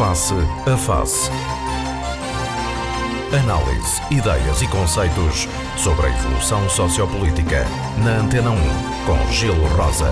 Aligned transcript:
Face 0.00 0.32
a 0.32 0.76
Face. 0.78 1.30
Análise, 3.36 4.00
ideias 4.10 4.62
e 4.62 4.70
conceitos 4.70 5.46
sobre 5.76 6.06
a 6.06 6.08
evolução 6.08 6.66
sociopolítica. 6.70 7.66
Na 8.02 8.20
Antena 8.20 8.48
1, 8.50 8.56
com 9.04 9.30
Gelo 9.30 9.62
Rosa. 9.76 10.10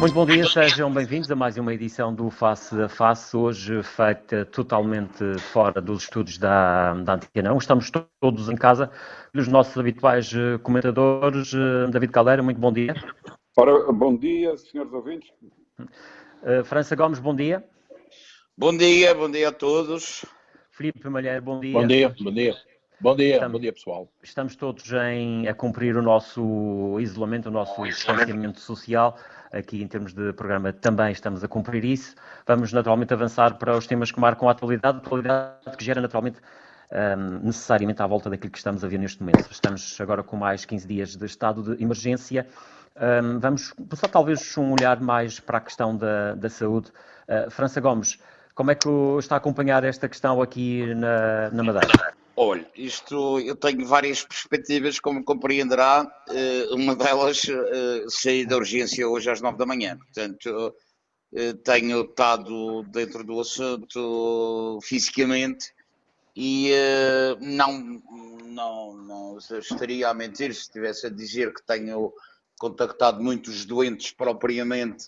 Muito 0.00 0.14
bom 0.14 0.24
dia, 0.24 0.42
sejam 0.46 0.90
bem-vindos 0.90 1.30
a 1.30 1.36
mais 1.36 1.58
uma 1.58 1.74
edição 1.74 2.14
do 2.14 2.30
Face 2.30 2.80
a 2.80 2.88
Face, 2.88 3.36
hoje 3.36 3.82
feita 3.82 4.46
totalmente 4.46 5.38
fora 5.52 5.82
dos 5.82 6.04
estúdios 6.04 6.38
da, 6.38 6.94
da 6.94 7.16
Antena 7.16 7.52
1. 7.52 7.58
Estamos 7.58 7.92
todos 8.22 8.48
em 8.48 8.56
casa 8.56 8.90
dos 9.34 9.48
nossos 9.48 9.76
habituais 9.76 10.32
eh, 10.32 10.56
comentadores. 10.62 11.52
Eh, 11.52 11.90
David 11.90 12.10
Caldeira, 12.10 12.42
muito 12.42 12.58
bom 12.58 12.72
dia. 12.72 12.94
Ora, 13.54 13.92
bom 13.92 14.16
dia, 14.16 14.56
senhores 14.56 14.94
ouvintes. 14.94 15.30
Uh, 16.42 16.64
França 16.64 16.94
Gomes, 16.96 17.18
bom 17.18 17.34
dia. 17.34 17.64
Bom 18.56 18.76
dia, 18.76 19.14
bom 19.14 19.30
dia 19.30 19.48
a 19.48 19.52
todos. 19.52 20.24
Filipe 20.70 21.08
Malheiro, 21.08 21.42
bom 21.42 21.60
dia. 21.60 21.72
Bom 21.72 21.86
dia, 21.86 22.14
bom 22.20 22.32
dia. 22.32 22.56
Bom 23.00 23.14
dia, 23.16 23.34
Estamos- 23.34 23.52
bom 23.52 23.60
dia 23.60 23.72
pessoal. 23.72 24.12
Estamos 24.22 24.56
todos 24.56 24.90
em, 24.92 25.46
a 25.46 25.54
cumprir 25.54 25.96
o 25.96 26.02
nosso 26.02 26.98
isolamento, 27.00 27.46
o 27.48 27.52
nosso 27.52 27.80
distanciamento 27.84 28.60
social. 28.60 29.16
Aqui, 29.52 29.80
em 29.82 29.86
termos 29.86 30.12
de 30.12 30.32
programa, 30.32 30.72
também 30.72 31.12
estamos 31.12 31.42
a 31.44 31.48
cumprir 31.48 31.84
isso. 31.84 32.14
Vamos, 32.46 32.72
naturalmente, 32.72 33.12
avançar 33.14 33.56
para 33.56 33.76
os 33.76 33.86
temas 33.86 34.10
que 34.10 34.18
marcam 34.18 34.48
a 34.48 34.52
atualidade, 34.52 34.98
atualidade 34.98 35.76
que 35.76 35.84
gera, 35.84 36.00
naturalmente, 36.00 36.38
hum, 36.90 37.40
necessariamente 37.44 38.02
à 38.02 38.06
volta 38.06 38.28
daquilo 38.28 38.50
que 38.50 38.58
estamos 38.58 38.82
a 38.84 38.88
ver 38.88 38.98
neste 38.98 39.20
momento. 39.20 39.48
Estamos 39.50 39.98
agora 40.00 40.22
com 40.24 40.36
mais 40.36 40.64
15 40.64 40.86
dias 40.86 41.16
de 41.16 41.24
estado 41.24 41.62
de 41.76 41.82
emergência. 41.82 42.46
Hum, 43.00 43.38
vamos 43.38 43.72
passar, 43.88 44.08
talvez, 44.08 44.56
um 44.58 44.72
olhar 44.72 45.00
mais 45.00 45.38
para 45.40 45.58
a 45.58 45.60
questão 45.60 45.96
da, 45.96 46.34
da 46.34 46.50
saúde. 46.50 46.90
Uh, 47.28 47.50
França 47.50 47.80
Gomes, 47.80 48.18
como 48.54 48.70
é 48.70 48.74
que 48.74 48.88
está 49.18 49.36
a 49.36 49.38
acompanhar 49.38 49.84
esta 49.84 50.08
questão 50.08 50.42
aqui 50.42 50.94
na, 50.94 51.50
na 51.50 51.62
Madeira? 51.62 52.16
Olha, 52.40 52.64
isto 52.76 53.40
eu 53.40 53.56
tenho 53.56 53.84
várias 53.84 54.24
perspectivas, 54.24 55.00
como 55.00 55.24
compreenderá. 55.24 56.06
eh, 56.28 56.68
Uma 56.70 56.94
delas, 56.94 57.42
eh, 57.48 58.04
saí 58.08 58.46
da 58.46 58.56
urgência 58.56 59.08
hoje 59.08 59.28
às 59.28 59.40
nove 59.40 59.58
da 59.58 59.66
manhã. 59.66 59.96
Portanto, 59.98 60.72
eh, 61.34 61.52
tenho 61.64 62.02
estado 62.02 62.84
dentro 62.84 63.24
do 63.24 63.40
assunto 63.40 64.78
fisicamente 64.82 65.72
e 66.36 66.72
não, 67.40 68.00
não, 68.44 68.96
não 68.96 69.38
estaria 69.38 70.08
a 70.08 70.14
mentir 70.14 70.54
se 70.54 70.60
estivesse 70.60 71.08
a 71.08 71.10
dizer 71.10 71.52
que 71.52 71.66
tenho 71.66 72.12
contactado 72.58 73.22
muitos 73.22 73.64
doentes 73.64 74.12
propriamente 74.12 75.06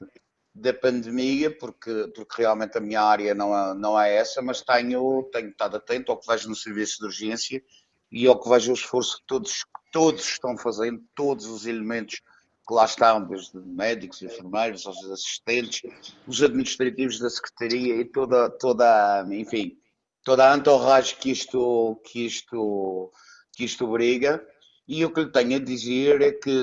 da 0.55 0.73
pandemia, 0.73 1.57
porque, 1.57 2.11
porque 2.15 2.43
realmente 2.43 2.77
a 2.77 2.81
minha 2.81 3.03
área 3.03 3.35
não 3.35 3.57
é, 3.57 3.75
não 3.75 4.01
é 4.01 4.15
essa, 4.15 4.43
mas 4.43 4.63
tenho, 4.63 5.23
tenho 5.33 5.51
estado 5.51 5.77
atento 5.77 6.11
ao 6.11 6.19
que 6.19 6.27
vejo 6.27 6.49
no 6.49 6.57
serviço 6.57 6.99
de 6.99 7.07
urgência 7.07 7.63
e 8.11 8.27
ao 8.27 8.41
que 8.41 8.49
vejo 8.49 8.73
o 8.73 8.75
esforço 8.75 9.19
que 9.19 9.27
todos, 9.27 9.65
todos 9.93 10.25
estão 10.25 10.57
fazendo, 10.59 11.03
todos 11.15 11.47
os 11.47 11.67
elementos 11.67 12.21
que 12.67 12.75
lá 12.75 12.85
estão, 12.85 13.27
desde 13.27 13.59
médicos, 13.59 14.23
enfermeiros, 14.23 14.87
aos 14.87 15.05
assistentes, 15.11 15.83
os 16.27 16.43
administrativos 16.43 17.19
da 17.19 17.31
Secretaria 17.31 17.97
e 17.97 18.05
toda, 18.05 18.51
toda 18.51 19.27
enfim, 19.31 19.77
toda 20.25 20.53
a 20.53 20.57
entourage 20.57 21.17
que 21.17 21.31
isto, 21.31 22.01
que 22.05 22.27
isto, 22.27 23.13
que 23.53 23.65
isto 23.65 23.85
obriga. 23.85 24.45
E 24.87 25.05
o 25.05 25.13
que 25.13 25.21
lhe 25.21 25.31
tenho 25.31 25.57
a 25.57 25.65
dizer 25.65 26.21
é 26.23 26.33
que 26.33 26.63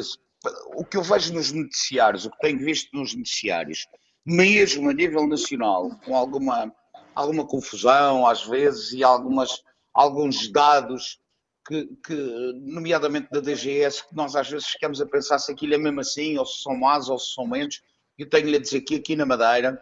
o 0.76 0.86
que 0.86 0.98
eu 0.98 1.04
vejo 1.04 1.34
nos 1.34 1.52
noticiários, 1.52 2.26
o 2.26 2.32
que 2.32 2.40
tenho 2.40 2.60
visto 2.60 2.90
nos 2.94 3.16
noticiários, 3.16 3.88
mesmo 4.26 4.90
a 4.90 4.94
nível 4.94 5.28
nacional, 5.28 5.90
com 6.06 6.16
alguma, 6.16 6.74
alguma 7.16 7.46
confusão 7.46 8.28
às 8.28 8.44
vezes 8.44 8.92
e 8.94 9.04
algumas, 9.04 9.62
alguns 9.94 10.52
dados 10.52 11.20
que, 11.68 11.86
que, 12.06 12.14
nomeadamente 12.62 13.30
da 13.32 13.40
DGS, 13.40 14.08
que 14.08 14.16
nós 14.16 14.36
às 14.36 14.50
vezes 14.50 14.68
ficamos 14.68 15.02
a 15.02 15.06
pensar 15.06 15.40
se 15.40 15.52
aquilo 15.52 15.74
é 15.74 15.78
mesmo 15.78 16.00
assim, 16.00 16.38
ou 16.38 16.46
se 16.46 16.62
são 16.62 16.76
mais, 16.78 17.10
ou 17.10 17.20
se 17.20 17.34
são 17.34 17.46
menos. 17.46 17.82
Eu 18.18 18.30
tenho-lhe 18.30 18.56
a 18.56 18.62
dizer 18.62 18.82
que 18.82 18.96
aqui 18.96 19.16
na 19.16 19.26
Madeira, 19.26 19.82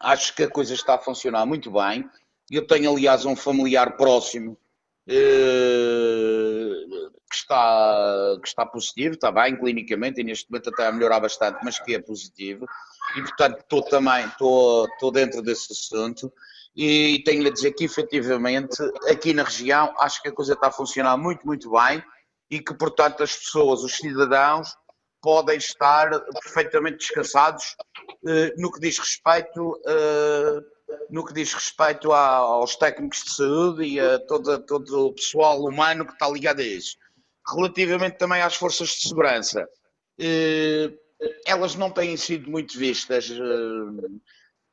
acho 0.00 0.34
que 0.34 0.42
a 0.42 0.50
coisa 0.50 0.74
está 0.74 0.96
a 0.96 0.98
funcionar 0.98 1.46
muito 1.46 1.70
bem. 1.70 2.08
Eu 2.50 2.66
tenho, 2.66 2.90
aliás, 2.90 3.24
um 3.24 3.36
familiar 3.36 3.96
próximo 3.96 4.58
eh, 5.08 6.35
que, 7.28 7.36
está, 7.36 8.36
que 8.42 8.48
está 8.48 8.66
positivo, 8.66 9.14
está 9.14 9.30
bem 9.32 9.56
clinicamente, 9.56 10.20
e 10.20 10.24
neste 10.24 10.50
momento 10.50 10.70
até 10.70 10.86
a 10.86 10.92
melhorar 10.92 11.20
bastante, 11.20 11.58
mas 11.64 11.78
que 11.78 11.94
é 11.94 12.00
positivo. 12.00 12.66
E, 13.16 13.22
portanto, 13.22 13.60
estou 13.60 13.82
também, 13.82 14.26
estou, 14.26 14.86
estou 14.86 15.10
dentro 15.10 15.42
desse 15.42 15.72
assunto. 15.72 16.32
E 16.74 17.22
tenho-lhe 17.24 17.48
a 17.48 17.52
dizer 17.52 17.72
que, 17.72 17.84
efetivamente, 17.84 18.76
aqui 19.08 19.32
na 19.32 19.44
região, 19.44 19.94
acho 19.98 20.20
que 20.22 20.28
a 20.28 20.32
coisa 20.32 20.52
está 20.52 20.68
a 20.68 20.72
funcionar 20.72 21.16
muito, 21.16 21.46
muito 21.46 21.70
bem 21.70 22.02
e 22.50 22.60
que, 22.60 22.74
portanto, 22.74 23.22
as 23.22 23.34
pessoas, 23.34 23.82
os 23.82 23.96
cidadãos, 23.96 24.76
podem 25.22 25.56
estar 25.56 26.10
perfeitamente 26.42 26.98
descansados 26.98 27.74
eh, 28.28 28.54
no 28.56 28.70
que 28.70 28.78
diz 28.78 28.98
respeito, 28.98 29.80
eh, 29.86 30.60
no 31.10 31.24
que 31.24 31.34
diz 31.34 31.52
respeito 31.52 32.12
aos 32.12 32.76
técnicos 32.76 33.24
de 33.24 33.34
saúde 33.34 33.84
e 33.84 33.98
a 33.98 34.20
toda, 34.20 34.58
todo 34.58 35.06
o 35.06 35.12
pessoal 35.14 35.64
humano 35.64 36.06
que 36.06 36.12
está 36.12 36.28
ligado 36.28 36.60
a 36.60 36.64
isso. 36.64 36.96
Relativamente 37.54 38.18
também 38.18 38.42
às 38.42 38.56
forças 38.56 38.88
de 38.88 39.08
segurança, 39.08 39.68
eh, 40.18 40.92
elas 41.46 41.74
não 41.74 41.90
têm 41.90 42.16
sido 42.16 42.50
muito 42.50 42.78
vistas, 42.78 43.30
eh, 43.30 44.08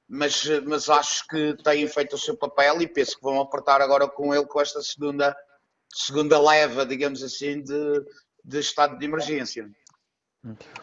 mas, 0.08 0.46
mas 0.66 0.90
acho 0.90 1.28
que 1.28 1.56
têm 1.64 1.88
feito 1.88 2.16
o 2.16 2.20
seu 2.20 2.36
papel 2.36 2.82
e 2.82 2.88
penso 2.88 3.16
que 3.16 3.24
vão 3.24 3.40
apertar 3.40 3.82
agora 3.82 4.08
com 4.08 4.34
ele 4.34 4.46
com 4.46 4.62
esta 4.62 4.82
segunda, 4.82 5.36
segunda 5.94 6.40
leva, 6.40 6.86
digamos 6.86 7.24
assim, 7.24 7.62
de, 7.62 8.06
de 8.44 8.60
estado 8.60 8.98
de 8.98 9.06
emergência. 9.06 9.70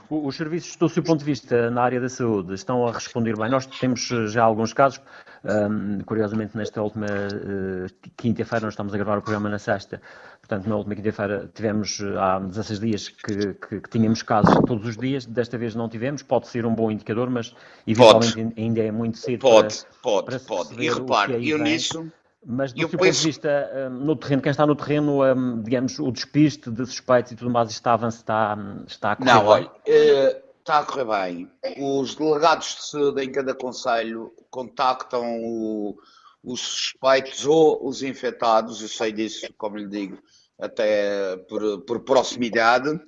Os 0.08 0.36
serviços, 0.36 0.74
do 0.76 0.88
seu 0.88 1.02
ponto 1.02 1.18
de 1.20 1.24
vista, 1.26 1.70
na 1.70 1.82
área 1.82 2.00
da 2.00 2.08
saúde, 2.08 2.54
estão 2.54 2.86
a 2.86 2.92
responder 2.92 3.36
bem. 3.36 3.50
Nós 3.50 3.66
temos 3.66 4.10
eh, 4.10 4.26
já 4.26 4.42
alguns 4.42 4.72
casos, 4.72 5.00
hum, 5.44 5.98
curiosamente, 6.06 6.56
nesta 6.56 6.82
última 6.82 7.06
eh, 7.06 7.86
quinta-feira, 8.16 8.64
nós 8.64 8.72
estamos 8.72 8.94
a 8.94 8.96
gravar 8.96 9.18
o 9.18 9.22
programa 9.22 9.50
na 9.50 9.58
sexta, 9.58 10.00
portanto, 10.40 10.66
na 10.66 10.76
última 10.76 10.94
quinta-feira 10.94 11.50
tivemos, 11.54 12.00
eh, 12.00 12.16
há 12.18 12.38
16 12.38 12.80
dias, 12.80 13.08
que, 13.10 13.52
que- 13.54 13.80
que 13.82 13.90
tínhamos 13.90 14.22
casos 14.22 14.54
todos 14.66 14.86
os 14.86 14.96
dias, 14.96 15.26
desta 15.26 15.58
vez 15.58 15.74
não 15.74 15.88
tivemos, 15.90 16.22
pode 16.22 16.48
ser 16.48 16.64
um 16.64 16.74
bom 16.74 16.90
indicador, 16.90 17.28
mas 17.28 17.54
eventualmente 17.86 18.52
ainda 18.58 18.80
é 18.80 18.90
muito 18.90 19.18
cedo 19.18 19.40
Pode, 19.42 19.82
para, 19.84 20.00
pode, 20.02 20.26
para 20.26 20.40
pode. 20.40 20.82
E 20.82 20.88
repare, 20.90 21.48
eu 21.50 21.58
vem. 21.58 21.72
nisso, 21.72 22.10
Mas 22.44 22.72
do 22.72 22.80
Eu 22.80 22.88
seu 22.88 22.98
ponto 22.98 23.10
de 23.12 23.18
vista, 23.18 23.70
hum, 23.74 24.04
no 24.04 24.16
terreno, 24.16 24.40
quem 24.42 24.50
está 24.50 24.66
no 24.66 24.74
terreno, 24.74 25.22
hum, 25.22 25.62
digamos, 25.62 25.98
o 25.98 26.10
despiste 26.10 26.70
de 26.70 26.86
suspeitos 26.86 27.32
e 27.32 27.36
tudo 27.36 27.50
mais 27.50 27.70
está 27.70 27.90
a 27.90 27.94
avançar, 27.94 28.18
está, 28.20 28.56
hum, 28.58 28.84
está 28.86 29.12
a 29.12 29.16
correr 29.16 29.30
Não, 29.30 29.40
bem? 29.40 29.48
olha, 29.50 29.70
eh, 29.86 30.42
está 30.58 30.78
a 30.78 30.84
correr 30.84 31.04
bem. 31.04 31.50
Os 31.78 32.14
delegados 32.14 32.76
de 32.76 32.82
saúde 32.86 33.22
em 33.24 33.30
cada 33.30 33.54
conselho 33.54 34.32
contactam 34.50 35.38
o- 35.42 35.98
os 36.42 36.60
suspeitos 36.60 37.44
ou 37.44 37.86
os 37.86 38.02
infectados, 38.02 38.80
eu 38.80 38.88
sei 38.88 39.12
disso, 39.12 39.46
como 39.58 39.76
lhe 39.76 39.86
digo, 39.86 40.18
até 40.58 41.36
por, 41.48 41.82
por 41.82 42.00
proximidade. 42.00 42.98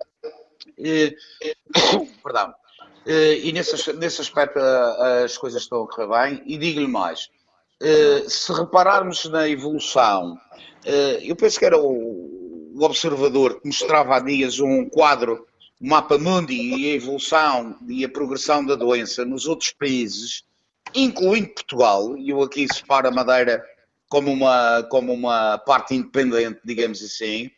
Eh, 0.78 1.14
perdão. 2.22 2.54
Eh, 3.06 3.38
e 3.46 3.52
nesse, 3.52 3.92
nesse 3.94 4.20
aspecto 4.20 4.58
eh, 4.58 5.24
as 5.24 5.38
coisas 5.38 5.62
estão 5.62 5.82
a 5.82 5.88
correr 5.88 6.08
bem. 6.08 6.42
E 6.44 6.58
digo-lhe 6.58 6.86
mais, 6.86 7.30
se 8.28 8.52
repararmos 8.52 9.24
na 9.26 9.48
evolução, 9.48 10.38
eh, 10.84 11.20
eu 11.22 11.36
penso 11.36 11.58
que 11.58 11.64
era 11.64 11.78
o, 11.78 12.72
o 12.74 12.84
observador 12.84 13.60
que 13.60 13.66
mostrava 13.66 14.16
há 14.16 14.20
dias 14.20 14.60
um 14.60 14.88
quadro 14.88 15.46
o 15.80 15.86
mapa 15.88 16.16
mundi 16.16 16.54
e 16.54 16.92
a 16.92 16.94
evolução 16.94 17.76
e 17.88 18.04
a 18.04 18.08
progressão 18.08 18.64
da 18.64 18.76
doença 18.76 19.24
nos 19.24 19.48
outros 19.48 19.72
países, 19.72 20.44
incluindo 20.94 21.48
Portugal, 21.48 22.16
e 22.16 22.30
eu 22.30 22.40
aqui 22.40 22.72
separo 22.72 23.08
a 23.08 23.10
Madeira 23.10 23.64
como 24.08 24.30
uma, 24.30 24.84
como 24.84 25.12
uma 25.12 25.58
parte 25.58 25.96
independente, 25.96 26.60
digamos 26.64 27.02
assim, 27.02 27.50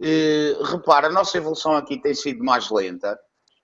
eh, 0.00 0.56
repara, 0.64 1.08
a 1.08 1.12
nossa 1.12 1.36
evolução 1.36 1.76
aqui 1.76 2.00
tem 2.00 2.14
sido 2.14 2.42
mais 2.42 2.70
lenta, 2.70 3.18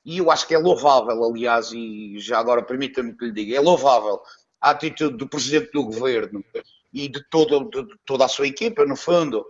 e 0.05 0.19
eu 0.19 0.31
acho 0.31 0.47
que 0.47 0.55
é 0.55 0.59
louvável, 0.59 1.25
aliás, 1.25 1.73
e 1.73 2.19
já 2.19 2.39
agora 2.39 2.63
permita-me 2.63 3.17
que 3.17 3.25
lhe 3.25 3.33
diga, 3.33 3.57
é 3.57 3.61
louvável 3.61 4.21
a 4.65 4.71
atitude 4.71 5.19
do 5.19 5.29
Presidente 5.29 5.71
do 5.73 5.85
Governo 5.85 6.43
e 6.91 7.07
de, 7.07 7.23
todo, 7.29 7.69
de 7.69 7.87
toda 8.07 8.25
a 8.25 8.29
sua 8.29 8.47
equipa, 8.47 8.87
no 8.87 8.97
fundo, 8.97 9.45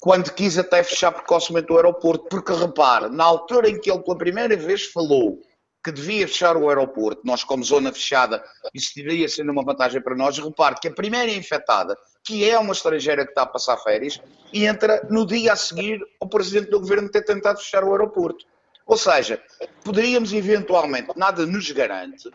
quando 0.00 0.32
quis 0.32 0.58
até 0.58 0.82
fechar 0.82 1.12
precocemente 1.12 1.72
o 1.72 1.76
aeroporto, 1.76 2.24
porque 2.28 2.52
repare, 2.52 3.08
na 3.08 3.22
altura 3.22 3.68
em 3.68 3.80
que 3.80 3.88
ele 3.88 4.02
pela 4.02 4.18
primeira 4.18 4.56
vez 4.56 4.86
falou 4.86 5.40
que 5.84 5.92
devia 5.92 6.26
fechar 6.26 6.56
o 6.56 6.68
aeroporto, 6.68 7.22
nós 7.24 7.44
como 7.44 7.62
zona 7.62 7.92
fechada, 7.92 8.42
isso 8.74 8.90
deveria 8.96 9.28
ser 9.28 9.48
uma 9.48 9.62
vantagem 9.62 10.02
para 10.02 10.16
nós, 10.16 10.36
repare 10.36 10.74
que 10.80 10.88
a 10.88 10.92
primeira 10.92 11.30
infectada, 11.30 11.96
que 12.24 12.50
é 12.50 12.58
uma 12.58 12.72
estrangeira 12.72 13.24
que 13.24 13.30
está 13.30 13.42
a 13.42 13.46
passar 13.46 13.76
férias, 13.76 14.20
entra 14.52 15.06
no 15.08 15.24
dia 15.24 15.52
a 15.52 15.56
seguir 15.56 16.00
ao 16.20 16.28
Presidente 16.28 16.70
do 16.70 16.80
Governo 16.80 17.08
ter 17.08 17.22
tentado 17.22 17.60
fechar 17.60 17.84
o 17.84 17.92
aeroporto. 17.92 18.44
Ou 18.84 18.96
seja, 18.96 19.40
poderíamos 19.84 20.32
eventualmente, 20.32 21.12
nada 21.14 21.46
nos 21.46 21.70
garante, 21.70 22.28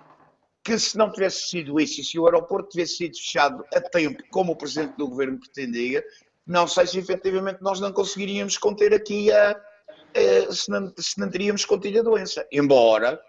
que 0.63 0.77
se 0.77 0.97
não 0.97 1.11
tivesse 1.11 1.49
sido 1.49 1.79
isso 1.79 2.01
e 2.01 2.03
se 2.03 2.19
o 2.19 2.25
aeroporto 2.25 2.69
tivesse 2.69 2.97
sido 2.97 3.17
fechado 3.17 3.65
a 3.73 3.81
tempo, 3.81 4.23
como 4.29 4.51
o 4.51 4.55
Presidente 4.55 4.95
do 4.97 5.07
Governo 5.07 5.39
pretendia, 5.39 6.03
não 6.45 6.67
sei 6.67 6.87
se 6.87 6.99
efetivamente 6.99 7.61
nós 7.61 7.79
não 7.79 7.91
conseguiríamos 7.91 8.57
conter 8.57 8.93
aqui 8.93 9.31
a. 9.31 9.51
a 9.51 10.51
se, 10.51 10.69
não, 10.69 10.93
se 10.97 11.19
não 11.19 11.29
teríamos 11.29 11.65
contido 11.65 11.99
a 11.99 12.03
doença. 12.03 12.45
Embora 12.51 13.19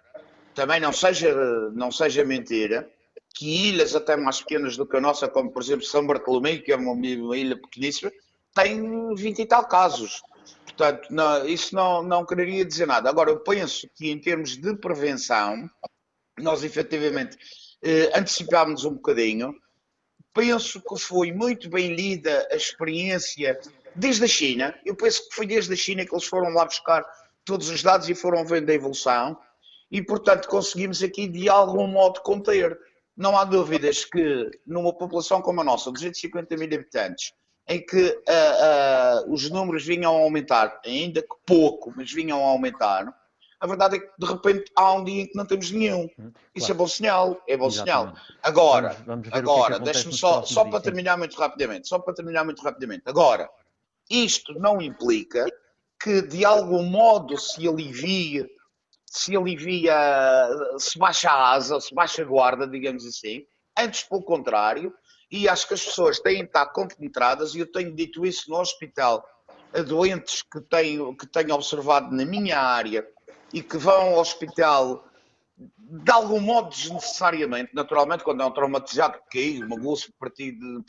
também 0.55 0.81
não 0.81 0.93
seja, 0.93 1.35
não 1.73 1.91
seja 1.91 2.25
mentira 2.25 2.91
que 3.35 3.69
ilhas 3.69 3.95
até 3.95 4.17
mais 4.17 4.41
pequenas 4.41 4.77
do 4.77 4.87
que 4.87 4.97
a 4.97 5.01
nossa, 5.01 5.29
como 5.29 5.51
por 5.51 5.63
exemplo 5.63 5.85
São 5.85 6.07
Bartolomeu, 6.07 6.63
que 6.63 6.73
é 6.73 6.77
uma, 6.77 6.93
uma 6.93 7.37
ilha 7.37 7.59
pequeníssima, 7.59 8.13
tem 8.55 9.15
20 9.15 9.39
e 9.39 9.47
tal 9.47 9.67
casos. 9.67 10.21
Portanto, 10.65 11.09
não, 11.11 11.47
isso 11.47 11.75
não, 11.75 12.03
não 12.03 12.27
quereria 12.27 12.65
dizer 12.65 12.87
nada. 12.87 13.09
Agora, 13.09 13.31
eu 13.31 13.41
penso 13.41 13.89
que 13.95 14.11
em 14.11 14.19
termos 14.19 14.57
de 14.57 14.75
prevenção, 14.77 15.69
nós 16.39 16.65
efetivamente 16.65 17.37
eh, 17.83 18.11
antecipámos 18.15 18.85
um 18.85 18.95
bocadinho. 18.95 19.55
Penso 20.33 20.81
que 20.81 20.99
foi 20.99 21.33
muito 21.33 21.69
bem 21.69 21.95
lida 21.95 22.49
a 22.51 22.57
experiência 22.57 23.59
desde 23.95 24.25
a 24.25 24.29
China. 24.29 24.75
Eu 24.85 24.97
penso 24.97 25.29
que 25.29 25.35
foi 25.35 25.47
desde 25.47 25.73
a 25.73 25.77
China 25.77 26.07
que 26.07 26.15
eles 26.15 26.25
foram 26.25 26.51
lá 26.51 26.65
buscar 26.65 27.05
todos 27.45 27.69
os 27.69 27.83
dados 27.83 28.09
e 28.09 28.15
foram 28.15 28.45
vendo 28.45 28.71
a 28.71 28.75
evolução. 28.75 29.39
E, 29.91 30.01
portanto, 30.01 30.49
conseguimos 30.49 31.03
aqui 31.03 31.29
de 31.29 31.49
algum 31.49 31.87
modo 31.87 32.21
conter. 32.23 32.79
Não 33.15 33.37
há 33.37 33.45
dúvidas 33.45 34.07
que 34.07 34.51
numa 34.67 34.93
população 34.95 35.43
como 35.43 35.61
a 35.61 35.65
nossa, 35.65 35.93
250 35.93 36.57
mil 36.57 36.67
habitantes, 36.67 37.35
em 37.69 37.85
que 37.85 38.03
uh, 38.03 39.29
uh, 39.29 39.33
os 39.33 39.51
números 39.51 39.85
vinham 39.85 40.17
a 40.17 40.21
aumentar, 40.21 40.81
ainda 40.83 41.21
que 41.21 41.37
pouco, 41.47 41.93
mas 41.95 42.11
vinham 42.11 42.43
a 42.43 42.49
aumentar, 42.49 43.15
a 43.63 43.67
verdade 43.69 43.97
é 43.97 44.01
que 44.01 44.11
de 44.19 44.27
repente 44.27 44.73
há 44.75 44.93
um 44.93 45.05
dia 45.05 45.23
em 45.23 45.27
que 45.29 45.37
não 45.37 45.47
temos 45.47 45.71
nenhum. 45.71 46.11
Hum, 46.19 46.33
Isso 46.53 46.67
claro. 46.67 46.73
é 46.73 46.75
bom 46.75 46.89
sinal, 46.89 47.43
é 47.47 47.57
bom 47.57 47.69
Exatamente. 47.69 48.17
sinal. 48.17 48.39
Agora, 48.43 48.89
vamos, 48.89 49.07
vamos 49.07 49.29
é 49.29 49.37
agora, 49.37 49.77
é 49.77 49.79
deixe-me 49.79 50.13
só, 50.13 50.43
só 50.43 50.65
para 50.65 50.81
terminar 50.81 51.17
muito 51.17 51.39
rapidamente, 51.39 51.87
só 51.87 52.01
para 52.01 52.13
terminar 52.13 52.45
muito 52.45 52.61
rapidamente. 52.61 53.05
Agora, 53.07 53.49
isto 54.11 54.53
não 54.55 54.83
implica 54.83 55.47
que 56.03 56.21
de 56.23 56.45
algum 56.45 56.83
modo 56.83 57.39
se 57.39 57.69
alivie, 57.69 58.51
se 59.07 59.37
alivia, 59.37 59.95
se 60.77 60.99
baixa 60.99 61.31
a 61.31 61.53
asa, 61.53 61.81
se 61.81 61.95
baixa 61.95 62.23
a 62.23 62.25
guarda, 62.25 62.67
digamos 62.67 63.07
assim. 63.07 63.47
Antes, 63.79 64.03
pelo 64.03 64.25
contrário, 64.25 64.93
e 65.31 65.49
acho 65.49 65.69
que 65.69 65.75
as 65.75 65.85
pessoas 65.85 66.19
têm 66.19 66.39
de 66.39 66.47
estar 66.47 66.67
compenetradas, 66.67 67.55
e 67.55 67.61
eu 67.61 67.71
tenho 67.71 67.95
dito 67.95 68.27
isso 68.27 68.51
no 68.51 68.59
hospital 68.59 69.25
a 69.73 69.81
doentes 69.83 70.43
que 70.43 70.61
tenho, 70.61 71.17
que 71.17 71.27
tenho 71.27 71.55
observado 71.55 72.15
na 72.15 72.25
minha 72.25 72.59
área, 72.59 73.07
e 73.53 73.63
que 73.63 73.77
vão 73.77 74.15
ao 74.15 74.21
hospital 74.21 75.05
de 75.79 76.11
algum 76.11 76.41
modo 76.41 76.71
desnecessariamente, 76.71 77.75
naturalmente, 77.75 78.25
quando 78.25 78.43
é 78.43 78.47
um 78.47 78.51
traumatizado 78.51 79.19
que 79.29 79.39
caiu, 79.39 79.69
bolsa 79.69 80.09
partido, 80.19 80.83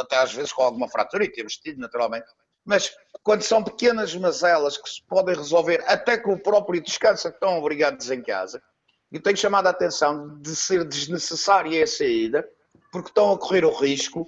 até 0.00 0.16
às 0.16 0.32
vezes 0.32 0.52
com 0.52 0.62
alguma 0.62 0.88
fratura, 0.88 1.24
e 1.24 1.32
temos 1.32 1.56
tido 1.56 1.80
naturalmente, 1.80 2.26
mas 2.64 2.94
quando 3.22 3.42
são 3.42 3.64
pequenas 3.64 4.14
mazelas 4.14 4.76
que 4.76 4.88
se 4.88 5.02
podem 5.06 5.34
resolver 5.34 5.82
até 5.86 6.18
com 6.18 6.34
o 6.34 6.38
próprio 6.38 6.82
descanso, 6.82 7.28
que 7.28 7.34
estão 7.34 7.58
obrigados 7.58 8.10
em 8.10 8.22
casa, 8.22 8.62
e 9.10 9.18
tenho 9.18 9.36
chamado 9.36 9.66
a 9.68 9.70
atenção 9.70 10.38
de 10.38 10.54
ser 10.54 10.84
desnecessária 10.84 11.82
a 11.82 11.86
saída, 11.86 12.46
porque 12.90 13.08
estão 13.08 13.32
a 13.32 13.38
correr 13.38 13.64
o 13.64 13.74
risco 13.74 14.26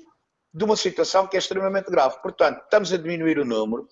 de 0.53 0.65
uma 0.65 0.77
situação 0.77 1.27
que 1.27 1.37
é 1.37 1.39
extremamente 1.39 1.91
grave. 1.91 2.21
Portanto, 2.23 2.63
estamos 2.63 2.93
a 2.93 2.97
diminuir 2.97 3.39
o 3.39 3.45
número, 3.45 3.89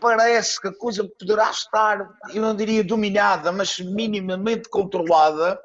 parece 0.00 0.60
que 0.60 0.68
a 0.68 0.72
coisa 0.72 1.04
poderá 1.18 1.50
estar, 1.50 2.08
eu 2.34 2.42
não 2.42 2.54
diria 2.56 2.82
dominada, 2.82 3.52
mas 3.52 3.78
minimamente 3.78 4.68
controlada. 4.68 5.60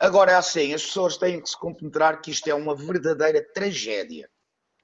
Agora 0.00 0.32
é 0.32 0.34
assim, 0.34 0.74
as 0.74 0.84
pessoas 0.84 1.16
têm 1.16 1.40
que 1.40 1.48
se 1.48 1.58
compenetrar 1.58 2.20
que 2.20 2.30
isto 2.30 2.48
é 2.48 2.54
uma 2.54 2.74
verdadeira 2.74 3.44
tragédia. 3.54 4.28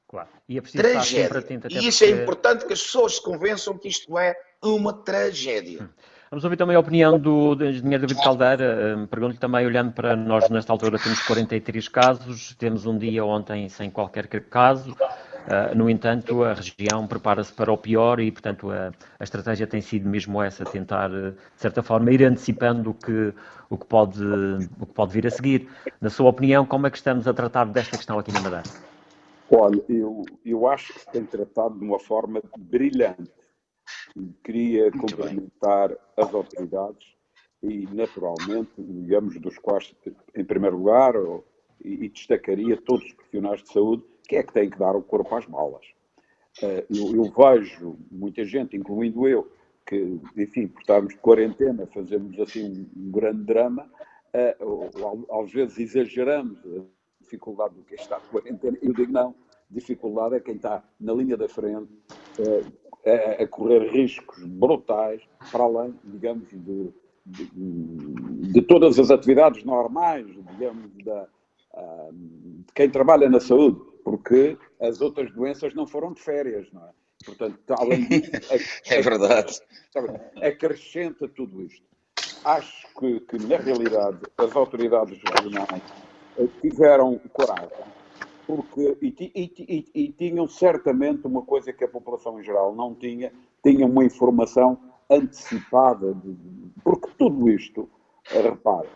Claro. 0.08 0.29
E 0.49 0.58
é 0.58 0.61
preciso 0.61 0.82
tragédia. 0.82 1.38
atento. 1.38 1.69
E 1.69 1.88
isso 1.88 2.05
é 2.05 2.08
porque... 2.08 2.20
é 2.20 2.23
importante 2.23 2.67
que 2.67 2.73
as 2.73 2.82
pessoas 2.82 3.17
se 3.17 3.23
convençam 3.23 3.76
que 3.76 3.88
isto 3.88 4.17
é 4.19 4.37
uma 4.62 4.93
tragédia. 4.93 5.82
Hum. 5.82 5.88
Vamos 6.31 6.43
ouvir 6.43 6.56
também 6.56 6.75
a 6.75 6.81
opinião 6.81 7.17
do, 7.17 7.55
do 7.55 7.64
engenheiro 7.64 8.06
David 8.06 8.25
Caldeira. 8.25 8.96
Um, 8.96 9.06
Pergunto-lhe 9.06 9.38
também, 9.38 9.64
olhando 9.64 9.93
para 9.93 10.17
nós, 10.17 10.49
nesta 10.50 10.73
altura 10.73 10.99
temos 10.99 11.20
43 11.23 11.88
casos, 11.88 12.56
temos 12.58 12.87
um 12.87 12.99
dia 12.99 13.25
ontem 13.25 13.69
sem 13.69 13.88
qualquer 13.88 14.26
caso. 14.26 14.96
Uh, 15.44 15.76
no 15.76 15.91
entanto, 15.91 16.43
a 16.43 16.55
região 16.55 17.06
prepara-se 17.06 17.52
para 17.52 17.70
o 17.70 17.76
pior 17.76 18.19
e, 18.19 18.32
portanto, 18.32 18.70
a, 18.70 18.91
a, 19.19 19.25
estratégia 19.25 19.67
tem 19.67 19.82
sido 19.82 20.08
mesmo 20.08 20.41
essa, 20.43 20.64
tentar, 20.64 21.11
ah, 21.11 21.31
de 21.32 21.61
certa 21.61 21.82
forma, 21.82 22.11
ir 22.11 22.25
antecipando 22.25 22.91
o 22.91 22.94
que, 22.94 23.35
o, 23.69 23.76
que 23.76 23.85
pode, 23.85 24.25
o 24.81 24.87
que 24.87 24.94
pode 24.94 25.12
vir 25.12 25.26
a 25.26 25.31
seguir. 25.31 25.69
Na 26.00 26.08
sua 26.08 26.31
opinião, 26.31 26.64
como 26.64 26.87
é 26.87 26.91
que 26.91 26.96
estamos 26.96 27.29
a 27.29 27.35
tratar 27.35 27.67
desta 27.67 27.94
questão 27.94 28.19
aqui 28.19 28.32
na 28.32 28.41
Madeira? 28.41 28.62
Olha, 29.50 29.85
eu, 29.87 30.25
eu 30.46 30.67
acho 30.67 30.94
que 30.94 31.00
se 31.00 31.11
tem 31.11 31.26
tratado 31.26 31.79
de 31.79 31.85
uma 31.85 31.99
forma 31.99 32.41
brilhante. 32.56 33.31
Queria 34.43 34.91
Muito 34.91 35.14
cumprimentar 35.14 35.88
bem. 35.88 35.99
as 36.17 36.32
autoridades 36.32 37.06
e, 37.62 37.87
naturalmente, 37.93 38.70
digamos, 38.79 39.38
dos 39.38 39.58
quais, 39.58 39.94
em 40.35 40.44
primeiro 40.44 40.79
lugar, 40.79 41.14
e, 41.85 42.06
e 42.06 42.08
destacaria 42.08 42.81
todos 42.81 43.05
os 43.05 43.12
profissionais 43.12 43.62
de 43.62 43.70
saúde 43.70 44.13
que 44.29 44.37
é 44.37 44.43
que 44.43 44.53
tem 44.53 44.71
que 44.71 44.79
dar 44.79 44.97
o 44.97 45.03
corpo 45.03 45.35
às 45.35 45.44
balas. 45.47 45.87
Eh, 46.62 46.87
eu, 46.91 47.15
eu 47.15 47.25
vejo 47.25 47.97
muita 48.11 48.44
gente, 48.44 48.76
incluindo 48.76 49.26
eu, 49.26 49.50
que, 49.87 50.19
enfim, 50.37 50.69
por 50.69 50.81
estarmos 50.81 51.15
de 51.15 51.21
quarentena, 51.21 51.87
fazemos 51.87 52.38
assim 52.41 52.88
um, 52.97 53.11
grande 53.11 53.44
drama, 53.44 53.91
uh, 54.35 55.41
às 55.41 55.53
vezes 55.53 55.79
exageramos 55.79 56.59
a 56.65 56.82
dificuldade 57.21 57.75
do 57.75 57.82
que 57.82 57.94
está 57.94 58.19
de 58.19 58.26
quarentena. 58.29 58.79
Eu 58.81 58.94
digo 58.94 59.12
não, 59.12 59.35
dificuldade 59.71 60.37
é 60.37 60.41
quem 60.41 60.56
está 60.56 60.82
na 60.99 61.12
linha 61.12 61.37
da 61.37 61.49
frente 61.49 61.93
uh, 62.38 63.43
a, 63.43 63.47
correr 63.47 63.91
riscos 63.91 64.43
brutais, 64.44 65.23
para 65.53 65.65
além, 65.65 65.94
digamos, 66.05 66.49
de, 66.49 66.91
de, 67.27 67.50
de 68.53 68.62
todas 68.62 68.99
as 68.99 69.11
atividades 69.11 69.65
normais, 69.65 70.27
digamos, 70.53 70.91
da, 71.05 71.29
uh, 71.75 72.12
de 72.12 72.73
quem 72.75 72.88
trabalha 72.88 73.29
na 73.29 73.41
saúde 73.41 73.94
porque 74.05 74.59
as 74.81 75.01
outras 75.01 75.33
doenças 75.33 75.75
não 75.75 75.87
foram 75.87 76.12
de 76.12 76.21
férias, 76.21 76.71
não 76.73 76.85
é? 76.85 76.91
Portanto, 77.25 77.59
além 77.71 78.06
disso, 78.06 78.31
é, 78.87 79.01
verdade. 79.01 79.59
Acrescenta 80.43 81.27
tudo 81.29 81.62
isto. 81.62 81.87
Acho 82.45 82.87
que, 82.99 83.20
que, 83.20 83.39
na 83.46 83.56
realidade, 83.56 84.19
as 84.37 84.55
autoridades 84.55 85.19
regionais 85.23 85.82
eh, 86.39 86.46
tiveram 86.61 87.19
coragem, 87.32 87.70
porque, 88.46 88.99
e, 89.01 89.32
e, 89.34 89.53
e, 89.58 89.84
e, 89.94 90.13
tinham 90.13 90.46
certamente 90.46 91.27
uma 91.27 91.43
coisa 91.43 91.73
que 91.73 91.84
a 91.84 91.89
população 91.89 92.39
em 92.39 92.44
geral 92.44 92.75
não 92.75 92.94
tinha, 92.94 93.32
tinham 93.63 93.89
uma 93.89 94.05
informação 94.05 94.79
antecipada, 95.11 96.13
de, 96.13 96.37
porque 96.82 97.08
tudo 97.17 97.49
isto, 97.49 97.89
eh, 98.31 98.43
repare, 98.43 98.89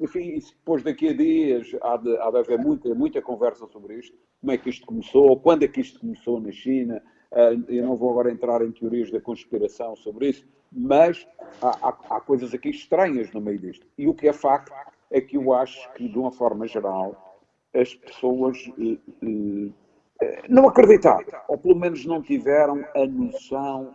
enfim, 0.00 0.38
depois 0.38 0.82
daqui 0.82 1.08
a 1.08 1.12
dias 1.12 1.70
há 1.82 1.96
de, 1.98 2.16
há 2.18 2.30
de 2.30 2.38
haver 2.38 2.58
muita, 2.58 2.94
muita 2.94 3.20
conversa 3.20 3.66
sobre 3.66 3.98
isto, 3.98 4.16
como 4.40 4.52
é 4.52 4.58
que 4.58 4.70
isto 4.70 4.86
começou, 4.86 5.38
quando 5.38 5.62
é 5.62 5.68
que 5.68 5.80
isto 5.80 6.00
começou 6.00 6.40
na 6.40 6.50
China, 6.50 7.02
eh, 7.32 7.56
eu 7.68 7.84
não 7.84 7.96
vou 7.96 8.10
agora 8.10 8.30
entrar 8.30 8.62
em 8.62 8.72
teorias 8.72 9.10
da 9.10 9.20
conspiração 9.20 9.94
sobre 9.96 10.30
isso, 10.30 10.46
mas 10.72 11.26
há, 11.60 11.88
há, 11.88 12.16
há 12.16 12.20
coisas 12.20 12.54
aqui 12.54 12.70
estranhas 12.70 13.30
no 13.32 13.40
meio 13.40 13.58
disto. 13.58 13.86
E 13.98 14.08
o 14.08 14.14
que 14.14 14.26
é 14.26 14.32
facto 14.32 14.72
é 15.10 15.20
que 15.20 15.36
eu 15.36 15.52
acho 15.52 15.92
que, 15.92 16.08
de 16.08 16.18
uma 16.18 16.32
forma 16.32 16.66
geral, 16.66 17.38
as 17.74 17.94
pessoas 17.94 18.58
não 20.48 20.66
acreditaram, 20.66 21.26
ou 21.46 21.58
pelo 21.58 21.76
menos 21.76 22.06
não 22.06 22.22
tiveram 22.22 22.82
a 22.94 23.06
noção 23.06 23.94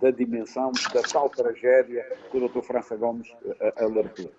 da 0.00 0.10
dimensão 0.10 0.72
da 0.92 1.02
tal 1.02 1.28
tragédia 1.28 2.02
que 2.30 2.38
o 2.38 2.48
Dr. 2.48 2.62
França 2.62 2.96
Gomes 2.96 3.30
alertou 3.76 4.30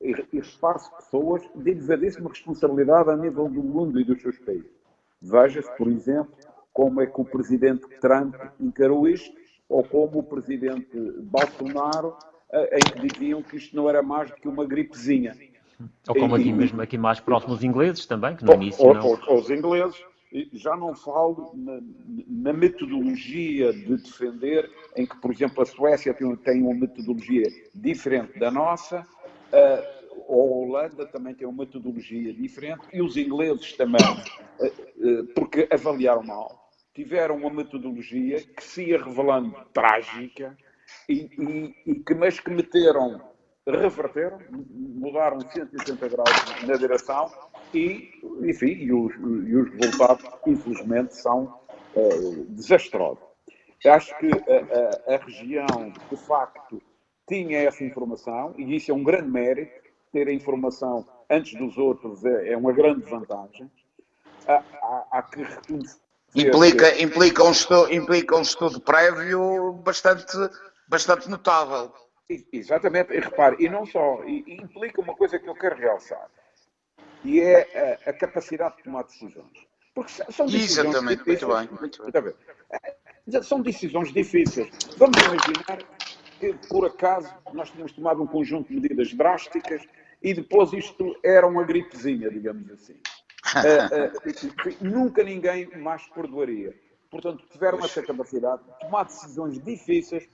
e, 0.00 0.10
e 0.32 0.40
repare-se 0.40 0.90
pessoas 0.96 1.42
de 1.54 1.70
elevadíssima 1.70 2.28
responsabilidade 2.28 3.10
a 3.10 3.16
nível 3.16 3.48
do 3.48 3.62
mundo 3.62 4.00
e 4.00 4.04
dos 4.04 4.20
seus 4.20 4.38
países. 4.38 4.70
Veja-se, 5.20 5.74
por 5.76 5.88
exemplo, 5.88 6.34
como 6.72 7.00
é 7.00 7.06
que 7.06 7.20
o 7.20 7.24
presidente 7.24 7.86
Trump 8.00 8.34
encarou 8.60 9.08
isto, 9.08 9.34
ou 9.68 9.82
como 9.82 10.18
o 10.18 10.22
presidente 10.22 10.96
Bolsonaro, 11.22 12.16
eh, 12.52 12.78
em 12.78 12.92
que 12.92 13.08
diziam 13.08 13.42
que 13.42 13.56
isto 13.56 13.74
não 13.74 13.88
era 13.88 14.02
mais 14.02 14.30
do 14.30 14.36
que 14.36 14.46
uma 14.46 14.64
gripezinha. 14.64 15.36
Ou 16.08 16.14
como 16.14 16.34
aqui 16.34 16.52
mesmo, 16.52 16.80
aqui 16.80 16.96
mais 16.96 17.18
próximos 17.18 17.64
ingleses 17.64 18.06
também, 18.06 18.36
que 18.36 18.44
no 18.44 18.54
início 18.54 18.92
não... 18.92 19.18
Os 19.34 19.50
ingleses, 19.50 20.02
já 20.52 20.76
não 20.76 20.94
falo 20.94 21.52
na, 21.54 21.80
na, 22.28 22.52
metodologia 22.52 23.72
de 23.72 23.96
defender, 23.96 24.70
em 24.96 25.06
que, 25.06 25.16
por 25.16 25.32
exemplo, 25.32 25.62
a 25.62 25.66
Suécia 25.66 26.14
tem, 26.14 26.36
tem 26.36 26.62
uma 26.62 26.74
metodologia 26.74 27.46
diferente 27.74 28.38
da 28.38 28.50
nossa, 28.50 29.06
a 29.52 30.32
Holanda 30.32 31.06
também 31.06 31.34
tem 31.34 31.46
uma 31.46 31.64
metodologia 31.64 32.32
diferente 32.32 32.86
e 32.92 33.00
os 33.00 33.16
ingleses 33.16 33.72
também, 33.74 34.02
uh, 34.60 34.66
uh, 34.66 35.26
porque 35.34 35.68
avaliaram 35.70 36.22
mal, 36.22 36.70
tiveram 36.94 37.36
uma 37.36 37.50
metodologia 37.50 38.40
que 38.40 38.62
se 38.62 38.84
ia 38.84 39.02
revelando 39.02 39.54
trágica, 39.72 40.56
e, 41.08 41.28
e, 41.38 41.74
e 41.90 41.94
que, 41.96 42.14
mas 42.14 42.38
que 42.38 42.50
meteram 42.50 43.20
reverteram, 43.66 44.38
mudaram 44.50 45.40
180 45.40 46.08
graus 46.08 46.62
na 46.66 46.76
direção 46.76 47.32
e, 47.74 48.10
enfim, 48.42 48.66
e 48.66 48.92
os, 48.92 49.12
e 49.14 49.56
os 49.56 49.70
resultados, 49.72 50.24
infelizmente, 50.46 51.16
são 51.16 51.58
uh, 51.96 52.44
desastrosos. 52.50 53.24
Acho 53.84 54.16
que 54.18 54.28
a, 54.28 55.10
a, 55.10 55.14
a, 55.14 55.18
região, 55.18 55.92
de 56.10 56.16
facto, 56.16 56.80
tinha 57.28 57.58
essa 57.58 57.84
informação 57.84 58.54
e 58.56 58.76
isso 58.76 58.90
é 58.90 58.94
um 58.94 59.02
grande 59.02 59.30
mérito. 59.30 59.86
Ter 60.12 60.28
a 60.28 60.32
informação 60.32 61.06
antes 61.28 61.54
dos 61.58 61.76
outros 61.76 62.24
é, 62.24 62.52
é 62.52 62.56
uma 62.56 62.72
grande 62.72 63.02
vantagem. 63.02 63.70
Há, 64.46 64.54
há, 64.54 65.06
há 65.10 65.22
que 65.22 65.42
reconhecer. 65.42 66.00
Implica, 66.34 67.02
implica, 67.02 67.44
um 67.44 67.50
estudo, 67.50 67.92
implica 67.92 68.36
um 68.36 68.42
estudo 68.42 68.80
prévio 68.80 69.72
bastante, 69.84 70.36
bastante 70.88 71.28
notável. 71.28 71.92
Exatamente, 72.52 73.12
e 73.12 73.20
repare, 73.20 73.56
e 73.60 73.68
não 73.68 73.86
só, 73.86 74.22
e, 74.24 74.44
e 74.46 74.56
implica 74.56 75.00
uma 75.00 75.14
coisa 75.14 75.38
que 75.38 75.48
eu 75.48 75.54
quero 75.54 75.76
realçar, 75.76 76.28
e 77.24 77.40
é 77.40 78.00
a, 78.06 78.10
a 78.10 78.12
capacidade 78.12 78.76
de 78.76 78.82
tomar 78.82 79.04
decisões. 79.04 79.66
Porque 79.94 80.10
são 80.10 80.46
decisões 80.46 80.88
Exatamente, 80.88 81.24
difíceis. 81.24 81.42
muito 81.42 81.68
bem. 81.68 81.78
Muito 81.80 82.22
bem. 82.22 82.34
É, 82.70 83.42
são 83.42 83.62
decisões 83.62 84.12
difíceis. 84.12 84.68
Vamos 84.98 85.16
imaginar 85.22 85.78
que, 86.38 86.54
por 86.68 86.86
acaso, 86.86 87.32
nós 87.52 87.70
tínhamos 87.70 87.92
tomado 87.92 88.22
um 88.22 88.26
conjunto 88.26 88.68
de 88.68 88.74
medidas 88.74 89.12
drásticas 89.14 89.86
e 90.22 90.34
depois 90.34 90.72
isto 90.72 91.16
era 91.22 91.46
uma 91.46 91.64
gripezinha, 91.64 92.30
digamos 92.30 92.70
assim. 92.70 92.96
uh, 93.56 94.70
uh, 94.70 94.76
nunca 94.80 95.22
ninguém 95.22 95.66
mais 95.78 96.06
perdoaria. 96.08 96.74
Portanto, 97.10 97.44
tiveram 97.50 97.78
essa 97.78 98.02
capacidade 98.02 98.62
de 98.64 98.80
tomar 98.80 99.04
decisões 99.04 99.62
difíceis 99.62 100.28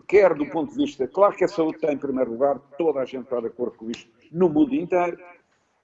quer 0.00 0.34
do 0.34 0.46
ponto 0.46 0.72
de 0.72 0.78
vista, 0.78 1.06
claro 1.06 1.34
que 1.36 1.44
a 1.44 1.48
saúde 1.48 1.76
está 1.76 1.92
em 1.92 1.98
primeiro 1.98 2.30
lugar, 2.30 2.58
toda 2.78 3.00
a 3.00 3.04
gente 3.04 3.24
está 3.24 3.40
de 3.40 3.48
acordo 3.48 3.76
com 3.76 3.90
isto 3.90 4.10
no 4.30 4.48
mundo 4.48 4.74
inteiro. 4.74 5.18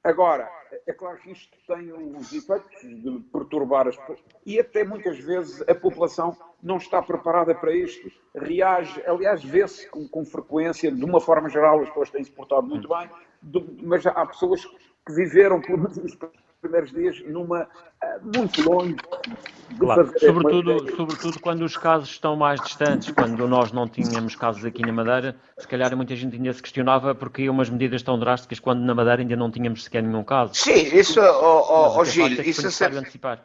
Agora, 0.03 0.51
é 0.87 0.93
claro 0.93 1.19
que 1.19 1.33
isto 1.33 1.57
tem 1.67 1.93
uns 1.93 2.33
efeitos 2.33 2.81
de 2.81 3.21
perturbar 3.33 3.89
as 3.89 3.97
pessoas 3.97 4.23
e 4.45 4.59
até 4.59 4.85
muitas 4.85 5.19
vezes 5.19 5.63
a 5.69 5.75
população 5.75 6.37
não 6.63 6.77
está 6.77 7.03
preparada 7.03 7.55
para 7.55 7.73
isto. 7.73 8.11
Reage, 8.35 9.03
aliás, 9.07 9.43
vê-se 9.43 9.89
com, 9.91 10.09
com, 10.09 10.25
frequência, 10.25 10.91
de 10.91 11.05
uma 11.05 11.21
forma 11.21 11.49
geral, 11.49 11.81
as 11.81 11.89
pessoas 11.89 12.11
têm 12.11 12.25
se 12.25 12.31
portado 12.31 12.67
muito 12.67 12.89
bem, 12.89 13.09
de, 13.43 13.83
mas 13.83 14.07
há 14.07 14.27
pessoas 14.27 14.65
que 14.65 15.13
viveram, 15.15 15.61
pelo 15.61 15.79
menos 15.79 16.19
primeiros 16.61 16.91
dias 16.91 17.21
numa 17.27 17.63
uh, 17.63 18.37
muito 18.37 18.69
longe 18.69 18.97
de 19.71 19.79
claro. 19.79 20.07
fazer 20.07 20.27
sobretudo, 20.27 20.71
uma... 20.73 20.97
sobretudo 20.97 21.41
quando 21.41 21.63
os 21.63 21.77
casos 21.77 22.11
estão 22.11 22.37
mais 22.37 22.61
distantes, 22.61 23.11
quando 23.11 23.47
nós 23.47 23.73
não 23.73 23.89
tínhamos 23.89 24.35
casos 24.35 24.65
aqui 24.65 24.83
na 24.83 24.93
Madeira, 24.93 25.37
se 25.59 25.69
calhar 25.69 25.95
muita 25.97 26.17
gente 26.17 26.37
ainda 26.37 26.53
se 26.53 26.63
questionava 26.63 27.15
porque 27.15 27.49
umas 27.49 27.71
medidas 27.71 28.03
tão 28.03 28.19
drásticas 28.19 28.59
quando 28.59 28.81
na 28.81 28.95
Madeira 28.95 29.23
ainda 29.23 29.37
não 29.37 29.51
tínhamos 29.51 29.85
sequer 29.85 30.03
nenhum 30.03 30.25
caso. 30.25 30.55
Sim, 30.55 30.97
isso, 30.97 31.21
oh, 31.21 31.65
oh, 31.69 32.01
oh 32.01 32.05
Gil, 32.05 32.27
isso 32.27 32.67
é 32.67 32.71
sempre... 32.71 32.99
antecipar. 32.99 33.45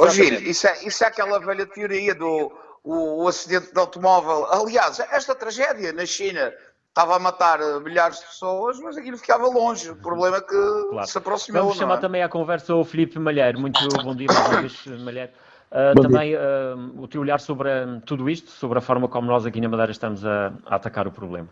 Oh, 0.00 0.08
Gil, 0.08 0.40
isso 0.42 0.66
é, 0.66 0.84
isso 0.84 1.04
é 1.04 1.06
aquela 1.06 1.38
velha 1.38 1.66
teoria 1.66 2.14
do 2.14 2.52
o, 2.84 3.24
o 3.24 3.28
acidente 3.28 3.72
de 3.72 3.78
automóvel. 3.80 4.46
Aliás, 4.52 5.00
esta 5.10 5.34
tragédia 5.34 5.92
na 5.92 6.04
China 6.04 6.52
estava 6.94 7.16
a 7.16 7.18
matar 7.18 7.60
eh, 7.60 7.80
milhares 7.80 8.20
de 8.20 8.26
pessoas, 8.26 8.78
mas 8.78 8.96
aquilo 8.96 9.18
ficava 9.18 9.48
longe. 9.48 9.90
O 9.90 9.96
problema 9.96 10.36
é 10.36 10.40
que 10.40 10.88
claro. 10.90 11.08
se 11.08 11.18
aproximou. 11.18 11.62
Vamos 11.62 11.76
chamar 11.76 11.96
é? 11.96 12.00
também 12.00 12.22
à 12.22 12.28
conversa 12.28 12.72
o 12.72 12.84
Filipe 12.84 13.18
Malheiro. 13.18 13.60
Muito 13.60 13.80
bom 14.04 14.14
dia, 14.14 14.28
mais 14.32 14.48
uma 14.48 14.60
vez, 14.60 14.86
Malheiro. 15.02 15.32
Uh, 15.72 16.00
também 16.00 16.36
uh, 16.36 17.02
o 17.02 17.08
teu 17.08 17.20
olhar 17.20 17.40
sobre 17.40 17.68
uh, 17.68 18.00
tudo 18.06 18.30
isto, 18.30 18.48
sobre 18.48 18.78
a 18.78 18.80
forma 18.80 19.08
como 19.08 19.26
nós 19.26 19.44
aqui 19.44 19.60
na 19.60 19.68
Madeira 19.68 19.90
estamos 19.90 20.24
a, 20.24 20.52
a, 20.66 20.76
atacar 20.76 21.08
o 21.08 21.10
problema. 21.10 21.48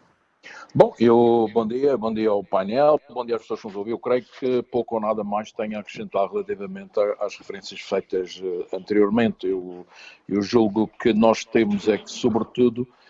Bom, 0.72 0.94
eu, 1.00 1.50
bom 1.52 1.66
dia, 1.66 1.96
bom 1.96 2.14
dia 2.14 2.30
ao 2.30 2.44
painel, 2.44 3.00
bom 3.11 3.26
dia 3.26 3.34
às 3.34 3.42
pessoas 3.42 3.61
que 3.61 3.66
nos 3.66 3.76
ouvem. 3.76 3.90
Eu 3.90 3.99
creio 3.99 4.25
que 4.25 4.62
pouco 4.62 4.94
ou 4.94 5.00
nada 5.00 5.25
mais 5.25 5.50
tenho 5.50 5.76
a 5.76 5.80
acrescentar 5.80 6.28
relativamente 6.30 6.92
às 7.18 7.37
referências 7.37 7.80
feitas 7.80 8.40
anteriormente. 8.72 9.49
Eu, 9.49 9.84
eu 10.28 10.40
julgo 10.40 10.88
que 11.00 11.12
nós 11.12 11.44
temos 11.44 11.88
é 11.88 11.99
que, 11.99 12.11
sobretudo, 12.11 12.87
eh, 12.87 13.01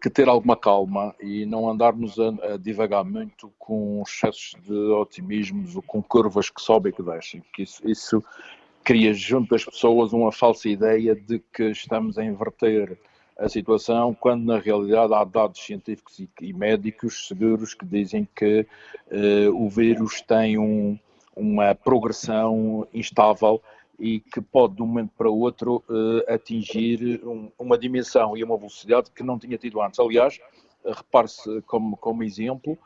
que 0.00 0.08
ter 0.08 0.28
alguma 0.28 0.56
calma 0.56 1.14
e 1.20 1.44
não 1.46 1.68
andarmos 1.68 2.18
a, 2.18 2.54
a 2.54 2.56
divagar 2.56 3.04
muito 3.04 3.52
com 3.58 4.02
excessos 4.06 4.54
de 4.62 4.72
otimismo 4.72 5.64
ou 5.74 5.82
com 5.82 6.02
curvas 6.02 6.48
que 6.48 6.60
sobem 6.60 6.90
e 6.92 6.94
que 6.94 7.02
descem, 7.02 7.40
porque 7.40 7.62
isso, 7.62 7.88
isso 7.88 8.24
cria 8.84 9.12
junto 9.12 9.50
das 9.50 9.64
pessoas 9.64 10.12
uma 10.12 10.30
falsa 10.30 10.68
ideia 10.68 11.14
de 11.14 11.42
que 11.52 11.70
estamos 11.70 12.18
a 12.18 12.24
inverter 12.24 12.98
a 13.36 13.48
situação, 13.48 14.14
quando 14.14 14.44
na 14.44 14.58
realidade 14.58 15.12
há 15.12 15.24
dados 15.24 15.60
científicos 15.60 16.20
e, 16.20 16.28
e 16.40 16.52
médicos 16.52 17.26
seguros 17.26 17.74
que 17.74 17.84
dizem 17.84 18.28
que 18.34 18.64
uh, 19.10 19.50
o 19.52 19.68
vírus 19.68 20.20
tem 20.20 20.56
um, 20.56 20.96
uma 21.34 21.74
progressão 21.74 22.86
instável 22.94 23.60
e 23.98 24.20
que 24.20 24.40
pode 24.40 24.76
de 24.76 24.82
um 24.82 24.86
momento 24.86 25.12
para 25.16 25.30
o 25.30 25.38
outro 25.38 25.82
uh, 25.88 26.32
atingir 26.32 27.20
um, 27.24 27.50
uma 27.58 27.78
dimensão 27.78 28.36
e 28.36 28.42
uma 28.42 28.56
velocidade 28.56 29.10
que 29.10 29.22
não 29.22 29.38
tinha 29.38 29.56
tido 29.56 29.80
antes. 29.80 29.98
Aliás, 30.00 30.40
repare-se 30.84 31.62
como, 31.62 31.96
como 31.96 32.22
exemplo 32.22 32.78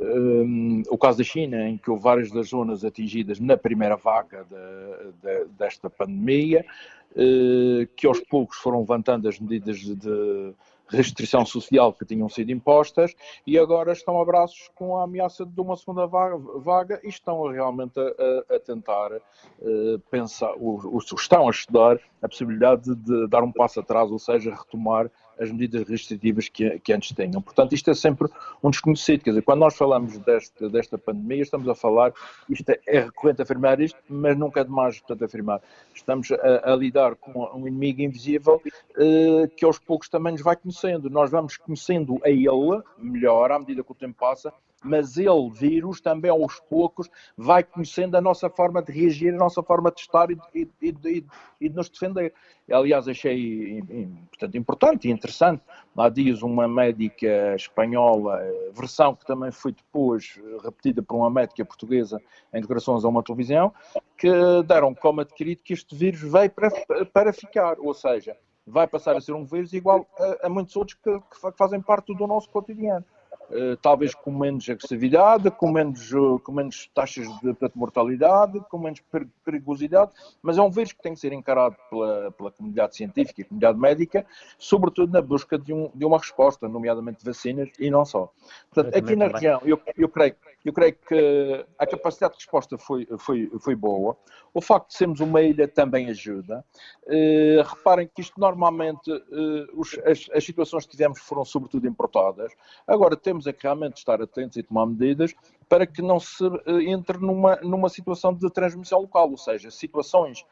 um, 0.00 0.82
o 0.88 0.98
caso 0.98 1.18
da 1.18 1.24
China, 1.24 1.68
em 1.68 1.76
que 1.76 1.90
houve 1.90 2.02
várias 2.02 2.30
das 2.30 2.48
zonas 2.48 2.84
atingidas 2.84 3.38
na 3.38 3.56
primeira 3.56 3.96
vaga 3.96 4.44
de, 4.44 5.12
de, 5.22 5.44
desta 5.56 5.88
pandemia, 5.88 6.64
uh, 7.12 7.86
que 7.96 8.06
aos 8.06 8.20
poucos 8.20 8.56
foram 8.56 8.80
levantando 8.80 9.28
as 9.28 9.38
medidas 9.38 9.78
de 9.78 10.52
restrição 10.94 11.44
social 11.44 11.92
que 11.92 12.04
tinham 12.04 12.28
sido 12.28 12.50
impostas 12.50 13.14
e 13.46 13.58
agora 13.58 13.92
estão 13.92 14.20
a 14.20 14.24
braços 14.24 14.70
com 14.74 14.96
a 14.96 15.04
ameaça 15.04 15.44
de 15.44 15.60
uma 15.60 15.76
segunda 15.76 16.06
vaga, 16.06 17.00
e 17.02 17.08
estão 17.08 17.42
realmente 17.50 17.98
a, 17.98 18.54
a 18.54 18.60
tentar 18.60 19.12
uh, 19.12 19.98
pensar, 20.10 20.54
o, 20.56 20.98
estão 20.98 21.48
a 21.48 21.50
estudar 21.50 21.98
a 22.22 22.28
possibilidade 22.28 22.82
de, 22.82 22.94
de 22.94 23.28
dar 23.28 23.42
um 23.42 23.52
passo 23.52 23.80
atrás, 23.80 24.10
ou 24.10 24.18
seja, 24.18 24.54
retomar 24.54 25.10
as 25.38 25.50
medidas 25.50 25.88
restritivas 25.88 26.48
que, 26.48 26.78
que, 26.80 26.92
antes 26.92 27.14
tinham. 27.14 27.40
Portanto, 27.40 27.74
isto 27.74 27.90
é 27.90 27.94
sempre 27.94 28.28
um 28.62 28.70
desconhecido. 28.70 29.22
Quer 29.22 29.30
dizer, 29.30 29.42
quando 29.42 29.60
nós 29.60 29.76
falamos 29.76 30.18
deste, 30.18 30.68
desta 30.68 30.98
pandemia, 30.98 31.42
estamos 31.42 31.68
a 31.68 31.74
falar, 31.74 32.12
isto 32.48 32.68
é, 32.70 32.80
é 32.86 33.00
recorrente 33.00 33.42
afirmar 33.42 33.80
isto, 33.80 33.98
mas 34.08 34.36
nunca 34.36 34.60
é 34.60 34.64
demais, 34.64 34.98
portanto, 34.98 35.24
afirmar. 35.24 35.60
Estamos 35.94 36.30
a, 36.32 36.72
a 36.72 36.76
lidar 36.76 37.14
com 37.16 37.44
um 37.54 37.66
inimigo 37.66 38.02
invisível 38.02 38.60
eh, 38.96 39.48
que 39.56 39.64
aos 39.64 39.78
poucos 39.78 40.08
também 40.08 40.32
nos 40.32 40.42
vai 40.42 40.56
conhecendo. 40.56 41.10
Nós 41.10 41.30
vamos 41.30 41.56
conhecendo 41.56 42.20
a 42.24 42.30
ele 42.30 42.82
melhor 42.98 43.50
à 43.52 43.58
medida 43.58 43.82
que 43.82 43.92
o 43.92 43.94
tempo 43.94 44.16
passa 44.18 44.52
mas 44.84 45.16
ele, 45.16 45.50
vírus, 45.50 46.00
também 46.00 46.30
aos 46.30 46.60
poucos 46.60 47.10
vai 47.36 47.64
conhecendo 47.64 48.16
a 48.16 48.20
nossa 48.20 48.50
forma 48.50 48.82
de 48.82 48.92
reagir, 48.92 49.34
a 49.34 49.38
nossa 49.38 49.62
forma 49.62 49.90
de 49.90 50.00
estar 50.00 50.30
e, 50.30 50.38
e, 50.54 50.68
e, 50.82 51.26
e 51.60 51.68
de 51.68 51.74
nos 51.74 51.88
defender. 51.88 52.32
Aliás, 52.70 53.08
achei 53.08 53.82
portanto, 54.30 54.56
importante 54.56 55.08
e 55.08 55.10
interessante. 55.10 55.62
Há 55.96 56.08
dias, 56.08 56.42
uma 56.42 56.66
médica 56.66 57.54
espanhola, 57.56 58.40
versão 58.72 59.14
que 59.14 59.24
também 59.24 59.50
foi 59.50 59.72
depois 59.72 60.40
repetida 60.62 61.02
por 61.02 61.16
uma 61.16 61.30
médica 61.30 61.64
portuguesa 61.64 62.20
em 62.52 62.60
declarações 62.60 63.04
a 63.04 63.08
uma 63.08 63.22
televisão, 63.22 63.72
que 64.16 64.30
deram 64.66 64.94
como 64.94 65.20
adquirido 65.20 65.62
que 65.62 65.72
este 65.72 65.94
vírus 65.94 66.20
veio 66.20 66.50
para, 66.50 66.70
para 67.12 67.32
ficar, 67.32 67.78
ou 67.78 67.94
seja, 67.94 68.36
vai 68.66 68.86
passar 68.86 69.16
a 69.16 69.20
ser 69.20 69.32
um 69.32 69.44
vírus 69.44 69.72
igual 69.72 70.06
a, 70.18 70.46
a 70.46 70.48
muitos 70.48 70.74
outros 70.76 70.98
que, 71.02 71.20
que 71.20 71.56
fazem 71.56 71.80
parte 71.80 72.14
do 72.14 72.26
nosso 72.26 72.48
cotidiano. 72.48 73.04
Eh, 73.50 73.76
talvez 73.80 74.14
com 74.14 74.30
menos 74.30 74.68
agressividade, 74.68 75.50
com 75.50 75.70
menos, 75.70 76.12
eh, 76.12 76.38
com 76.42 76.52
menos 76.52 76.90
taxas 76.94 77.26
de, 77.40 77.52
de 77.52 77.70
mortalidade, 77.74 78.58
com 78.70 78.78
menos 78.78 79.02
perigosidade, 79.44 80.12
mas 80.42 80.56
é 80.56 80.62
um 80.62 80.70
vírus 80.70 80.92
que 80.92 81.02
tem 81.02 81.14
que 81.14 81.20
ser 81.20 81.32
encarado 81.32 81.76
pela, 81.90 82.30
pela 82.32 82.50
comunidade 82.50 82.96
científica 82.96 83.40
e 83.40 83.44
comunidade 83.44 83.78
médica, 83.78 84.26
sobretudo 84.58 85.12
na 85.12 85.20
busca 85.20 85.58
de, 85.58 85.72
um, 85.72 85.90
de 85.94 86.04
uma 86.04 86.18
resposta, 86.18 86.68
nomeadamente 86.68 87.24
vacinas 87.24 87.68
e 87.78 87.90
não 87.90 88.04
só. 88.04 88.32
Portanto, 88.72 88.96
aqui 88.96 89.14
na 89.14 89.28
região, 89.28 89.60
eu, 89.64 89.80
eu, 89.96 90.08
creio, 90.08 90.34
eu 90.64 90.72
creio 90.72 90.94
que 90.94 91.66
a 91.78 91.86
capacidade 91.86 92.34
de 92.34 92.40
resposta 92.40 92.78
foi, 92.78 93.06
foi, 93.18 93.50
foi 93.60 93.74
boa. 93.74 94.16
O 94.52 94.62
facto 94.62 94.88
de 94.88 94.94
sermos 94.94 95.20
uma 95.20 95.42
ilha 95.42 95.68
também 95.68 96.08
ajuda. 96.08 96.64
Uh, 97.06 97.62
reparem 97.62 98.08
que 98.08 98.22
isto 98.22 98.40
normalmente, 98.40 99.12
uh, 99.12 99.68
os, 99.74 99.98
as, 99.98 100.26
as 100.32 100.44
situações 100.44 100.86
que 100.86 100.92
tivemos 100.92 101.20
foram 101.20 101.44
sobretudo 101.44 101.86
importadas. 101.86 102.50
Agora 102.86 103.14
temos 103.14 103.46
é 103.46 103.52
que 103.52 103.64
realmente 103.64 103.98
estar 103.98 104.22
atentos 104.22 104.56
e 104.56 104.62
tomar 104.62 104.86
medidas 104.86 105.34
para 105.68 105.86
que 105.86 106.00
não 106.00 106.18
se 106.18 106.44
eh, 106.44 106.90
entre 106.90 107.18
numa, 107.18 107.56
numa 107.56 107.88
situação 107.88 108.32
de 108.32 108.48
transmissão 108.50 109.00
local, 109.00 109.30
ou 109.30 109.38
seja, 109.38 109.70
situações 109.70 110.44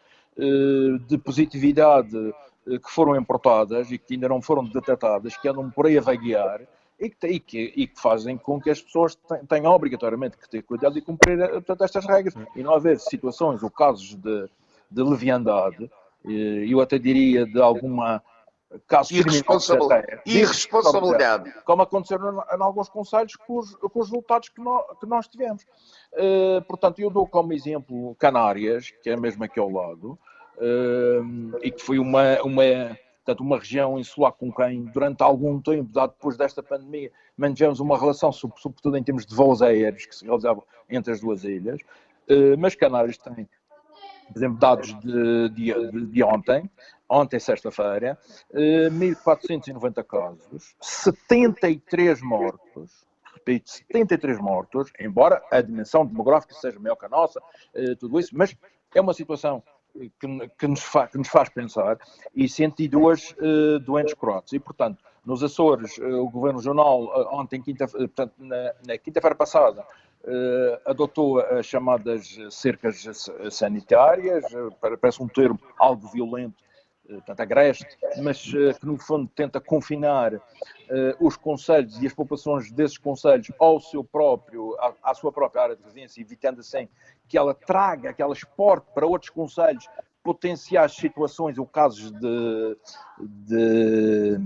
de 1.07 1.19
positividade 1.19 2.17
que 2.65 2.91
foram 2.91 3.15
importadas 3.15 3.93
e 3.93 3.99
que 3.99 4.15
ainda 4.15 4.31
não 4.31 4.41
foram 4.41 4.65
detectadas, 4.65 5.37
que 5.37 5.47
andam 5.47 5.71
por 5.71 5.87
aí 5.87 5.99
a 5.99 6.01
vaguear 6.01 6.63
e 7.03 7.11
que, 7.11 7.27
e 7.27 7.41
que, 7.41 7.73
e 7.77 7.87
que 7.87 8.01
fazem 8.01 8.39
com 8.39 8.61
que 8.61 8.71
as 8.71 8.81
pessoas 8.81 9.19
tenham 9.49 9.73
obrigatoriamente 9.73 10.37
que 10.37 10.49
ter 10.49 10.63
cuidado 10.63 10.97
e 10.97 11.03
cumprir 11.03 11.37
portanto, 11.51 11.83
estas 11.83 12.07
regras 12.07 12.35
e 12.55 12.63
não 12.63 12.75
haver 12.75 13.01
situações 13.01 13.63
ou 13.63 13.71
casos 13.71 14.15
de, 14.15 14.49
de 14.89 15.03
leviandade, 15.03 15.91
eu 16.25 16.81
até 16.81 16.99
diria 16.99 17.45
de 17.45 17.61
alguma 17.61 18.23
casos 18.87 19.11
irresponsabilidade. 19.11 20.23
irresponsabilidade. 20.27 21.53
Como 21.65 21.83
aconteceu 21.83 22.19
em, 22.19 22.63
alguns 22.63 22.89
conselhos 22.89 23.37
com 23.37 23.59
os, 23.59 23.75
com 23.75 24.01
os 24.01 24.09
resultados 24.09 24.49
que 24.49 24.61
nós, 24.61 24.85
que 24.99 25.07
nós 25.07 25.29
tivemos. 25.29 25.65
Uh, 26.13 26.63
portanto, 26.67 27.01
eu 27.01 27.11
dou 27.11 27.27
como 27.27 27.53
exemplo 27.53 28.15
Canárias, 28.17 28.91
que 29.03 29.11
é 29.11 29.17
mesmo 29.17 29.45
aqui 29.45 29.59
ao 29.59 29.71
lado, 29.71 30.19
uh, 30.59 31.59
e 31.63 31.71
que 31.71 31.83
foi 31.83 31.99
uma, 31.99 32.41
uma, 32.43 32.97
portanto, 33.25 33.41
uma 33.41 33.59
região 33.59 33.99
insular 33.99 34.33
com 34.33 34.53
quem, 34.53 34.85
durante 34.87 35.23
algum 35.23 35.61
tempo, 35.61 35.89
depois 35.93 36.37
desta 36.37 36.63
pandemia, 36.63 37.11
mantivemos 37.37 37.81
uma 37.81 37.99
relação, 37.99 38.33
sobretudo 38.33 38.97
em 38.97 39.03
termos 39.03 39.25
de 39.25 39.35
voos 39.35 39.63
aéreos 39.63 40.07
que 40.07 40.15
se 40.15 40.25
realizavam 40.25 40.65
entre 40.91 41.13
as 41.13 41.21
duas 41.21 41.45
ilhas. 41.45 41.81
Uh, 42.29 42.57
mas 42.59 42.75
Canárias 42.75 43.17
tem 43.19 43.49
por 44.33 44.39
exemplo, 44.39 44.59
dados 44.59 44.99
de, 45.01 45.49
de, 45.51 46.07
de 46.07 46.23
ontem, 46.23 46.71
ontem, 47.09 47.39
sexta-feira, 47.39 48.19
1.490 48.55 49.99
eh, 49.99 50.03
casos, 50.03 50.75
73 50.81 52.23
mortos, 52.23 53.07
repito, 53.35 53.71
73 53.71 54.39
mortos, 54.41 54.91
embora 54.99 55.43
a 55.51 55.61
dimensão 55.61 56.07
demográfica 56.07 56.55
seja 56.55 56.79
maior 56.81 56.97
que 56.97 57.05
a 57.05 57.09
nossa, 57.09 57.43
eh, 57.75 57.95
tudo 57.99 58.19
isso, 58.19 58.31
mas 58.33 58.57
é 58.95 59.01
uma 59.01 59.13
situação 59.13 59.63
que, 59.93 60.49
que, 60.59 60.67
nos, 60.67 60.81
fa, 60.81 61.07
que 61.07 61.19
nos, 61.19 61.29
faz 61.29 61.49
pensar, 61.49 61.99
e 62.35 62.49
102 62.49 63.35
uh, 63.39 63.79
doentes 63.81 64.15
croatas. 64.15 64.53
E, 64.53 64.59
portanto, 64.59 65.03
nos 65.25 65.43
Açores, 65.43 65.99
uh, 65.99 66.23
o 66.23 66.31
Governo 66.31 66.59
Regional, 66.59 67.05
uh, 67.05 67.35
ontem, 67.35 67.61
quinta, 67.61 67.87
portanto, 67.87 68.35
na, 68.39 68.73
na 68.87 68.99
quinta-feira 68.99 69.35
passada, 69.35 69.85
adotou 70.87 71.41
as 71.41 71.67
chamadas 71.67 72.39
cercas 72.49 73.29
sanitárias, 73.51 74.45
parece 74.81 75.21
um 75.21 75.27
termo 75.27 75.59
algo 75.77 76.07
violento, 76.07 76.63
portanto 77.09 77.41
agreste, 77.41 77.99
mas 78.23 78.41
que 78.41 78.87
no 78.87 78.97
fundo 78.99 79.29
tenta 79.35 79.61
confinar 79.61 80.41
os 81.21 81.37
conselhos 81.37 82.01
e 82.03 82.07
as 82.07 82.13
populações 82.13 82.71
desses 82.71 82.99
conselhos 82.99 83.51
ao 83.59 83.81
seu 83.81 84.05
próprio, 84.05 84.77
à, 85.03 85.15
sua 85.15 85.33
própria 85.33 85.63
área 85.63 85.77
de 85.77 85.83
residência, 85.83 86.21
evitando 86.21 86.61
assim 86.61 86.89
que 87.29 87.39
ela 87.39 87.55
traga, 87.55 88.13
que 88.13 88.21
ela 88.21 88.33
exporte 88.33 88.87
para 88.95 89.07
outros 89.07 89.31
conselhos 89.31 89.89
potenciais 90.23 90.93
situações 90.93 91.59
ou 91.59 91.67
casos 91.67 92.13
de, 92.13 92.77
de, 93.19 94.39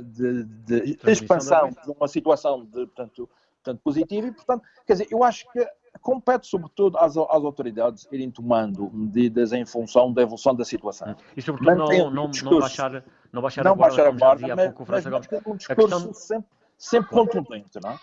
de, 0.00 0.44
de, 0.44 0.98
expansão 1.10 1.70
de 1.70 1.90
uma 1.90 2.08
situação 2.08 2.64
de, 2.64 2.86
portanto, 2.86 3.28
portanto, 3.62 3.80
positivo 3.82 4.26
e, 4.26 4.32
portanto, 4.32 4.62
quer 4.86 4.94
dizer, 4.94 5.08
eu 5.10 5.22
acho 5.22 5.50
que 5.52 5.64
compete 6.00 6.46
sobretudo 6.46 6.98
às, 6.98 7.16
às 7.16 7.44
autoridades 7.44 8.08
irem 8.10 8.30
tomando 8.30 8.90
medidas 8.92 9.52
em 9.52 9.64
função 9.64 10.12
da 10.12 10.22
evolução 10.22 10.54
da 10.54 10.64
situação. 10.64 11.14
E 11.36 11.42
sobretudo 11.42 11.76
não, 11.76 12.10
não, 12.10 12.30
não, 12.30 12.58
baixar, 12.58 13.04
não 13.32 13.42
baixar 13.42 13.64
não 13.64 13.72
a 13.72 13.74
guarda, 13.74 13.96
baixar 13.96 14.08
a 14.08 14.18
guarda 14.18 14.56
mas, 14.56 14.66
pouco, 14.66 14.84
mas, 14.88 15.04
mas, 15.04 15.46
um 15.46 15.56
discurso 15.56 15.88
questão... 15.88 16.14
sempre, 16.14 16.48
sempre 16.76 17.10
contundente, 17.10 17.78
não 17.82 17.90
é? 17.90 17.98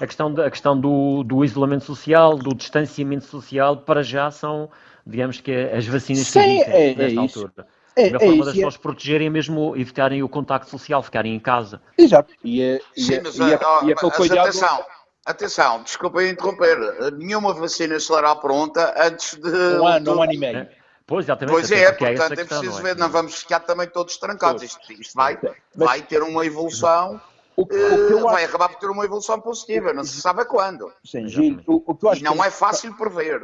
A 0.00 0.06
questão, 0.06 0.28
a 0.40 0.50
questão 0.50 0.80
do, 0.80 1.24
do, 1.24 1.44
isolamento 1.44 1.84
social, 1.84 2.36
do 2.36 2.54
distanciamento 2.54 3.24
social, 3.24 3.78
para 3.78 4.02
já 4.02 4.30
são, 4.30 4.70
digamos 5.04 5.40
que, 5.40 5.52
as 5.52 5.86
vacinas 5.86 6.26
Sim, 6.26 6.40
que 6.40 6.46
existem 6.46 6.74
é, 6.74 6.94
nesta 6.94 7.18
é 7.18 7.22
altura. 7.22 7.66
É, 7.96 8.14
a 8.14 8.20
forma 8.20 8.42
é 8.42 8.44
das 8.44 8.54
pessoas 8.54 8.74
é... 8.74 8.78
protegerem 8.78 9.26
é 9.26 9.30
mesmo 9.30 9.74
evitarem 9.74 10.22
o 10.22 10.28
contacto 10.28 10.70
social, 10.70 11.02
ficarem 11.02 11.34
em 11.34 11.40
casa. 11.40 11.80
Exato. 11.96 12.32
E, 12.44 12.60
é, 12.62 12.78
Sim, 12.94 13.14
e, 13.14 13.20
mas, 13.22 13.38
e, 13.38 13.42
é, 13.42 13.58
oh, 13.58 13.86
e 13.86 13.92
é 13.92 13.94
cuidado... 13.94 14.38
atenção, 14.40 14.84
atenção, 15.26 15.82
desculpem 15.82 16.30
interromper. 16.30 16.78
Nenhuma 17.12 17.52
vacina 17.52 17.96
estará 17.96 18.34
pronta 18.36 18.94
antes 18.96 19.34
de. 19.34 19.48
Um 19.48 19.86
ano, 19.86 20.16
um 20.16 20.22
ano 20.22 20.32
e 20.32 20.38
meio. 20.38 20.68
Pois, 21.06 21.26
exatamente. 21.26 21.54
Pois 21.54 21.70
é, 21.70 21.92
portanto 21.92 22.32
é, 22.32 22.36
questão, 22.36 22.60
preciso 22.60 22.82
ver, 22.82 22.96
não 22.96 23.08
vamos 23.08 23.36
ficar 23.36 23.60
também 23.60 23.88
todos 23.88 24.16
trancados. 24.16 24.62
Isto, 24.62 24.92
isto 24.92 25.14
vai, 25.14 25.38
mas, 25.42 25.56
vai 25.74 26.02
ter 26.02 26.22
uma 26.22 26.44
evolução. 26.44 27.20
O, 27.56 27.62
o 27.62 27.64
uh, 27.64 28.22
vai 28.24 28.44
acho... 28.44 28.54
acabar 28.54 28.68
por 28.68 28.78
ter 28.78 28.90
uma 28.90 29.04
evolução 29.04 29.40
positiva, 29.40 29.92
não 29.92 30.04
se 30.04 30.20
sabe 30.20 30.44
quando. 30.44 30.92
Sim, 31.04 31.28
Gil, 31.28 31.60
o, 31.66 31.82
o 31.86 31.94
que 31.94 32.04
eu 32.04 32.10
acho 32.10 32.20
e 32.20 32.24
não 32.24 32.44
é 32.44 32.50
fácil 32.50 32.94
prever. 32.96 33.40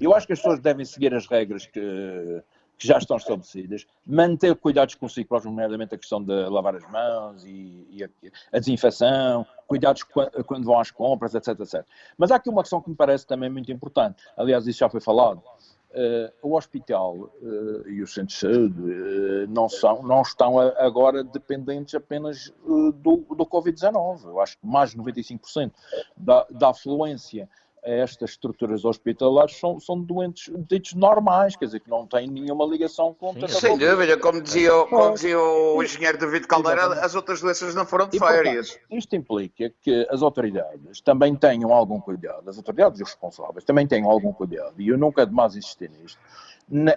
Eu 0.00 0.14
acho 0.14 0.26
que 0.26 0.32
as 0.32 0.38
pessoas 0.38 0.60
devem 0.60 0.84
seguir 0.84 1.12
as 1.12 1.26
regras 1.26 1.66
que, 1.66 2.42
que 2.78 2.88
já 2.88 2.98
estão 2.98 3.16
estabelecidas, 3.16 3.86
manter 4.06 4.56
cuidados 4.56 4.94
consigo 4.94 5.28
próprios, 5.28 5.52
nomeadamente 5.52 5.94
a 5.94 5.98
questão 5.98 6.22
de 6.22 6.32
lavar 6.48 6.74
as 6.74 6.88
mãos 6.90 7.44
e, 7.44 7.86
e 7.90 8.04
a, 8.04 8.08
a, 8.52 8.58
desinfecção, 8.58 9.46
cuidados 9.72 10.02
quando, 10.02 10.64
vão 10.66 10.78
às 10.78 10.90
compras, 10.90 11.34
etc, 11.34 11.58
etc. 11.60 11.82
Mas 12.18 12.30
há 12.30 12.36
aqui 12.36 12.50
uma 12.50 12.60
questão 12.60 12.78
que 12.78 12.90
me 12.90 12.94
parece 12.94 13.26
também 13.26 13.48
muito 13.48 13.72
importante, 13.72 14.22
aliás, 14.36 14.66
isso 14.66 14.80
já 14.80 14.90
foi 14.90 15.00
falado, 15.00 15.38
uh, 15.38 16.30
o 16.42 16.54
hospital 16.54 17.16
uh, 17.16 17.88
e 17.88 18.02
os 18.02 18.12
centros 18.12 18.34
de 18.34 18.40
saúde 18.40 18.82
uh, 18.82 19.48
não, 19.48 19.70
são, 19.70 20.02
não 20.02 20.20
estão 20.20 20.58
agora 20.58 21.24
dependentes 21.24 21.94
apenas 21.94 22.52
do, 22.66 23.16
do 23.16 23.46
Covid-19. 23.46 24.26
Eu 24.26 24.40
acho 24.42 24.58
que 24.58 24.66
mais 24.66 24.90
de 24.90 24.98
95% 24.98 25.72
da, 26.14 26.46
da 26.50 26.68
afluência 26.68 27.48
estas 27.84 28.30
estruturas 28.30 28.84
hospitalares 28.84 29.58
são, 29.58 29.80
são 29.80 30.00
doentes 30.00 30.52
ditos 30.68 30.94
normais, 30.94 31.56
quer 31.56 31.64
dizer, 31.64 31.80
que 31.80 31.90
não 31.90 32.06
têm 32.06 32.28
nenhuma 32.28 32.64
ligação 32.64 33.12
com 33.12 33.30
o 33.30 33.48
Sem 33.48 33.76
dúvida, 33.76 34.16
como 34.16 34.40
dizia, 34.40 34.70
como 34.88 35.14
dizia 35.14 35.38
o 35.38 35.82
engenheiro 35.82 36.16
David 36.16 36.46
Caldeira, 36.46 36.82
Exatamente. 36.82 37.04
as 37.04 37.14
outras 37.14 37.40
doenças 37.40 37.74
não 37.74 37.84
foram 37.84 38.08
de 38.08 38.16
e, 38.16 38.20
férias. 38.20 38.70
Portanto, 38.70 38.98
isto 38.98 39.16
implica 39.16 39.72
que 39.80 40.06
as 40.10 40.22
autoridades 40.22 41.00
também 41.00 41.34
tenham 41.34 41.72
algum 41.72 42.00
cuidado, 42.00 42.48
as 42.48 42.56
autoridades 42.56 43.00
e 43.00 43.02
os 43.02 43.10
responsáveis 43.10 43.64
também 43.64 43.86
tenham 43.86 44.08
algum 44.08 44.32
cuidado, 44.32 44.74
e 44.78 44.88
eu 44.88 44.96
nunca 44.96 45.26
demais 45.26 45.56
insistir 45.56 45.90
nisto, 45.90 46.18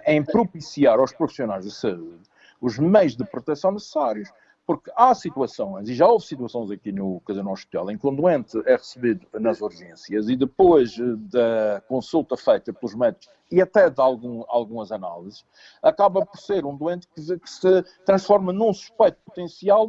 em 0.06 0.24
propiciar 0.24 1.00
aos 1.00 1.12
profissionais 1.12 1.64
de 1.64 1.72
saúde 1.72 2.20
os 2.60 2.78
meios 2.78 3.16
de 3.16 3.24
proteção 3.24 3.72
necessários. 3.72 4.30
Porque 4.66 4.90
há 4.96 5.14
situações, 5.14 5.88
e 5.88 5.94
já 5.94 6.08
houve 6.08 6.26
situações 6.26 6.70
aqui 6.72 6.90
no, 6.90 7.22
dizer, 7.28 7.44
no 7.44 7.52
hospital, 7.52 7.88
em 7.90 7.96
que 7.96 8.06
um 8.06 8.14
doente 8.14 8.60
é 8.66 8.72
recebido 8.72 9.24
nas 9.34 9.60
urgências 9.60 10.28
e 10.28 10.34
depois 10.34 10.96
da 11.30 11.80
consulta 11.86 12.36
feita 12.36 12.72
pelos 12.72 12.94
médicos 12.94 13.28
e 13.50 13.62
até 13.62 13.88
de 13.88 14.00
algum, 14.00 14.42
algumas 14.48 14.90
análises, 14.90 15.44
acaba 15.80 16.26
por 16.26 16.38
ser 16.38 16.64
um 16.64 16.76
doente 16.76 17.06
que, 17.08 17.38
que 17.38 17.50
se 17.50 17.82
transforma 18.04 18.52
num 18.52 18.72
suspeito 18.72 19.18
potencial 19.24 19.88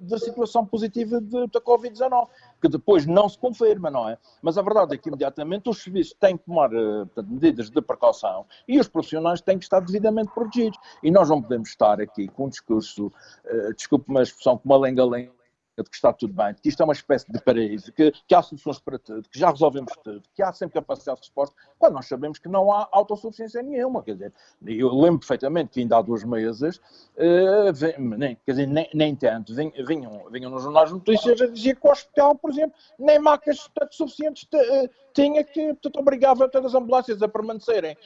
de 0.00 0.18
situação 0.18 0.66
positiva 0.66 1.18
da 1.20 1.60
Covid-19 1.60 2.28
que 2.62 2.68
depois 2.68 3.04
não 3.04 3.28
se 3.28 3.36
confirma, 3.36 3.90
não 3.90 4.08
é? 4.08 4.16
Mas 4.40 4.56
a 4.56 4.62
verdade 4.62 4.94
é 4.94 4.96
que 4.96 5.08
imediatamente 5.08 5.68
os 5.68 5.82
serviços 5.82 6.14
têm 6.14 6.36
que 6.36 6.44
tomar 6.44 6.72
eh, 6.72 7.04
portanto, 7.06 7.28
medidas 7.28 7.68
de 7.68 7.82
precaução 7.82 8.46
e 8.68 8.78
os 8.78 8.86
profissionais 8.86 9.40
têm 9.40 9.58
que 9.58 9.64
estar 9.64 9.80
devidamente 9.80 10.32
protegidos. 10.32 10.78
E 11.02 11.10
nós 11.10 11.28
não 11.28 11.42
podemos 11.42 11.70
estar 11.70 12.00
aqui 12.00 12.28
com 12.28 12.46
um 12.46 12.48
discurso, 12.48 13.08
uh, 13.08 13.74
desculpe 13.74 14.08
uma 14.08 14.22
expressão, 14.22 14.56
com 14.56 14.68
uma 14.68 14.78
lenga-lenga 14.78 15.41
de 15.78 15.88
que 15.88 15.96
está 15.96 16.12
tudo 16.12 16.34
bem, 16.34 16.52
de 16.54 16.60
que 16.60 16.68
isto 16.68 16.82
é 16.82 16.84
uma 16.84 16.92
espécie 16.92 17.30
de 17.30 17.40
paraíso, 17.40 17.92
que, 17.92 18.12
que 18.26 18.34
há 18.34 18.42
soluções 18.42 18.78
para 18.78 18.98
tudo, 18.98 19.28
que 19.28 19.38
já 19.38 19.50
resolvemos 19.50 19.92
tudo, 20.04 20.22
que 20.34 20.42
há 20.42 20.52
sempre 20.52 20.74
capacidade 20.74 21.20
de 21.20 21.26
resposta, 21.26 21.56
quando 21.78 21.94
nós 21.94 22.06
sabemos 22.06 22.38
que 22.38 22.48
não 22.48 22.72
há 22.72 22.88
autossuficiência 22.92 23.62
nenhuma. 23.62 24.02
Quer 24.02 24.14
dizer, 24.14 24.32
eu 24.66 24.88
lembro 24.94 25.20
perfeitamente 25.20 25.70
que 25.70 25.80
ainda 25.80 25.96
há 25.96 26.02
duas 26.02 26.24
meses, 26.24 26.76
uh, 26.76 27.72
vem, 27.72 27.98
nem, 27.98 28.36
quer 28.44 28.52
dizer, 28.52 28.66
nem, 28.66 28.88
nem 28.92 29.16
tanto, 29.16 29.54
vinham, 29.54 30.30
vinham 30.30 30.50
nos 30.50 30.62
jornais 30.62 30.88
de 30.88 30.94
notícias 30.94 31.40
a 31.40 31.46
dizer 31.46 31.76
que 31.76 31.86
o 31.86 31.90
hospital, 31.90 32.34
por 32.34 32.50
exemplo, 32.50 32.76
nem 32.98 33.18
macas 33.18 33.70
suficientes 33.90 34.46
uh, 34.52 34.90
tinha 35.14 35.44
que, 35.44 35.68
portanto, 35.74 35.98
obrigava 35.98 36.48
todas 36.48 36.74
as 36.74 36.80
ambulâncias 36.80 37.22
a 37.22 37.28
permanecerem 37.28 37.96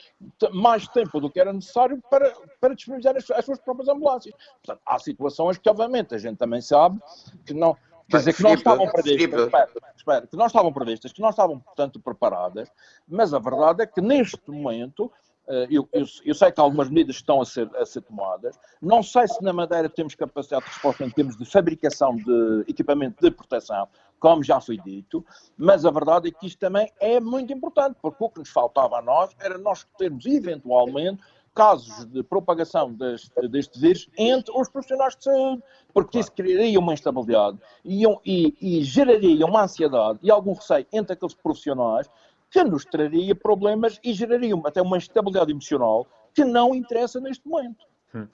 mais 0.52 0.86
tempo 0.88 1.20
do 1.20 1.30
que 1.30 1.40
era 1.40 1.52
necessário 1.52 2.02
para, 2.10 2.32
para 2.60 2.74
disponibilizar 2.74 3.16
as, 3.16 3.30
as 3.30 3.44
suas 3.44 3.58
próprias 3.58 3.88
ambulâncias. 3.88 4.34
Portanto, 4.62 4.82
há 4.86 4.98
situações 4.98 5.58
que, 5.58 5.68
obviamente, 5.68 6.14
a 6.14 6.18
gente 6.18 6.36
também 6.36 6.60
sabe 6.60 6.98
que 7.44 7.54
não. 7.54 7.76
Quer 8.08 8.18
dizer, 8.18 8.34
que 8.34 8.42
não 8.42 8.54
estavam 8.54 8.86
previstas, 8.88 9.40
espera, 9.42 9.70
espera, 9.96 10.26
que 10.28 10.36
não 10.36 10.46
estavam 10.46 10.72
previstas, 10.72 11.12
que 11.12 11.20
não 11.20 11.30
estavam, 11.30 11.58
portanto, 11.58 11.98
preparadas, 11.98 12.70
mas 13.08 13.34
a 13.34 13.40
verdade 13.40 13.82
é 13.82 13.86
que 13.86 14.00
neste 14.00 14.48
momento 14.48 15.10
eh, 15.48 15.66
eu, 15.70 15.88
eu, 15.92 16.04
eu, 16.24 16.34
sei 16.34 16.50
que 16.50 16.60
algumas 16.60 16.88
medidas 16.88 17.16
estão 17.16 17.40
a 17.40 17.44
ser, 17.44 17.70
a 17.76 17.86
ser 17.86 18.00
tomadas. 18.02 18.58
Não 18.82 19.02
sei 19.02 19.28
se 19.28 19.42
na 19.42 19.52
Madeira 19.52 19.88
temos 19.88 20.14
capacidade 20.14 20.64
de 20.64 20.70
resposta 20.70 21.04
em 21.04 21.10
termos 21.10 21.36
de 21.36 21.44
fabricação 21.44 22.16
de 22.16 22.64
equipamento 22.68 23.22
de 23.22 23.30
proteção, 23.30 23.88
como 24.18 24.42
já 24.42 24.60
foi 24.60 24.78
dito, 24.78 25.24
mas 25.56 25.84
a 25.84 25.90
verdade 25.90 26.28
é 26.28 26.30
que 26.30 26.46
isto 26.46 26.58
também 26.58 26.90
é 27.00 27.20
muito 27.20 27.52
importante, 27.52 27.96
porque 28.00 28.22
o 28.22 28.30
que 28.30 28.38
nos 28.40 28.50
faltava 28.50 28.98
a 28.98 29.02
nós 29.02 29.30
era 29.40 29.58
nós 29.58 29.86
termos 29.98 30.24
eventualmente 30.26 31.22
casos 31.56 32.04
de 32.04 32.22
propagação 32.22 32.92
deste, 32.92 33.48
deste 33.48 33.80
vírus 33.80 34.08
entre 34.18 34.52
os 34.54 34.68
profissionais 34.68 35.16
de 35.16 35.24
saúde, 35.24 35.62
porque 35.92 36.12
claro. 36.12 36.20
isso 36.20 36.32
criaria 36.32 36.78
uma 36.78 36.92
instabilidade 36.92 37.58
e, 37.82 38.04
e, 38.26 38.56
e, 38.60 38.84
geraria 38.84 39.46
uma 39.46 39.62
ansiedade 39.62 40.18
e 40.22 40.30
algum 40.30 40.52
receio 40.52 40.86
entre 40.92 41.14
aqueles 41.14 41.34
profissionais 41.34 42.10
que 42.50 42.62
nos 42.62 42.84
traria 42.84 43.34
problemas 43.34 43.98
e 44.04 44.12
geraria 44.12 44.54
até 44.66 44.82
uma 44.82 44.98
instabilidade 44.98 45.50
emocional 45.50 46.06
que 46.34 46.44
não 46.44 46.74
interessa 46.74 47.18
neste 47.18 47.48
momento. 47.48 47.86
Hum. 48.14 48.28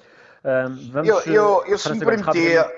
vamos, 0.90 1.08
eu, 1.08 1.20
eu, 1.20 1.64
eu 1.66 1.78
se 1.78 1.92
me 1.92 2.04
permitia, 2.04 2.68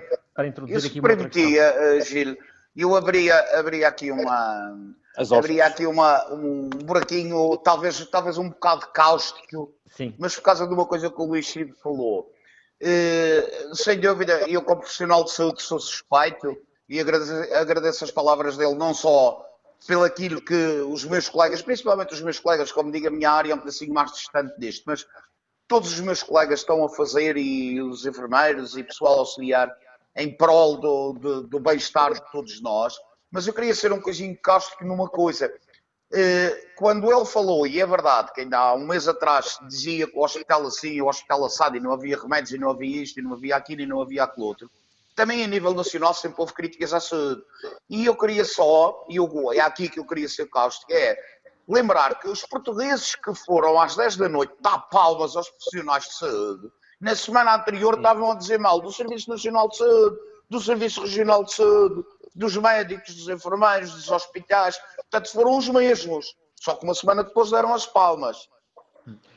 eu 0.68 0.80
se 0.80 1.00
permitia, 1.00 1.74
uh, 1.74 2.36
Eu 2.76 2.94
abria, 2.96 3.38
abria 3.58 3.88
aqui 3.88 4.10
uma... 4.10 4.76
Abria 5.16 5.66
aqui 5.66 5.86
uma, 5.86 6.32
um 6.32 6.68
buraquinho, 6.70 7.56
talvez, 7.58 8.04
talvez 8.06 8.36
um 8.36 8.48
bocado 8.48 8.88
cáustico, 8.88 9.72
Sim. 9.96 10.12
mas 10.18 10.34
por 10.34 10.42
causa 10.42 10.66
de 10.66 10.74
uma 10.74 10.86
coisa 10.86 11.08
que 11.08 11.22
o 11.22 11.24
Luís 11.24 11.46
Chico 11.46 11.72
falou. 11.80 12.32
eh, 12.80 13.68
sem 13.74 14.00
dúvida, 14.00 14.48
eu 14.48 14.60
como 14.62 14.80
profissional 14.80 15.22
de 15.22 15.30
saúde 15.30 15.62
sou 15.62 15.78
suspeito 15.78 16.56
e 16.88 16.98
agradeço, 16.98 17.32
agradeço 17.54 18.04
as 18.04 18.10
palavras 18.10 18.56
dele, 18.56 18.74
não 18.74 18.92
só 18.92 19.46
pelo 19.86 20.02
aquilo 20.02 20.40
que 20.42 20.80
os 20.88 21.04
meus 21.04 21.28
colegas, 21.28 21.62
principalmente 21.62 22.12
os 22.12 22.20
meus 22.20 22.40
colegas, 22.40 22.72
como 22.72 22.90
digo, 22.90 23.06
a 23.06 23.10
minha 23.10 23.30
área 23.30 23.52
é 23.52 23.54
um 23.54 23.58
bocadinho 23.58 23.94
mais 23.94 24.12
distante 24.12 24.58
disto, 24.58 24.82
mas 24.86 25.06
todos 25.68 25.92
os 25.92 26.00
meus 26.00 26.22
colegas 26.22 26.60
estão 26.60 26.84
a 26.84 26.88
fazer 26.88 27.36
e 27.36 27.80
os 27.80 28.04
enfermeiros 28.04 28.76
e 28.76 28.82
pessoal 28.82 29.20
auxiliar 29.20 29.70
em 30.16 30.36
prol 30.36 30.76
do, 30.76 31.12
do, 31.14 31.42
do 31.42 31.60
bem-estar 31.60 32.12
de 32.12 32.30
todos 32.30 32.60
nós. 32.62 32.94
Mas 33.30 33.46
eu 33.46 33.52
queria 33.52 33.74
ser 33.74 33.92
um 33.92 33.96
bocadinho 33.96 34.38
cáustico 34.40 34.84
numa 34.84 35.08
coisa. 35.08 35.52
Eh, 36.12 36.68
quando 36.76 37.10
ele 37.12 37.24
falou, 37.24 37.66
e 37.66 37.80
é 37.80 37.86
verdade 37.86 38.32
que 38.32 38.42
ainda 38.42 38.56
há 38.56 38.74
um 38.74 38.86
mês 38.86 39.08
atrás 39.08 39.58
dizia 39.66 40.06
que 40.06 40.16
o 40.16 40.22
hospital 40.22 40.64
assim, 40.66 41.00
o 41.00 41.08
hospital 41.08 41.44
assado, 41.44 41.76
e 41.76 41.80
não 41.80 41.92
havia 41.92 42.16
remédios, 42.16 42.52
e 42.52 42.58
não 42.58 42.70
havia 42.70 43.02
isto, 43.02 43.18
e 43.18 43.22
não 43.22 43.32
havia 43.32 43.56
aquilo, 43.56 43.80
e 43.80 43.86
não 43.86 44.00
havia 44.00 44.22
aquilo 44.22 44.46
outro, 44.46 44.70
também 45.16 45.42
a 45.42 45.46
nível 45.48 45.74
nacional 45.74 46.14
sempre 46.14 46.40
houve 46.40 46.52
críticas 46.52 46.92
à 46.92 47.00
saúde. 47.00 47.42
E 47.90 48.06
eu 48.06 48.16
queria 48.16 48.44
só, 48.44 49.04
e 49.08 49.16
eu, 49.16 49.52
é 49.52 49.60
aqui 49.60 49.88
que 49.88 49.98
eu 49.98 50.06
queria 50.06 50.28
ser 50.28 50.48
cáustico, 50.48 50.92
é 50.92 51.16
lembrar 51.66 52.20
que 52.20 52.28
os 52.28 52.42
portugueses 52.42 53.16
que 53.16 53.34
foram 53.34 53.80
às 53.80 53.96
10 53.96 54.16
da 54.16 54.28
noite 54.28 54.54
dar 54.60 54.78
palmas 54.90 55.34
aos 55.34 55.48
profissionais 55.48 56.04
de 56.04 56.14
saúde, 56.14 56.70
na 57.04 57.14
semana 57.14 57.54
anterior 57.54 57.96
estavam 57.96 58.32
a 58.32 58.34
dizer 58.34 58.58
mal 58.58 58.80
do 58.80 58.90
Serviço 58.90 59.28
Nacional 59.28 59.68
de 59.68 59.76
Saúde, 59.76 60.16
do 60.48 60.58
Serviço 60.58 61.02
Regional 61.02 61.44
de 61.44 61.52
Saúde, 61.52 62.02
dos 62.34 62.56
médicos, 62.56 63.14
dos 63.14 63.28
enfermeiros, 63.28 63.92
dos 63.92 64.10
hospitais. 64.10 64.80
Portanto, 64.96 65.30
foram 65.30 65.58
os 65.58 65.68
mesmos. 65.68 66.34
Só 66.58 66.74
que 66.74 66.84
uma 66.84 66.94
semana 66.94 67.22
depois 67.22 67.50
deram 67.50 67.74
as 67.74 67.86
palmas. 67.86 68.48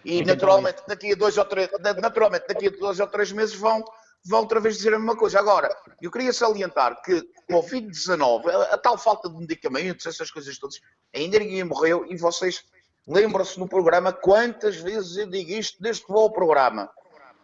E 0.05 0.23
naturalmente 0.23 0.81
daqui 0.87 1.11
a 1.11 1.15
dois 1.15 1.37
ou 1.37 1.43
três, 1.43 1.69
naturalmente, 2.01 2.47
daqui 2.47 2.67
a 2.67 2.69
dois 2.69 3.01
ou 3.01 3.07
três 3.07 3.33
meses 3.33 3.55
vão, 3.55 3.83
vão 4.23 4.39
outra 4.39 4.61
vez 4.61 4.77
dizer 4.77 4.93
a 4.93 4.97
mesma 4.97 5.17
coisa. 5.17 5.37
Agora, 5.37 5.69
eu 6.01 6.09
queria 6.09 6.31
salientar 6.31 7.01
que 7.01 7.21
Covid-19, 7.51 8.47
a, 8.47 8.75
a, 8.75 8.77
tal 8.77 8.97
falta 8.97 9.27
de 9.29 9.35
medicamentos, 9.35 10.05
essas 10.05 10.31
coisas 10.31 10.57
todas, 10.57 10.79
ainda 11.13 11.37
ninguém 11.37 11.65
morreu 11.65 12.05
e 12.09 12.15
vocês 12.15 12.63
lembram-se 13.05 13.59
no 13.59 13.67
programa 13.67 14.13
quantas 14.13 14.77
vezes 14.77 15.17
eu 15.17 15.27
digo 15.27 15.51
isto 15.51 15.81
desde 15.81 16.05
que 16.05 16.13
vou 16.13 16.23
ao 16.23 16.31
programa 16.31 16.89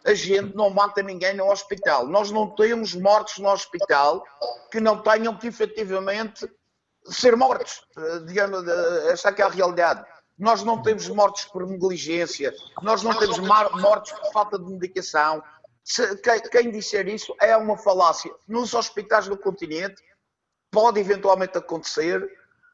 a 0.06 0.14
gente 0.14 0.56
não 0.56 0.70
mata 0.70 1.02
ninguém 1.02 1.36
no 1.36 1.50
hospital. 1.50 2.08
Nós 2.08 2.30
não 2.30 2.50
temos 2.56 2.94
mortos 2.94 3.38
no 3.38 3.50
hospital 3.50 4.24
que 4.72 4.80
não 4.80 5.02
tenham 5.02 5.38
que 5.38 5.48
efetivamente 5.48 6.50
ser 7.06 7.36
mortos. 7.36 7.82
Eh, 7.98 8.20
digamos, 8.26 8.68
eh, 8.68 9.12
esta 9.12 9.30
é, 9.30 9.42
é 9.42 9.44
a 9.44 9.50
realidade. 9.50 10.06
Nós 10.38 10.64
não 10.64 10.82
temos 10.82 11.08
mortos 11.10 11.46
por 11.46 11.66
negligência, 11.66 12.54
nós 12.82 13.04
não 13.04 13.18
temos 13.18 13.38
mortos 13.40 14.12
por 14.12 14.32
falta 14.34 14.60
de 14.60 14.66
medicação. 14.66 15.44
Se, 15.84 16.18
quem, 16.18 16.42
quem 16.42 16.72
disser 16.72 17.08
isso 17.08 17.36
é 17.40 17.56
uma 17.56 17.78
falácia. 17.78 18.34
Nos 18.48 18.74
hospitais 18.74 19.28
do 19.28 19.38
continente 19.38 20.02
pode 20.72 21.00
eventualmente 21.00 21.58
acontecer, 21.58 22.28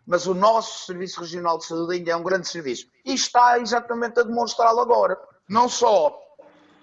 mas 0.08 0.26
o 0.26 0.34
nosso 0.34 0.86
Serviço 0.86 1.20
Regional 1.20 1.58
de 1.58 1.66
Saúde 1.66 1.96
ainda 1.96 2.12
é 2.12 2.16
um 2.16 2.24
grande 2.24 2.48
serviço. 2.48 2.88
E 3.06 3.14
está 3.14 3.60
exatamente 3.60 4.20
a 4.20 4.24
demonstrá-lo 4.24 4.80
agora. 4.80 5.20
Não 5.48 5.68
só 5.68 6.18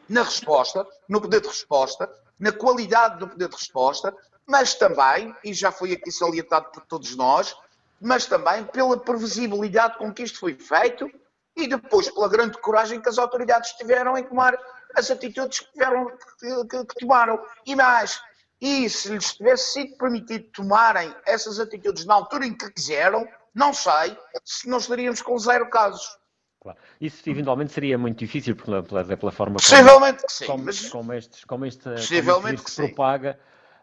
na 0.08 0.22
resposta, 0.22 0.86
no 1.08 1.20
poder 1.20 1.40
de 1.40 1.48
resposta, 1.48 2.10
na 2.38 2.52
qualidade 2.52 3.18
do 3.18 3.28
poder 3.28 3.48
de 3.48 3.56
resposta, 3.56 4.14
mas 4.46 4.74
também, 4.74 5.34
e 5.42 5.52
já 5.52 5.72
foi 5.72 5.92
aqui 5.92 6.10
salientado 6.12 6.70
por 6.70 6.84
todos 6.86 7.16
nós, 7.16 7.56
mas 8.00 8.26
também 8.26 8.64
pela 8.64 8.98
previsibilidade 8.98 9.98
com 9.98 10.12
que 10.12 10.22
isto 10.22 10.38
foi 10.38 10.54
feito 10.54 11.10
e 11.56 11.66
depois 11.66 12.10
pela 12.10 12.28
grande 12.28 12.58
coragem 12.58 13.00
que 13.00 13.08
as 13.08 13.18
autoridades 13.18 13.72
tiveram 13.72 14.16
em 14.16 14.22
tomar 14.22 14.56
as 14.94 15.10
atitudes 15.10 15.60
que, 15.60 15.72
tiveram, 15.72 16.06
que, 16.38 16.64
que, 16.68 16.84
que 16.84 16.94
tomaram. 17.00 17.42
E 17.64 17.74
mais, 17.74 18.20
e 18.60 18.88
se 18.88 19.08
lhes 19.08 19.34
tivesse 19.34 19.72
sido 19.72 19.96
permitido 19.96 20.50
tomarem 20.52 21.14
essas 21.24 21.58
atitudes 21.58 22.04
na 22.04 22.14
altura 22.14 22.46
em 22.46 22.56
que 22.56 22.70
quiseram, 22.70 23.26
não 23.54 23.72
sei 23.72 24.16
se 24.44 24.68
nós 24.68 24.82
estaríamos 24.82 25.22
com 25.22 25.38
zero 25.38 25.68
casos. 25.70 26.18
Claro. 26.66 26.78
Isso 27.00 27.30
eventualmente 27.30 27.72
seria 27.72 27.96
muito 27.96 28.18
difícil 28.18 28.56
pela, 28.56 28.82
pela, 28.82 29.04
pela 29.16 29.30
forma 29.30 29.54
Possivelmente 29.56 30.16
como, 30.16 30.26
que 30.26 30.32
sim, 30.32 30.46
como, 30.46 30.64
mas... 30.64 30.88
como, 30.88 31.12
estes, 31.12 31.44
como 31.44 31.64
este, 31.64 31.90
Possivelmente 31.90 32.40
como 32.40 32.48
este 32.48 32.70
se 32.70 32.82
propaga. 32.88 33.38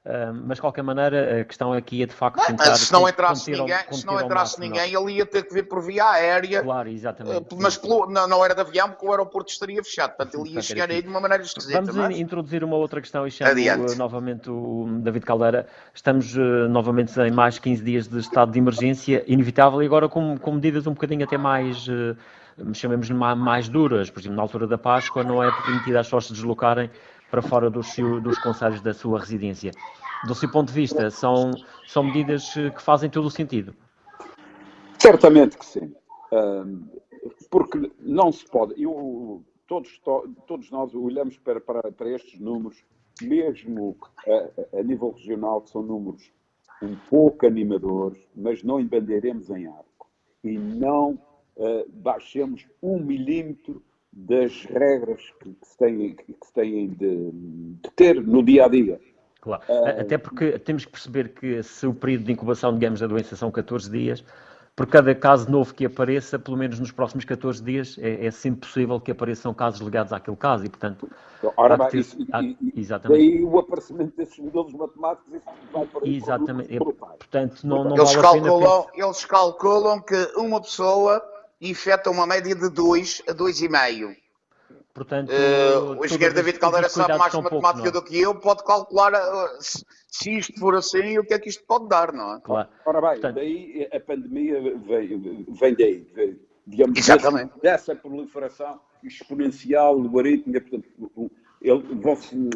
Uh, 0.06 0.34
mas 0.34 0.58
de 0.58 0.62
qualquer 0.62 0.82
maneira, 0.82 1.40
a 1.40 1.46
questão 1.46 1.72
aqui 1.72 2.04
é 2.04 2.06
de 2.06 2.14
facto. 2.14 2.36
Não, 2.36 2.58
mas 2.58 2.80
se 2.80 2.92
não 2.92 3.08
entrasse 3.08 3.50
ninguém, 3.52 3.78
se 3.90 4.06
não 4.06 4.20
entrasse 4.20 4.60
ninguém 4.60 4.94
ele 4.94 5.14
ia 5.14 5.26
ter 5.26 5.44
que 5.44 5.54
vir 5.54 5.66
por 5.66 5.82
via 5.82 6.04
aérea. 6.04 6.62
Claro, 6.62 6.90
exatamente. 6.90 7.54
Uh, 7.54 7.58
mas 7.58 7.78
pelo, 7.78 8.08
não, 8.08 8.28
não, 8.28 8.44
era 8.44 8.54
de 8.54 8.60
avião, 8.60 8.90
porque 8.90 9.06
o 9.06 9.12
aeroporto 9.12 9.50
estaria 9.50 9.82
fechado. 9.82 10.18
Portanto, 10.18 10.34
ele 10.36 10.50
ia 10.50 10.56
portanto, 10.56 10.66
chegar 10.66 10.92
aí 10.92 11.02
de 11.02 11.08
uma 11.08 11.22
maneira 11.22 11.42
esquisita. 11.42 11.80
Vamos 11.80 11.96
mas... 11.96 12.20
introduzir 12.20 12.66
uma 12.66 12.76
outra 12.76 13.00
questão 13.00 13.26
e 13.26 13.32
chamo 13.32 13.52
Adiante. 13.52 13.96
novamente 13.96 14.50
o 14.50 14.90
David 15.00 15.26
Caldeira. 15.26 15.68
Estamos 15.94 16.36
uh, 16.36 16.68
novamente 16.68 17.18
em 17.22 17.32
mais 17.32 17.58
15 17.58 17.82
dias 17.82 18.06
de 18.06 18.20
estado 18.20 18.52
de 18.52 18.60
emergência, 18.60 19.24
inevitável, 19.26 19.82
e 19.82 19.86
agora 19.86 20.10
com, 20.10 20.38
com 20.38 20.52
medidas 20.52 20.86
um 20.86 20.92
bocadinho 20.92 21.24
até 21.24 21.38
mais 21.38 21.88
chamemos-lhe 22.74 23.14
mais 23.14 23.70
duras. 23.70 24.10
Por 24.10 24.20
exemplo, 24.20 24.38
na 24.38 24.44
altura 24.44 24.68
da 24.68 24.78
Páscoa 24.78 25.24
não 25.24 25.44
é 25.44 25.52
permitido 25.64 25.98
às 25.98 26.08
pessoas 26.08 26.28
se 26.28 26.34
deslocarem 26.34 26.90
para 27.30 27.42
fora 27.42 27.70
dos, 27.70 27.96
dos 28.22 28.38
conselhos 28.40 28.82
da 28.82 28.94
sua 28.94 29.20
residência. 29.20 29.72
Do 30.28 30.36
seu 30.36 30.50
ponto 30.50 30.68
de 30.68 30.74
vista, 30.74 31.10
são, 31.10 31.52
são 31.88 32.04
medidas 32.04 32.54
que 32.54 32.82
fazem 32.82 33.10
todo 33.10 33.26
o 33.26 33.32
sentido? 33.32 33.76
Certamente 35.00 35.58
que 35.58 35.66
sim. 35.66 35.94
porque 37.50 37.92
não 38.00 38.32
se 38.32 38.46
pode. 38.46 38.82
Eu, 38.82 39.44
todos, 39.68 40.00
todos 40.48 40.72
nós 40.72 40.94
olhamos 40.94 41.38
para, 41.38 41.60
para, 41.60 41.92
para 41.92 42.10
estes 42.10 42.40
números, 42.40 42.84
mesmo 43.22 43.98
a, 44.26 44.80
a, 44.80 44.84
nível 44.84 45.12
regional, 45.12 45.62
que 45.62 45.72
são 45.72 45.82
números 45.82 46.32
um 46.82 46.96
pouco 47.10 47.46
animadores, 47.46 48.22
mas 48.36 48.64
não 48.64 48.80
embandeiremos 48.80 49.50
em 49.50 49.68
arco. 49.68 50.08
E 50.44 50.58
não 50.58 51.20
uh, 51.58 51.86
baixemos 51.90 52.66
um 52.82 53.00
milímetro 53.00 53.82
das 54.12 54.64
regras 54.66 55.22
que, 55.40 55.56
se 55.64 55.78
têm, 55.78 56.16
que 56.16 56.46
se 56.46 56.54
têm 56.54 56.90
de, 56.90 57.32
de, 57.32 57.92
ter 57.96 58.22
no 58.22 58.44
dia 58.44 58.66
a 58.66 58.68
dia. 58.68 59.00
Claro, 59.42 59.64
uh, 59.68 60.02
até 60.02 60.18
porque 60.18 60.60
temos 60.60 60.86
que 60.86 60.92
perceber 60.92 61.30
que 61.30 61.64
se 61.64 61.88
o 61.88 61.94
período 61.94 62.26
de 62.26 62.32
incubação, 62.32 62.74
digamos, 62.74 63.00
da 63.00 63.08
doença 63.08 63.36
são 63.36 63.52
14 63.52 63.90
dias, 63.90 64.24
por 64.76 64.88
cada 64.88 65.14
caso 65.14 65.52
novo 65.52 65.72
que 65.74 65.86
apareça, 65.86 66.40
pelo 66.40 66.58
menos 66.58 66.80
nos 66.80 66.92
próximos 66.92 67.26
14 67.26 67.64
dias, 67.64 67.96
é, 68.00 68.26
é 68.26 68.32
sempre 68.32 68.62
possível 68.62 69.00
que 69.00 69.12
apareçam 69.12 69.54
casos 69.54 69.80
ligados 69.82 70.12
àquele 70.12 70.38
caso 70.38 70.66
e, 70.66 70.70
portanto. 70.70 71.08
Ora 71.56 71.78
bem, 71.78 72.00
isso, 72.00 72.18
há... 72.32 72.42
e, 72.42 72.58
exatamente. 72.76 73.20
daí 73.20 73.44
o 73.44 73.60
aparecimento 73.60 74.16
desses 74.18 74.40
modelos 74.40 74.74
matemáticos, 74.74 75.34
isso 75.34 75.46
vai 75.72 75.86
para 75.86 76.08
Exatamente. 76.08 76.78
portanto, 76.80 77.68
não, 77.68 77.84
não 77.84 77.96
eles, 77.98 78.14
vale 78.16 78.42
calculam, 78.42 78.88
eles 78.96 79.26
calculam 79.26 80.02
que 80.02 80.16
uma 80.38 80.60
pessoa 80.60 81.24
infecta 81.62 82.10
uma 82.10 82.28
média 82.28 82.56
de 82.56 82.70
2 82.70 83.24
a 83.28 83.34
2,5. 83.34 84.16
Portanto, 84.94 85.32
uh, 85.32 86.00
o 86.00 86.06
engenheiro 86.06 86.36
David 86.36 86.60
Caldeira 86.60 86.88
sabe 86.88 87.18
mais 87.18 87.34
matemática 87.34 87.92
pouco, 87.92 87.92
do 87.92 88.04
que 88.04 88.22
eu, 88.22 88.36
pode 88.36 88.64
calcular 88.64 89.12
se, 89.60 89.84
se, 90.08 90.38
isto 90.38 90.60
for 90.60 90.76
assim, 90.76 91.18
o 91.18 91.26
que 91.26 91.34
é 91.34 91.40
que 91.40 91.50
isto 91.50 91.64
pode 91.66 91.88
dar, 91.88 92.14
não 92.14 92.36
é? 92.36 92.42
Claro. 92.42 92.70
Ora 92.86 93.02
bem, 93.02 93.10
Portanto, 93.14 93.36
daí 93.36 93.90
a 93.92 94.00
pandemia 94.00 94.62
vem, 94.62 95.46
vem 95.48 95.76
daí, 95.76 96.08
vem, 96.14 96.40
digamos, 96.68 97.00
Exatamente. 97.00 97.54
dessa 97.60 97.96
proliferação 97.96 98.80
exponencial 99.04 99.98
logarítmica, 99.98 100.62
portanto, 100.62 101.32
ele, 101.60 101.82
vão, 101.96 102.14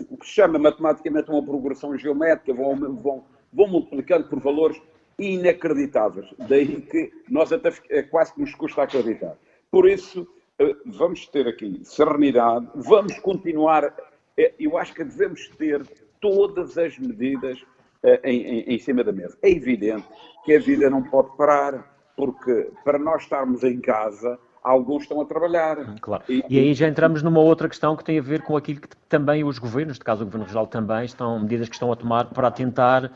o 0.10 0.18
que 0.18 0.26
se 0.28 0.34
chama 0.34 0.60
matematicamente 0.60 1.32
uma 1.32 1.44
progressão 1.44 1.98
geométrica, 1.98 2.54
vão, 2.54 2.76
vão, 2.76 3.26
vão 3.52 3.68
multiplicando 3.68 4.28
por 4.28 4.40
valores 4.40 4.80
inacreditáveis. 5.20 6.28
Daí 6.48 6.82
que 6.82 7.12
nós 7.30 7.52
até 7.52 7.72
é 7.90 8.04
quase 8.04 8.34
que 8.34 8.42
nos 8.42 8.54
custa 8.54 8.84
acreditar. 8.84 9.36
Por 9.72 9.90
isso, 9.90 10.28
eh, 10.60 10.76
vamos 10.86 11.28
ter 11.28 11.48
aqui 11.48 11.80
serenidade, 11.84 12.68
vamos 12.76 13.18
continuar. 13.20 13.94
Eh, 14.38 14.54
eu 14.60 14.78
acho 14.78 14.94
que 14.94 15.04
devemos 15.04 15.48
ter 15.58 15.82
todas 16.22 16.78
as 16.78 16.98
medidas 16.98 17.64
eh, 18.04 18.22
em, 18.24 18.42
em, 18.42 18.76
em 18.76 18.80
cima 18.80 19.04
da 19.04 19.12
mesa. 19.12 19.38
É 19.42 19.50
evidente 19.50 20.08
que 20.46 20.56
a 20.56 20.60
vida 20.60 20.90
não 20.90 21.04
pode 21.04 21.36
parar, 21.36 21.98
porque 22.16 22.70
para 22.84 23.00
nós 23.00 23.24
estarmos 23.24 23.64
em 23.64 23.80
casa, 23.80 24.40
alguns 24.64 25.04
estão 25.04 25.20
a 25.22 25.26
trabalhar. 25.26 25.78
Claro. 26.00 26.24
E, 26.30 26.44
e, 26.50 26.60
aí 26.60 26.74
já 26.74 26.88
entramos 26.88 27.24
numa 27.24 27.40
outra 27.40 27.68
questão 27.68 27.96
que 27.96 28.04
tem 28.04 28.20
a 28.20 28.22
ver 28.22 28.42
com 28.42 28.56
aquilo 28.56 28.82
que 28.82 28.90
também 29.10 29.44
os 29.44 29.58
governos, 29.58 29.98
de 29.98 30.04
caso 30.04 30.22
o 30.22 30.26
Governo 30.26 30.46
Regional 30.46 30.68
também, 30.68 31.06
estão 31.06 31.40
medidas 31.40 31.70
que 31.70 31.76
estão 31.76 31.92
a 31.92 31.96
tomar 31.96 32.26
para 32.26 32.52
tentar 32.52 33.12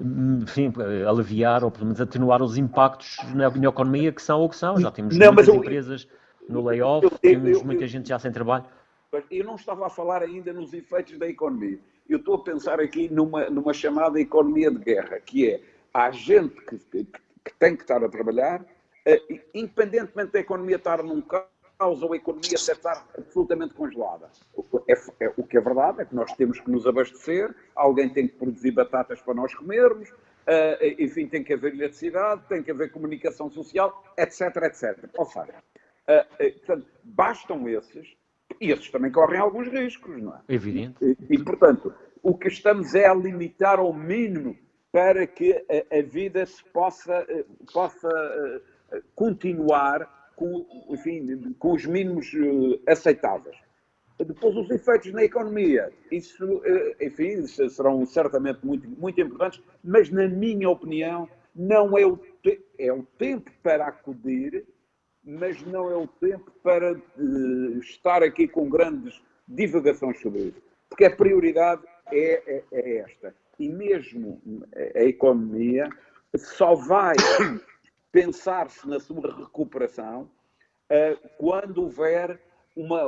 enfim, 0.00 0.72
aliviar 1.08 1.64
ou 1.64 1.70
pelo 1.70 1.86
menos 1.86 2.00
atenuar 2.00 2.42
os 2.42 2.56
impactos 2.56 3.16
na, 3.34 3.50
na 3.50 3.68
economia 3.68 4.12
que 4.12 4.22
são 4.22 4.40
ou 4.40 4.48
que 4.48 4.56
são. 4.56 4.78
Já 4.78 4.90
temos 4.90 5.16
não, 5.16 5.28
muitas 5.28 5.48
eu, 5.48 5.54
empresas 5.54 6.08
no 6.48 6.64
layoff, 6.64 7.04
eu, 7.04 7.10
eu, 7.10 7.18
temos 7.18 7.62
muita 7.62 7.86
gente 7.86 8.08
já 8.08 8.18
sem 8.18 8.30
trabalho. 8.30 8.64
Eu 9.30 9.44
não 9.44 9.54
estava 9.54 9.86
a 9.86 9.90
falar 9.90 10.22
ainda 10.22 10.52
nos 10.52 10.72
efeitos 10.72 11.18
da 11.18 11.26
economia. 11.26 11.78
Eu 12.08 12.18
estou 12.18 12.34
a 12.34 12.44
pensar 12.44 12.80
aqui 12.80 13.08
numa, 13.08 13.48
numa 13.48 13.72
chamada 13.72 14.20
economia 14.20 14.70
de 14.70 14.78
guerra, 14.78 15.18
que 15.20 15.50
é 15.50 15.60
há 15.92 16.10
gente 16.10 16.54
que, 16.62 16.78
que, 16.78 17.04
que 17.04 17.54
tem 17.58 17.74
que 17.74 17.82
estar 17.82 18.04
a 18.04 18.08
trabalhar, 18.08 18.60
uh, 18.60 19.40
independentemente 19.54 20.32
da 20.32 20.40
economia 20.40 20.76
estar 20.76 21.02
num 21.02 21.20
caos 21.20 21.46
causa 21.78 22.06
a 22.10 22.16
economia 22.16 22.54
estar 22.54 23.06
absolutamente 23.16 23.74
congelada. 23.74 24.30
É, 24.88 25.24
é, 25.24 25.32
o 25.36 25.42
que 25.42 25.56
é 25.56 25.60
verdade 25.60 26.02
é 26.02 26.04
que 26.04 26.14
nós 26.14 26.32
temos 26.34 26.60
que 26.60 26.70
nos 26.70 26.86
abastecer, 26.86 27.54
alguém 27.74 28.08
tem 28.08 28.26
que 28.26 28.34
produzir 28.34 28.70
batatas 28.70 29.20
para 29.20 29.34
nós 29.34 29.54
comermos, 29.54 30.10
uh, 30.10 30.84
enfim, 30.98 31.26
tem 31.26 31.44
que 31.44 31.52
haver 31.52 31.74
eletricidade, 31.74 32.42
tem 32.48 32.62
que 32.62 32.70
haver 32.70 32.90
comunicação 32.90 33.50
social, 33.50 34.04
etc, 34.16 34.56
etc. 34.64 35.10
Ou 35.16 35.26
seja, 35.26 35.54
uh, 36.08 36.52
portanto, 36.58 36.86
bastam 37.04 37.68
esses, 37.68 38.16
e 38.60 38.70
esses 38.70 38.90
também 38.90 39.12
correm 39.12 39.40
alguns 39.40 39.68
riscos, 39.68 40.22
não 40.22 40.34
é? 40.34 40.40
Evidente. 40.48 40.96
E, 41.04 41.34
e, 41.34 41.44
portanto, 41.44 41.92
o 42.22 42.36
que 42.36 42.48
estamos 42.48 42.94
é 42.94 43.06
a 43.06 43.14
limitar 43.14 43.78
ao 43.78 43.92
mínimo 43.92 44.56
para 44.90 45.26
que 45.26 45.52
a, 45.52 45.98
a 45.98 46.02
vida 46.02 46.46
se 46.46 46.64
possa, 46.72 47.26
possa 47.70 48.08
continuar 49.14 50.15
com, 50.36 50.66
enfim, 50.90 51.54
com 51.58 51.72
os 51.72 51.84
mínimos 51.86 52.32
uh, 52.34 52.80
aceitáveis. 52.86 53.56
Depois, 54.18 54.56
os 54.56 54.70
efeitos 54.70 55.12
na 55.12 55.24
economia. 55.24 55.92
Isso, 56.12 56.44
uh, 56.44 56.96
enfim, 57.00 57.46
serão 57.46 58.06
certamente 58.06 58.64
muito, 58.64 58.88
muito 58.88 59.20
importantes, 59.20 59.60
mas, 59.82 60.10
na 60.10 60.28
minha 60.28 60.68
opinião, 60.68 61.28
não 61.54 61.98
é 61.98 62.06
o, 62.06 62.20
é 62.78 62.92
o 62.92 63.02
tempo 63.18 63.50
para 63.62 63.86
acudir, 63.86 64.64
mas 65.24 65.60
não 65.62 65.90
é 65.90 65.96
o 65.96 66.06
tempo 66.06 66.52
para 66.62 66.92
uh, 66.92 67.78
estar 67.78 68.22
aqui 68.22 68.46
com 68.46 68.68
grandes 68.68 69.20
divagações 69.48 70.20
sobre 70.20 70.40
isso. 70.40 70.62
Porque 70.88 71.06
a 71.06 71.16
prioridade 71.16 71.82
é, 72.12 72.42
é, 72.46 72.64
é 72.72 72.96
esta. 72.98 73.34
E 73.58 73.68
mesmo 73.68 74.40
a 74.94 75.02
economia 75.02 75.88
só 76.36 76.74
vai 76.74 77.16
pensar-se 78.16 78.88
na 78.88 78.98
sua 78.98 79.30
recuperação 79.36 80.22
uh, 80.22 81.28
quando 81.36 81.82
houver 81.82 82.40
uma, 82.74 83.02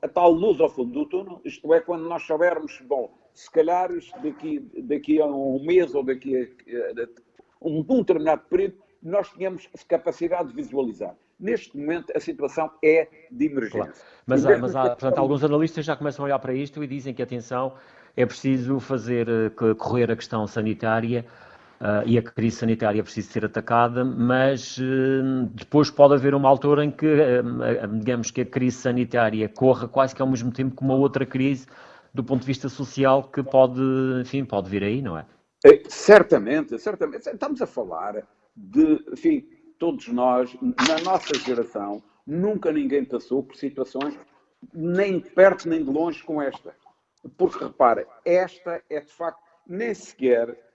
a 0.00 0.08
tal 0.08 0.30
luz 0.30 0.58
ao 0.62 0.70
fundo 0.70 0.92
do 0.92 1.04
túnel, 1.04 1.42
isto 1.44 1.74
é, 1.74 1.80
quando 1.80 2.08
nós 2.08 2.22
soubermos, 2.22 2.80
bom, 2.86 3.12
se 3.34 3.50
calhar 3.50 3.90
daqui, 4.22 4.60
daqui 4.82 5.20
a 5.20 5.26
um 5.26 5.62
mês 5.62 5.94
ou 5.94 6.02
daqui 6.02 6.34
a, 6.38 7.02
a 7.02 7.06
um, 7.60 7.84
um 7.86 7.98
determinado 7.98 8.44
período, 8.48 8.78
nós 9.02 9.28
tínhamos 9.28 9.68
capacidade 9.86 10.48
de 10.48 10.54
visualizar. 10.54 11.14
Neste 11.38 11.76
momento, 11.76 12.10
a 12.16 12.20
situação 12.20 12.70
é 12.82 13.08
de 13.30 13.44
emergência. 13.44 13.92
Claro. 13.92 13.98
Mas, 14.26 14.46
há, 14.46 14.56
mas 14.56 14.74
há, 14.74 14.84
portanto, 14.86 15.18
alguns 15.18 15.44
analistas 15.44 15.84
já 15.84 15.94
começam 15.94 16.24
a 16.24 16.28
olhar 16.28 16.38
para 16.38 16.54
isto 16.54 16.82
e 16.82 16.86
dizem 16.86 17.12
que, 17.12 17.22
atenção, 17.22 17.74
é 18.16 18.24
preciso 18.24 18.80
fazer 18.80 19.28
eh, 19.28 19.50
correr 19.74 20.10
a 20.10 20.16
questão 20.16 20.46
sanitária 20.46 21.26
Uh, 21.78 22.06
e 22.06 22.16
a 22.16 22.22
crise 22.22 22.56
sanitária 22.56 23.02
precisa 23.02 23.30
ser 23.30 23.44
atacada, 23.44 24.02
mas 24.02 24.78
uh, 24.78 25.44
depois 25.52 25.90
pode 25.90 26.14
haver 26.14 26.34
uma 26.34 26.48
altura 26.48 26.82
em 26.82 26.90
que, 26.90 27.06
uh, 27.06 27.98
digamos 27.98 28.30
que 28.30 28.40
a 28.40 28.46
crise 28.46 28.78
sanitária 28.78 29.46
corra 29.46 29.86
quase 29.86 30.14
que 30.14 30.22
ao 30.22 30.28
mesmo 30.28 30.50
tempo 30.50 30.74
que 30.74 30.82
uma 30.82 30.94
outra 30.94 31.26
crise 31.26 31.66
do 32.14 32.24
ponto 32.24 32.40
de 32.40 32.46
vista 32.46 32.70
social 32.70 33.24
que 33.24 33.42
pode, 33.42 33.78
enfim, 34.22 34.42
pode 34.42 34.70
vir 34.70 34.82
aí, 34.82 35.02
não 35.02 35.18
é? 35.18 35.26
é 35.66 35.82
certamente, 35.86 36.78
certamente. 36.78 37.28
Estamos 37.28 37.60
a 37.60 37.66
falar 37.66 38.26
de, 38.56 39.04
enfim, 39.12 39.46
todos 39.78 40.08
nós, 40.08 40.56
na 40.62 40.98
nossa 41.04 41.34
geração, 41.34 42.02
nunca 42.26 42.72
ninguém 42.72 43.04
passou 43.04 43.42
por 43.42 43.54
situações 43.54 44.18
nem 44.72 45.18
de 45.18 45.28
perto 45.30 45.68
nem 45.68 45.84
de 45.84 45.90
longe 45.90 46.22
com 46.24 46.40
esta. 46.40 46.74
Porque, 47.36 47.62
repara, 47.62 48.06
esta 48.24 48.82
é 48.88 49.00
de 49.00 49.12
facto 49.12 49.42
nem 49.66 49.92
sequer 49.92 50.65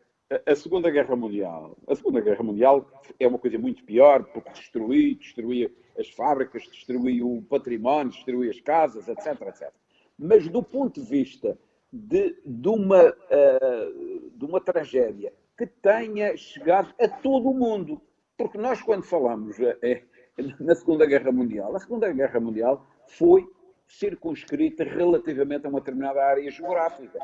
a 0.46 0.56
Segunda 0.56 0.90
Guerra 0.90 1.16
Mundial. 1.16 1.78
A 1.88 1.96
Segunda 1.96 2.22
Guerra 2.22 2.44
Mundial 2.44 2.90
é 3.20 3.28
uma 3.28 3.38
coisa 3.38 3.58
muito 3.58 3.84
pior, 3.84 4.24
porque 4.26 4.50
destruía, 4.52 5.16
destruía 5.16 5.72
as 5.98 6.10
fábricas, 6.10 6.64
destruía 6.68 7.26
o 7.26 7.42
património, 7.42 8.12
destruía 8.12 8.52
as 8.52 8.62
casas, 8.62 9.08
etc, 9.08 9.42
etc. 9.42 9.70
Mas 10.18 10.48
do 10.48 10.64
ponto 10.64 11.02
de 11.02 11.08
vista 11.08 11.58
de, 11.92 12.38
de, 12.46 12.70
uma, 12.70 13.10
uh, 13.10 14.30
de 14.34 14.46
uma 14.46 14.62
tragédia 14.62 15.34
que 15.58 15.68
tenha 15.68 16.36
chegado 16.38 16.94
a 17.00 17.08
todo 17.08 17.50
o 17.50 17.54
mundo, 17.54 18.02
porque 18.38 18.58
nós 18.58 18.82
quando 18.82 19.04
falamos 19.04 19.58
uh, 19.60 20.64
na 20.64 20.76
Segunda 20.76 21.06
Guerra 21.06 21.32
Mundial, 21.32 21.76
a 21.76 21.80
Segunda 21.80 22.12
Guerra 22.12 22.40
Mundial 22.40 22.88
foi 23.06 23.46
circunscrita 23.86 24.86
relativamente 24.86 25.66
a 25.66 25.70
uma 25.70 25.80
determinada 25.80 26.24
área 26.24 26.50
geográfica. 26.50 27.20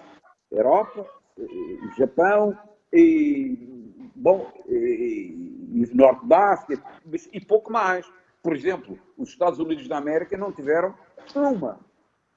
Europa, 0.52 1.06
Japão, 1.98 2.58
e, 2.94 4.12
bom, 4.16 4.52
e, 4.68 5.84
e 5.84 5.96
Norte 5.96 6.26
da 6.26 6.54
África, 6.54 6.84
e 7.32 7.40
pouco 7.40 7.72
mais. 7.72 8.06
Por 8.42 8.56
exemplo, 8.56 8.98
os 9.18 9.30
Estados 9.30 9.60
Unidos 9.60 9.88
da 9.88 9.98
América 9.98 10.38
não 10.38 10.52
tiveram 10.52 10.96
uma, 11.36 11.80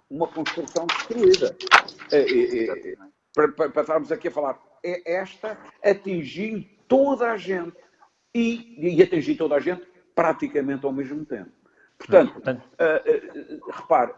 uma 0.08 0.26
construção 0.26 0.86
destruída. 0.86 1.56
É, 2.10 2.96
para, 3.34 3.48
para, 3.52 3.70
para 3.70 3.82
estarmos 3.82 4.10
aqui 4.10 4.28
a 4.28 4.32
falar, 4.32 4.60
é 4.82 5.12
esta 5.14 5.58
atingiu 5.84 6.64
toda 6.88 7.30
a 7.30 7.36
gente 7.36 7.76
e, 8.34 8.96
e 8.96 9.02
atingiu 9.02 9.36
toda 9.36 9.56
a 9.56 9.60
gente 9.60 9.86
praticamente 10.14 10.84
ao 10.84 10.92
mesmo 10.92 11.24
tempo. 11.24 11.50
Portanto, 11.96 12.36
uh, 12.38 12.52
uh, 12.52 13.70
repare, 13.72 14.14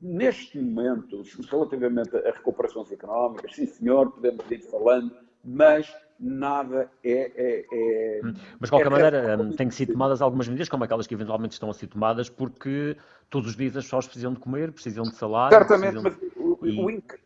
neste 0.00 0.58
momento, 0.58 1.22
relativamente 1.50 2.16
a 2.16 2.30
recuperações 2.30 2.90
económicas, 2.92 3.54
sim 3.54 3.66
senhor, 3.66 4.10
podemos 4.12 4.48
ir 4.50 4.60
falando, 4.70 5.14
mas 5.44 5.92
nada 6.18 6.90
é. 7.02 7.32
é, 7.36 7.66
é 7.72 8.20
hum. 8.24 8.34
mas 8.58 8.68
de 8.68 8.70
qualquer 8.70 8.86
é 8.86 8.90
maneira, 8.90 9.42
hum, 9.42 9.52
têm 9.52 9.70
sido 9.70 9.92
tomadas 9.92 10.22
algumas 10.22 10.48
medidas, 10.48 10.68
como 10.68 10.84
aquelas 10.84 11.06
que 11.06 11.14
eventualmente 11.14 11.52
estão 11.52 11.70
a 11.70 11.74
ser 11.74 11.88
tomadas, 11.88 12.28
porque 12.30 12.96
todos 13.28 13.50
os 13.50 13.56
dias 13.56 13.76
as 13.76 13.84
pessoas 13.84 14.06
precisam 14.06 14.32
de 14.32 14.40
comer, 14.40 14.72
precisam 14.72 15.04
de 15.04 15.14
salário. 15.14 15.56
Certamente, 15.56 16.00
mas 16.02 16.16
de... 16.16 16.32
o, 16.36 16.58
e... 16.66 16.80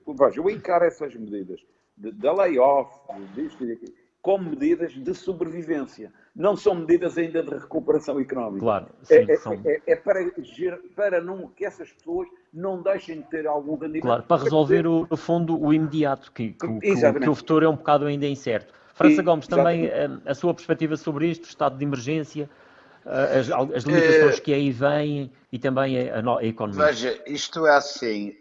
o, 0.07 0.42
o 0.42 0.50
encar 0.50 0.83
essas 0.83 1.14
medidas 1.14 1.61
da 1.96 2.33
layoff, 2.33 2.90
disto 3.35 3.64
e 3.64 3.68
daquilo, 3.68 3.92
como 4.22 4.50
medidas 4.50 4.92
de 4.92 5.14
sobrevivência. 5.14 6.12
Não 6.38 6.57
são 6.57 6.72
medidas 6.72 7.18
ainda 7.18 7.42
de 7.42 7.51
recuperação 7.51 8.20
económica. 8.20 8.61
Claro, 8.61 8.87
é, 9.11 9.24
sim, 9.24 9.33
é, 9.33 9.37
são... 9.37 9.61
é, 9.64 9.83
é 9.88 9.96
para, 9.96 10.20
para 10.94 11.20
não, 11.20 11.48
que 11.48 11.64
essas 11.64 11.90
pessoas 11.90 12.29
não 12.55 12.81
deixem 12.81 13.22
de 13.22 13.29
ter 13.29 13.44
algum 13.48 13.74
rendimento. 13.74 14.03
Claro, 14.03 14.22
para 14.22 14.44
resolver, 14.44 14.87
o, 14.87 15.05
no 15.11 15.16
fundo, 15.16 15.61
o 15.61 15.74
imediato, 15.74 16.31
que, 16.31 16.53
que, 16.53 16.81
que, 16.81 17.20
que 17.20 17.29
o 17.29 17.35
futuro 17.35 17.66
é 17.66 17.68
um 17.68 17.74
bocado 17.74 18.07
ainda 18.07 18.24
incerto. 18.24 18.72
França 18.94 19.20
Gomes, 19.20 19.48
também 19.48 19.87
eh, 19.87 20.09
a, 20.27 20.35
sua 20.35 20.55
perspectiva 20.55 20.96
sobre 20.96 21.29
isto, 21.29 21.48
estado 21.48 21.77
de 21.77 21.85
emergência, 21.85 22.48
eh, 23.05 23.40
as, 23.40 23.51
as 23.51 23.83
limitações 23.83 24.38
que 24.38 24.55
aí 24.55 24.70
vêm 24.70 25.33
e 25.53 25.59
também 25.59 26.09
a, 26.09 26.20
a, 26.20 26.44
economia. 26.44 26.87
Veja, 26.87 27.20
isto 27.27 27.66
é 27.66 27.77
assim, 27.77 28.37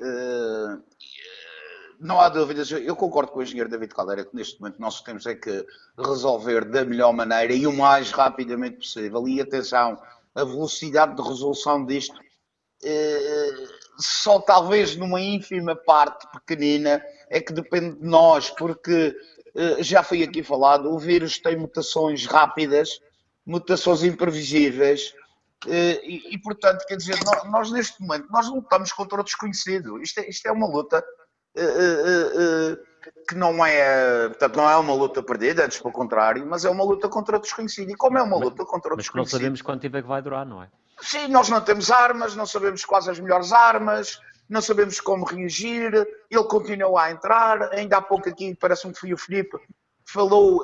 não 2.00 2.20
há 2.20 2.30
dúvidas, 2.30 2.72
eu 2.72 2.96
concordo 2.96 3.32
com 3.32 3.40
o 3.40 3.44
engenheiro 3.44 3.70
David 3.70 3.94
Caldeira 3.94 4.26
que 4.26 4.36
neste 4.36 4.60
momento 4.60 4.80
nós 4.80 5.02
temos 5.02 5.26
é 5.26 5.36
que 5.36 5.66
resolver 5.98 6.66
da 6.66 6.86
melhor 6.86 7.12
maneira 7.14 7.54
e 7.54 7.66
o 7.66 7.74
mais 7.74 8.12
rapidamente 8.12 8.78
possível. 8.78 9.28
E 9.28 9.42
atenção, 9.42 10.00
a 10.36 10.44
velocidade 10.44 11.16
de 11.16 11.22
resolução 11.22 11.86
disto 11.86 12.20
eh, 12.84 13.52
só 13.98 14.40
talvez 14.40 14.96
numa 14.96 15.20
ínfima 15.20 15.76
parte 15.76 16.28
pequenina 16.32 17.04
é 17.30 17.42
que 17.42 17.52
depende 17.52 18.00
de 18.00 18.06
nós, 18.06 18.50
porque 18.52 19.16
eh, 19.56 19.82
já 19.82 20.04
foi 20.04 20.22
aqui 20.22 20.44
falado, 20.44 20.92
o 20.94 21.00
vírus 21.00 21.40
tem 21.40 21.58
mutações 21.58 22.26
rápidas, 22.26 23.02
mutações 23.46 24.04
imprevisíveis, 24.04 25.14
eh, 25.66 26.00
e, 26.04 26.36
e, 26.36 26.38
portanto, 26.40 26.86
quer 26.86 26.98
dizer, 26.98 27.18
nós, 27.26 27.44
nós, 27.50 27.72
neste 27.72 28.00
momento, 28.02 28.28
nós 28.30 28.48
lutamos 28.48 28.92
contra 28.92 29.20
o 29.20 29.24
desconhecido. 29.24 30.00
Isto 30.02 30.20
é, 30.20 30.30
isto 30.30 30.46
é 30.46 30.52
uma 30.52 30.68
luta 30.68 31.04
que 33.28 33.36
não 33.36 33.66
é, 33.66 34.30
portanto, 34.30 34.56
não 34.56 34.70
é 34.70 34.78
uma 34.78 34.94
luta 34.94 35.22
perdida, 35.22 35.66
antes 35.66 35.80
pelo 35.80 35.94
contrário, 35.94 36.46
mas 36.46 36.64
é 36.64 36.70
uma 36.70 36.84
luta 36.84 37.10
contra 37.10 37.38
o 37.38 37.40
desconhecido. 37.40 37.92
E 37.92 37.96
como 37.96 38.18
é 38.18 38.24
uma 38.24 38.38
luta 38.38 38.64
mas, 38.64 38.70
contra 38.70 38.94
o 38.94 38.98
desconhecido... 38.98 39.24
Mas 39.24 39.34
não 39.34 39.40
sabemos 39.40 39.62
quanto 39.62 39.82
tempo 39.82 39.98
é 39.98 40.02
que 40.02 40.08
vai 40.08 40.22
durar, 40.22 40.46
não 40.46 40.64
é? 40.64 40.70
Sim, 41.02 41.28
nós 41.28 41.50
não 41.50 41.62
temos 41.62 41.92
armas, 41.92 42.36
não 42.36 42.46
sabemos 42.46 42.86
quais 42.86 43.08
as 43.08 43.20
melhores 43.20 43.52
armas, 43.52 44.20
não 44.50 44.62
sabemos 44.62 45.00
como 45.02 45.26
reagir, 45.26 45.94
ele 46.32 46.44
continua 46.46 47.04
a 47.04 47.12
entrar, 47.12 47.74
ainda 47.74 47.98
há 47.98 48.02
pouco 48.02 48.30
aqui, 48.30 48.56
parece-me 48.56 48.94
que 48.94 49.00
foi 49.00 49.14
o 49.14 49.18
Filipe, 49.18 49.58
falou, 50.06 50.64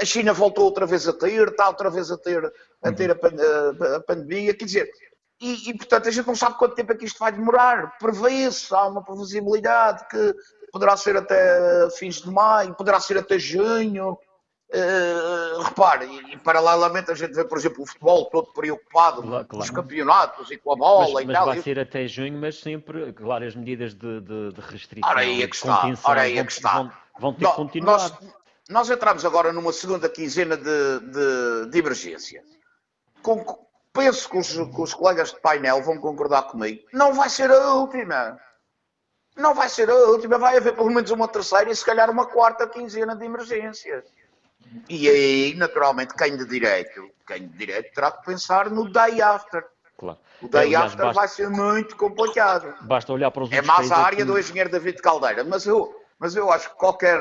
a 0.00 0.04
China 0.04 0.32
voltou 0.32 0.64
outra 0.64 0.86
vez 0.86 1.06
a 1.06 1.12
ter, 1.12 1.48
está 1.48 1.68
outra 1.68 1.90
vez 1.90 2.10
a 2.10 2.16
ter 2.16 2.50
a, 2.82 2.92
ter 2.92 3.10
a, 3.10 3.96
a 3.96 4.00
pandemia, 4.00 4.54
quer 4.54 4.64
dizer, 4.64 4.90
e, 5.40 5.70
e, 5.70 5.74
portanto 5.76 6.08
a 6.08 6.10
gente 6.10 6.26
não 6.26 6.36
sabe 6.36 6.58
quanto 6.58 6.74
tempo 6.74 6.92
é 6.92 6.96
que 6.96 7.06
isto 7.06 7.18
vai 7.18 7.32
demorar. 7.32 7.96
Prevê-se, 7.98 8.74
há 8.74 8.86
uma 8.86 9.02
previsibilidade 9.02 10.06
que 10.08 10.34
poderá 10.70 10.96
ser 10.96 11.16
até 11.16 11.88
fins 11.90 12.20
de 12.20 12.30
maio, 12.30 12.74
poderá 12.74 13.00
ser 13.00 13.16
até 13.16 13.38
junho. 13.38 14.18
Uh, 14.72 15.62
repare, 15.62 16.06
e, 16.06 16.34
e, 16.34 16.36
paralelamente 16.36 17.10
a 17.10 17.14
gente 17.14 17.32
vê, 17.32 17.44
por 17.44 17.58
exemplo, 17.58 17.82
o 17.82 17.86
futebol 17.86 18.26
todo 18.26 18.52
preocupado 18.52 19.20
claro, 19.20 19.44
com 19.46 19.58
os 19.58 19.68
campeonatos 19.68 20.48
e 20.52 20.58
com 20.58 20.72
a 20.72 20.76
bola 20.76 21.14
mas, 21.14 21.24
e 21.24 21.26
mas 21.26 21.36
tal. 21.36 21.46
vai 21.46 21.60
ser 21.60 21.80
até 21.80 22.06
junho, 22.06 22.38
mas 22.38 22.60
sempre, 22.60 23.12
claro, 23.12 23.44
as 23.44 23.56
medidas 23.56 23.94
de, 23.94 24.20
de, 24.20 24.52
de 24.52 24.60
restrição 24.60 25.10
ora 25.10 25.22
aí 25.22 25.42
é 25.42 25.48
que 25.48 25.56
está, 25.56 25.92
ora 26.04 26.20
aí 26.20 26.38
é 26.38 26.44
que 26.44 26.52
está. 26.52 26.74
Vão, 26.74 26.92
vão 27.18 27.34
ter 27.34 27.48
que 27.48 27.54
continuar. 27.54 27.98
Nós, 27.98 28.18
nós 28.68 28.90
entramos 28.90 29.24
agora 29.24 29.52
numa 29.52 29.72
segunda 29.72 30.08
quinzena 30.08 30.56
de, 30.56 31.00
de, 31.00 31.70
de 31.70 31.78
emergência. 31.78 32.44
Com, 33.22 33.44
penso 33.92 34.28
que 34.28 34.38
os, 34.38 34.52
que 34.52 34.80
os 34.80 34.94
colegas 34.94 35.32
de 35.32 35.40
painel 35.40 35.82
vão 35.82 35.98
concordar 35.98 36.42
comigo, 36.44 36.82
não 36.92 37.14
vai 37.14 37.28
ser 37.28 37.50
a 37.50 37.74
última. 37.74 38.38
Não 39.36 39.54
vai 39.54 39.68
ser 39.68 39.88
a 39.88 39.94
última, 39.94 40.38
vai 40.38 40.56
haver 40.56 40.74
pelo 40.74 40.90
menos 40.90 41.10
uma 41.10 41.28
terceira 41.28 41.70
e 41.70 41.76
se 41.76 41.84
calhar 41.84 42.10
uma 42.10 42.26
quarta 42.26 42.66
quinzena 42.66 43.16
de 43.16 43.24
emergências. 43.24 44.04
E 44.88 45.08
aí, 45.08 45.54
naturalmente, 45.54 46.14
quem 46.14 46.36
de 46.36 46.44
direito, 46.46 47.10
quem 47.26 47.48
de 47.48 47.56
direito 47.56 47.92
terá 47.94 48.12
que 48.12 48.24
pensar 48.24 48.70
no 48.70 48.90
day 48.90 49.20
after. 49.20 49.64
Claro. 49.96 50.18
O 50.42 50.48
day 50.48 50.66
Aliás, 50.66 50.86
after 50.86 51.06
basta, 51.06 51.20
vai 51.20 51.28
ser 51.28 51.50
muito 51.50 51.96
complicado. 51.96 52.74
Basta 52.82 53.12
olhar 53.12 53.30
para 53.30 53.44
os 53.44 53.52
É 53.52 53.62
mais 53.62 53.90
a 53.90 53.98
área 53.98 54.18
aqui... 54.18 54.24
do 54.24 54.38
engenheiro 54.38 54.70
David 54.70 55.00
Caldeira, 55.00 55.44
mas 55.44 55.66
eu, 55.66 55.94
mas 56.18 56.36
eu 56.36 56.50
acho 56.50 56.70
que 56.70 56.76
qualquer, 56.76 57.20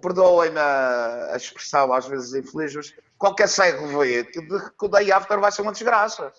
perdoem-me 0.00 0.58
a, 0.58 1.30
a, 1.32 1.36
expressão 1.36 1.92
às 1.92 2.06
vezes 2.06 2.34
infeliz, 2.34 2.74
mas 2.74 2.94
qualquer 3.16 3.48
cego 3.48 3.86
que, 4.04 4.42
que 4.42 4.84
o 4.84 4.88
day 4.88 5.10
after 5.12 5.38
vai 5.38 5.52
ser 5.52 5.62
uma 5.62 5.72
desgraça. 5.72 6.32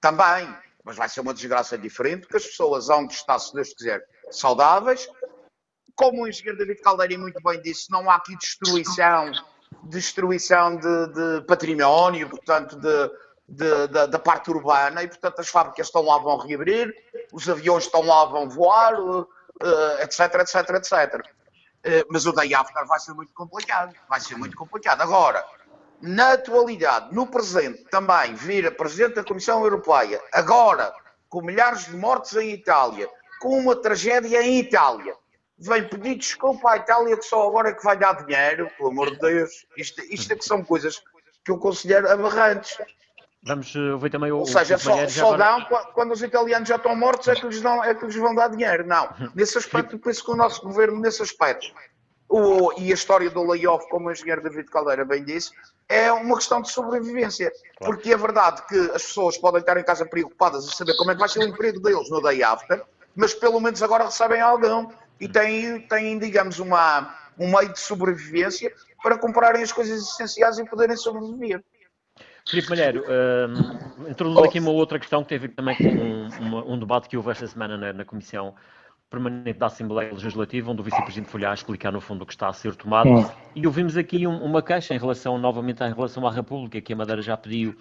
Também. 0.00 0.54
Mas 0.84 0.96
vai 0.96 1.08
ser 1.08 1.20
uma 1.20 1.32
desgraça 1.32 1.78
diferente, 1.78 2.22
porque 2.22 2.38
as 2.38 2.46
pessoas 2.46 2.86
de 2.86 3.14
estar, 3.14 3.38
se 3.38 3.54
Deus 3.54 3.72
quiser, 3.72 4.04
saudáveis, 4.30 5.08
como 5.94 6.22
o 6.22 6.28
engenheiro 6.28 6.58
David 6.58 6.80
Caldeira 6.80 7.16
muito 7.18 7.40
bem 7.42 7.60
disse, 7.62 7.90
não 7.90 8.10
há 8.10 8.16
aqui 8.16 8.36
destruição, 8.36 9.30
destruição 9.84 10.76
de, 10.76 11.06
de 11.12 11.46
património, 11.46 12.28
portanto, 12.28 12.76
de, 12.76 13.88
da 14.08 14.18
parte 14.18 14.50
urbana, 14.50 15.02
e 15.02 15.08
portanto 15.08 15.40
as 15.40 15.48
fábricas 15.48 15.86
estão 15.86 16.02
lá, 16.02 16.18
vão 16.18 16.38
reabrir, 16.38 16.92
os 17.32 17.48
aviões 17.48 17.84
estão 17.84 18.02
lá, 18.02 18.24
vão 18.24 18.48
voar, 18.48 18.98
uh, 18.98 19.28
etc, 20.00 20.34
etc, 20.40 20.70
etc. 20.70 21.41
Uh, 21.84 22.06
mas 22.08 22.26
o 22.26 22.32
day 22.32 22.54
after 22.54 22.86
vai 22.86 23.00
ser 23.00 23.12
muito 23.12 23.32
complicado, 23.34 23.94
vai 24.08 24.20
ser 24.20 24.36
muito 24.36 24.56
complicado. 24.56 25.00
Agora, 25.00 25.44
na 26.00 26.32
atualidade, 26.32 27.14
no 27.14 27.26
presente, 27.26 27.84
também 27.84 28.34
vir 28.34 28.66
a 28.66 28.70
Presidente 28.70 29.14
da 29.14 29.24
Comissão 29.24 29.62
Europeia, 29.64 30.22
agora, 30.32 30.92
com 31.28 31.42
milhares 31.42 31.86
de 31.86 31.96
mortes 31.96 32.36
em 32.36 32.50
Itália, 32.50 33.08
com 33.40 33.58
uma 33.58 33.74
tragédia 33.74 34.42
em 34.42 34.58
Itália, 34.58 35.16
vem 35.58 35.88
pedir 35.88 36.16
desculpa 36.16 36.72
à 36.72 36.76
Itália 36.76 37.16
que 37.16 37.24
só 37.24 37.48
agora 37.48 37.70
é 37.70 37.72
que 37.72 37.84
vai 37.84 37.96
dar 37.96 38.24
dinheiro, 38.24 38.68
pelo 38.76 38.90
amor 38.90 39.10
de 39.12 39.18
Deus. 39.18 39.64
Isto, 39.76 40.02
isto 40.02 40.32
é 40.32 40.36
que 40.36 40.44
são 40.44 40.64
coisas 40.64 41.00
que 41.44 41.50
eu 41.50 41.58
considero 41.58 42.10
aberrantes. 42.10 42.76
Vamos 43.44 43.74
eh, 43.74 43.92
ouvir 43.92 44.10
também 44.10 44.30
o. 44.30 44.38
Ou 44.38 44.46
seja, 44.46 44.78
só, 44.78 45.08
só 45.08 45.34
agora... 45.34 45.66
dão 45.68 45.84
quando 45.94 46.12
os 46.12 46.22
italianos 46.22 46.68
já 46.68 46.76
estão 46.76 46.94
mortos 46.94 47.26
é 47.26 47.34
que, 47.34 47.46
lhes 47.46 47.60
dão, 47.60 47.82
é 47.82 47.94
que 47.94 48.06
lhes 48.06 48.14
vão 48.14 48.34
dar 48.34 48.48
dinheiro. 48.48 48.86
Não. 48.86 49.08
Nesse 49.34 49.58
aspecto, 49.58 49.98
penso 49.98 50.24
que 50.24 50.30
o 50.30 50.36
nosso 50.36 50.62
governo, 50.62 51.00
nesse 51.00 51.22
aspecto, 51.22 51.66
o, 52.28 52.72
e 52.78 52.92
a 52.92 52.94
história 52.94 53.28
do 53.28 53.42
layoff, 53.42 53.88
como 53.90 54.08
o 54.08 54.12
engenheiro 54.12 54.42
David 54.42 54.70
Caldeira 54.70 55.04
bem 55.04 55.24
disse, 55.24 55.50
é 55.88 56.10
uma 56.12 56.36
questão 56.36 56.62
de 56.62 56.70
sobrevivência. 56.70 57.52
Claro. 57.78 57.94
Porque 57.94 58.12
é 58.12 58.16
verdade 58.16 58.64
que 58.66 58.78
as 58.94 59.02
pessoas 59.04 59.36
podem 59.36 59.60
estar 59.60 59.76
em 59.76 59.84
casa 59.84 60.06
preocupadas 60.06 60.66
a 60.66 60.70
saber 60.70 60.96
como 60.96 61.10
é 61.10 61.14
que 61.14 61.20
vai 61.20 61.28
ser 61.28 61.40
o 61.40 61.44
emprego 61.44 61.80
deles 61.80 62.08
no 62.10 62.22
day 62.22 62.42
after, 62.44 62.82
mas 63.14 63.34
pelo 63.34 63.60
menos 63.60 63.82
agora 63.82 64.04
recebem 64.04 64.40
algum 64.40 64.88
e 65.20 65.28
têm, 65.28 65.80
têm 65.88 66.18
digamos, 66.18 66.58
uma, 66.60 67.14
um 67.38 67.50
meio 67.50 67.72
de 67.72 67.80
sobrevivência 67.80 68.72
para 69.02 69.18
comprarem 69.18 69.62
as 69.62 69.72
coisas 69.72 70.00
essenciais 70.00 70.58
e 70.58 70.64
poderem 70.64 70.96
sobreviver. 70.96 71.62
Filipe 72.48 72.70
Malheiro, 72.70 73.04
um, 73.08 74.10
introduz 74.10 74.44
aqui 74.44 74.58
uma 74.58 74.70
outra 74.70 74.98
questão 74.98 75.22
que 75.22 75.28
teve 75.28 75.48
também 75.48 75.76
um, 75.80 76.72
um, 76.72 76.78
debate 76.78 77.08
que 77.08 77.16
houve 77.16 77.30
esta 77.30 77.46
semana 77.46 77.76
na, 77.76 77.92
na, 77.92 78.04
Comissão 78.04 78.54
Permanente 79.08 79.58
da 79.58 79.66
Assembleia 79.66 80.12
Legislativa, 80.12 80.70
onde 80.70 80.80
o 80.80 80.84
Vice-Presidente 80.84 81.30
foi 81.30 81.40
lá 81.40 81.54
explicar 81.54 81.92
no 81.92 82.00
fundo 82.00 82.22
o 82.22 82.26
que 82.26 82.32
está 82.32 82.48
a 82.48 82.52
ser 82.52 82.74
tomado. 82.74 83.08
Hum. 83.08 83.30
E 83.54 83.66
ouvimos 83.66 83.96
aqui 83.96 84.26
uma 84.26 84.62
queixa 84.62 84.94
em 84.94 84.98
relação, 84.98 85.38
novamente, 85.38 85.82
em 85.84 85.92
relação 85.92 86.26
à 86.26 86.30
República, 86.32 86.80
que 86.80 86.92
a 86.92 86.96
Madeira 86.96 87.22
já 87.22 87.36
pediu 87.36 87.76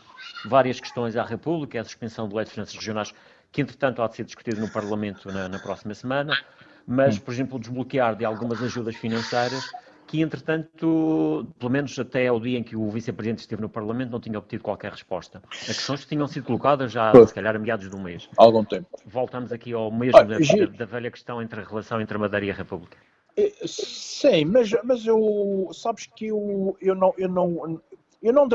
várias 0.46 0.80
questões 0.80 1.16
à 1.16 1.24
República, 1.24 1.80
a 1.80 1.84
suspensão 1.84 2.28
do 2.28 2.36
Lei 2.36 2.46
de 2.46 2.52
Finanças 2.52 2.76
Regionais, 2.76 3.14
que 3.52 3.62
entretanto 3.62 4.02
há 4.02 4.08
de 4.08 4.16
ser 4.16 4.26
discutido 4.26 4.62
no 4.62 4.70
Parlamento 4.70 5.32
na, 5.32 5.50
na 5.50 5.60
próxima 5.60 5.94
semana 5.94 6.38
mas, 6.86 7.18
por 7.20 7.34
exemplo, 7.34 7.60
desbloquear 7.60 8.16
de 8.16 8.26
algumas 8.26 8.62
ajudas 8.62 8.96
financeiras 8.96 9.72
que, 10.12 10.20
entretanto, 10.20 11.48
pelo 11.58 11.72
menos 11.72 11.98
até 11.98 12.28
ao 12.28 12.38
dia 12.38 12.60
em 12.60 12.64
que 12.64 12.76
o 12.76 12.90
vice-presidente 12.90 13.40
esteve 13.40 13.62
no 13.62 13.70
Parlamento, 13.70 14.12
não 14.12 14.20
tinha 14.20 14.38
obtido 14.38 14.62
qualquer 14.62 14.92
resposta. 14.92 15.42
As 15.50 15.68
questões 15.68 16.02
que 16.02 16.10
tinham 16.10 16.28
sido 16.28 16.44
colocadas 16.44 16.92
já, 16.92 17.14
se 17.26 17.34
calhar, 17.34 17.56
a 17.56 17.60
meados 17.60 17.90
do 17.90 17.98
mês. 17.98 18.28
Há 18.38 18.44
algum 18.44 18.66
tempo. 18.66 18.90
Voltamos 19.06 19.54
aqui 19.54 19.72
ao 19.72 19.90
mesmo 19.90 20.18
ah, 20.18 20.24
da, 20.24 20.38
da, 20.78 20.86
velha 20.86 21.10
questão 21.10 21.42
entre 21.42 21.62
a 21.62 21.64
relação 21.64 22.02
entre 22.02 22.18
a 22.18 22.20
Madeira 22.20 22.46
e 22.46 22.52
a 22.52 22.54
República. 22.54 22.98
É, 23.38 23.54
sim, 23.66 24.44
mas, 24.44 24.70
mas 24.84 25.08
eu, 25.08 25.70
sabes 25.72 26.08
que 26.08 26.26
eu, 26.26 26.76
eu 26.82 26.94
não, 26.94 27.14
eu 27.18 27.30
não, 27.30 27.82
eu 28.22 28.34
não 28.34 28.50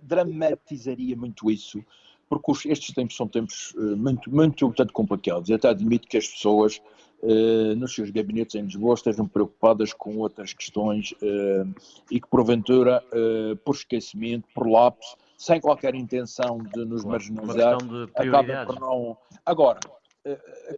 dramatizaria 0.00 1.16
muito 1.16 1.50
isso, 1.50 1.84
porque 2.28 2.68
estes 2.68 2.94
tempos 2.94 3.16
são 3.16 3.26
tempos 3.26 3.74
eh, 3.76 3.80
muito, 3.96 4.32
muito, 4.32 4.66
muito 4.66 4.92
complicados. 4.92 5.50
Eu 5.50 5.56
até 5.56 5.68
admito 5.68 6.06
que 6.06 6.16
as 6.16 6.28
pessoas 6.28 6.80
nos 7.76 7.94
seus 7.94 8.10
gabinetes 8.10 8.54
em 8.54 8.62
Lisboa 8.62 8.94
estejam 8.94 9.26
preocupadas 9.26 9.92
com 9.92 10.18
outras 10.18 10.52
questões 10.52 11.12
uh, 11.12 11.74
e 12.10 12.20
que, 12.20 12.28
porventura, 12.28 13.02
uh, 13.12 13.56
por 13.56 13.74
esquecimento, 13.74 14.46
por 14.54 14.68
lapso, 14.68 15.16
sem 15.38 15.60
qualquer 15.60 15.94
intenção 15.94 16.58
de 16.58 16.84
nos 16.84 17.04
marginalizar, 17.04 17.78
acabem 18.14 18.66
por 18.66 18.80
não. 18.80 19.16
Agora, 19.44 19.80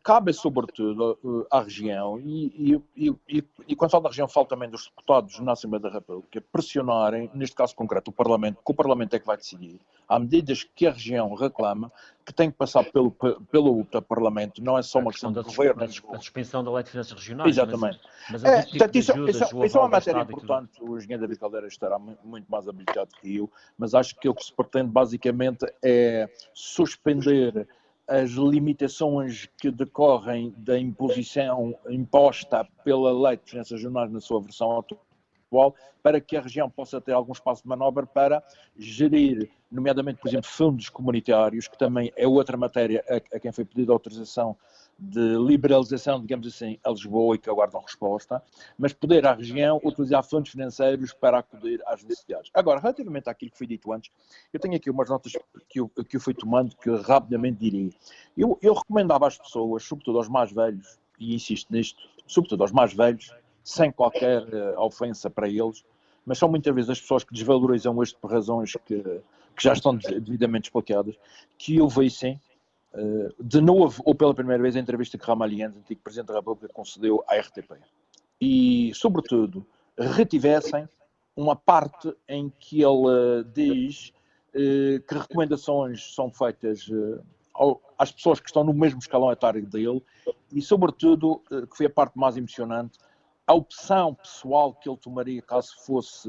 cabe 0.03 0.33
sobretudo 0.33 1.47
à 1.51 1.61
região 1.61 2.19
e, 2.19 2.81
e, 2.97 3.15
e, 3.29 3.45
e, 3.69 3.77
quando 3.77 3.93
falo 3.93 4.03
da 4.03 4.09
região 4.09 4.29
falo 4.29 4.47
também 4.47 4.69
dos 4.69 4.87
deputados 4.87 5.39
na 5.39 5.53
Assembleia 5.53 5.83
da 5.83 5.91
República 5.91 6.43
pressionarem, 6.51 7.31
neste 7.33 7.55
caso 7.55 7.75
concreto 7.75 8.11
o 8.11 8.13
Parlamento, 8.13 8.57
que 8.57 8.73
o 8.73 8.75
Parlamento 8.75 9.15
é 9.15 9.21
que 9.21 9.27
vai 9.27 9.37
decidir, 9.37 9.79
há 10.09 10.19
medidas 10.19 10.65
que 10.65 10.87
a 10.87 10.91
região 10.91 11.33
reclama 11.35 11.93
que 12.25 12.33
tem 12.33 12.51
que 12.51 12.57
passar 12.57 12.83
pelo, 12.91 13.13
pelo 13.13 13.85
Parlamento, 14.09 14.63
não 14.63 14.77
é 14.77 14.83
só 14.83 14.99
uma 14.99 15.13
questão, 15.13 15.33
questão 15.33 15.49
de 15.49 15.57
governo. 15.57 15.81
Da, 15.81 16.19
suspensão 16.19 16.65
da 16.65 16.73
lei 16.73 16.83
de 16.83 16.91
finanças 16.91 17.13
regionais. 17.13 17.49
Exatamente. 17.49 18.01
Mas, 18.29 18.43
mas 18.43 18.53
é, 18.53 18.63
tipo 18.63 18.79
portanto, 18.79 18.97
isso, 18.97 19.13
ajudas, 19.13 19.37
isso, 19.37 19.65
isso 19.65 19.79
é 19.79 19.81
uma 19.81 19.89
matéria 19.89 20.23
importante, 20.23 20.83
o 20.83 20.97
engenheiro 20.97 21.23
David 21.23 21.39
Caldeira 21.39 21.69
estará 21.69 22.01
muito 22.01 22.51
mais 22.51 22.67
habilitado 22.67 23.11
que 23.21 23.37
eu, 23.37 23.49
mas 23.79 23.95
acho 23.95 24.17
que 24.17 24.29
o 24.29 24.35
que 24.35 24.45
se 24.45 24.53
pretende 24.53 24.91
basicamente 24.91 25.65
é 25.85 26.29
suspender 26.53 27.69
as 28.09 28.31
limitações 28.31 29.49
que 29.59 29.71
decorrem 29.71 30.55
da 30.57 30.79
imposição 30.79 31.77
imposta 31.88 32.66
pela 32.85 33.12
Lei 33.12 33.37
de 33.37 33.51
Finanças 33.51 33.73
Regionais 33.73 34.12
na 34.12 34.21
sua 34.21 34.40
versão 34.40 34.79
atual, 34.79 35.75
para 36.03 36.21
que 36.21 36.37
a 36.37 36.40
região 36.40 36.71
possa 36.71 37.01
ter 37.01 37.12
algum 37.12 37.33
espaço 37.33 37.62
de 37.62 37.69
manobra 37.69 38.07
para 38.07 38.42
gerir, 38.77 39.51
nomeadamente, 39.71 40.21
por 40.21 40.29
exemplo, 40.29 40.49
fundos 40.49 40.88
comunitários, 40.88 41.66
que 41.66 41.77
também 41.77 42.12
é 42.16 42.29
outra 42.29 42.57
matéria 42.57 43.05
a, 43.09 43.37
a 43.37 43.40
quem 43.40 43.51
foi 43.51 43.64
pedida 43.64 43.92
autorização 43.92 44.57
de 44.99 45.37
liberalização, 45.37 46.21
digamos 46.21 46.47
assim, 46.47 46.79
a 46.83 46.91
Lisboa 46.91 47.35
e 47.35 47.39
que 47.39 47.51
aguardam 47.51 47.81
resposta, 47.83 48.43
mas 48.79 48.93
poder 48.93 49.27
a 49.27 49.35
região 49.35 49.81
utilizar 49.85 50.23
fundos 50.25 50.51
financeiros 50.51 51.13
para 51.13 51.39
acudir 51.39 51.83
às 51.87 52.03
necessidades. 52.03 52.51
Agora, 52.55 52.81
relativamente 52.81 53.29
àquilo 53.29 53.51
que 53.51 53.59
foi 53.59 53.67
dito 53.67 53.93
antes, 53.93 54.11
eu 54.53 54.59
tenho 54.59 54.75
aqui 54.75 54.91
umas 54.91 55.11
notas 55.11 55.33
que 55.69 55.81
eu, 55.81 55.89
que 55.89 56.17
eu 56.17 56.21
fui 56.21 56.33
tomando 56.33 56.75
que 56.77 56.91
rapidamente 56.91 57.59
diria. 57.59 57.91
Eu, 58.37 58.59
eu 58.63 58.73
recomendava 58.73 59.27
às 59.27 59.37
pessoas, 59.37 59.85
sobretudo 59.85 60.19
aos 60.19 60.29
mais 60.29 60.51
velhos, 60.51 60.99
e 61.19 61.35
insisto 61.35 61.73
nisto, 61.73 62.03
sobretudo 62.27 62.63
aos 62.63 62.73
mais 62.73 62.95
velhos, 62.95 63.35
sem 63.63 63.91
qualquer 63.91 64.43
uh, 64.43 64.81
ofensa 64.81 65.29
para 65.29 65.49
eles, 65.49 65.85
mas 66.25 66.39
são 66.39 66.49
muitas 66.49 66.75
vezes 66.75 66.91
as 66.91 67.01
pessoas 67.01 67.23
que 67.23 67.35
desvalorizam 67.35 68.03
isto 68.03 68.19
por 68.19 68.31
razões 68.33 68.73
que, 68.85 69.03
que 69.03 69.63
já 69.63 69.73
estão 69.73 69.97
devidamente 69.97 70.69
explicadas, 70.69 71.15
que 71.57 71.77
eu 71.77 71.87
eh, 71.87 72.39
de 73.39 73.61
novo, 73.61 74.03
ou 74.05 74.15
pela 74.15 74.35
primeira 74.35 74.63
vez, 74.63 74.75
a 74.77 74.81
entrevista 74.81 75.19
que 75.19 75.27
Ramalhianes, 75.27 75.77
antigo 75.77 76.01
Presidente 76.03 76.29
da 76.29 76.35
República, 76.35 76.73
concedeu 76.73 77.23
à 77.29 77.37
RTP. 77.37 77.73
E, 78.41 78.93
sobretudo, 78.95 79.67
retivessem 79.99 80.89
uma 81.35 81.55
parte 81.55 82.15
em 82.29 82.51
que 82.59 82.83
ele 82.83 83.45
diz 83.53 84.13
eh, 84.55 85.03
que 85.07 85.15
recomendações 85.15 86.15
são 86.15 86.31
feitas 86.31 86.89
eh, 86.91 87.21
às 87.99 88.11
pessoas 88.11 88.41
que 88.41 88.49
estão 88.49 88.65
no 88.65 88.73
mesmo 88.73 88.99
escalão 88.99 89.31
etário 89.31 89.67
dele 89.67 90.03
e, 90.53 90.63
sobretudo, 90.63 91.42
que 91.49 91.77
foi 91.77 91.87
a 91.87 91.90
parte 91.90 92.19
mais 92.19 92.37
emocionante, 92.37 92.99
a 93.47 93.55
opção 93.55 94.15
pessoal 94.15 94.75
que 94.75 94.88
ele 94.88 94.99
tomaria 94.99 95.42
caso 95.42 95.75
fosse 95.85 96.29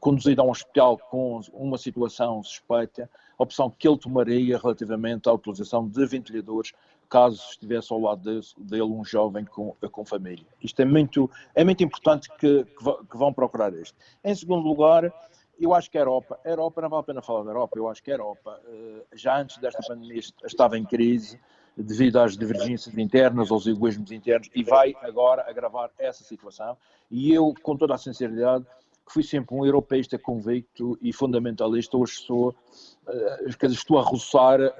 conduzido 0.00 0.40
a 0.40 0.44
um 0.44 0.50
hospital 0.50 0.98
com 1.10 1.40
uma 1.52 1.76
situação 1.76 2.42
suspeita, 2.42 3.08
opção 3.42 3.70
que 3.70 3.88
ele 3.88 3.98
tomaria 3.98 4.58
relativamente 4.58 5.28
à 5.28 5.32
utilização 5.32 5.86
de 5.86 6.04
ventiladores 6.06 6.72
caso 7.08 7.42
estivesse 7.50 7.92
ao 7.92 8.00
lado 8.00 8.40
dele 8.58 8.82
um 8.82 9.04
jovem 9.04 9.44
com, 9.44 9.74
com 9.90 10.04
família. 10.04 10.46
Isto 10.62 10.82
é 10.82 10.84
muito, 10.84 11.28
é 11.54 11.64
muito 11.64 11.82
importante 11.82 12.28
que, 12.38 12.64
que, 12.64 13.16
vão 13.18 13.32
procurar 13.32 13.74
isto. 13.74 13.96
Em 14.22 14.34
segundo 14.34 14.66
lugar, 14.66 15.12
eu 15.58 15.74
acho 15.74 15.90
que 15.90 15.98
a 15.98 16.02
Europa, 16.02 16.38
a 16.44 16.48
Europa, 16.48 16.80
não 16.80 16.88
vale 16.88 17.00
a 17.00 17.04
pena 17.04 17.20
falar 17.20 17.42
da 17.42 17.50
Europa, 17.50 17.76
eu 17.76 17.88
acho 17.88 18.02
que 18.02 18.10
a 18.12 18.14
Europa, 18.14 18.60
eh, 18.64 19.04
já 19.12 19.38
antes 19.38 19.58
desta 19.58 19.80
pandemia, 19.86 20.20
estava 20.44 20.78
em 20.78 20.84
crise 20.84 21.38
devido 21.76 22.18
às 22.18 22.36
divergências 22.36 22.96
internas, 22.96 23.50
aos 23.50 23.66
egoísmos 23.66 24.12
internos, 24.12 24.48
e 24.54 24.62
vai 24.62 24.94
agora 25.02 25.48
agravar 25.48 25.90
essa 25.98 26.22
situação. 26.22 26.76
E 27.10 27.32
eu, 27.34 27.52
com 27.62 27.76
toda 27.76 27.94
a 27.94 27.98
sinceridade, 27.98 28.64
que 29.06 29.12
fui 29.12 29.22
sempre 29.22 29.54
um 29.54 29.64
europeísta 29.64 30.18
convicto 30.18 30.98
e 31.02 31.12
fundamentalista, 31.12 31.96
hoje 31.96 32.14
sou, 32.14 32.50
uh, 32.50 33.56
quer 33.58 33.66
dizer, 33.66 33.78
estou 33.78 33.98
a 33.98 34.02
roçar 34.02 34.60
uh, 34.60 34.70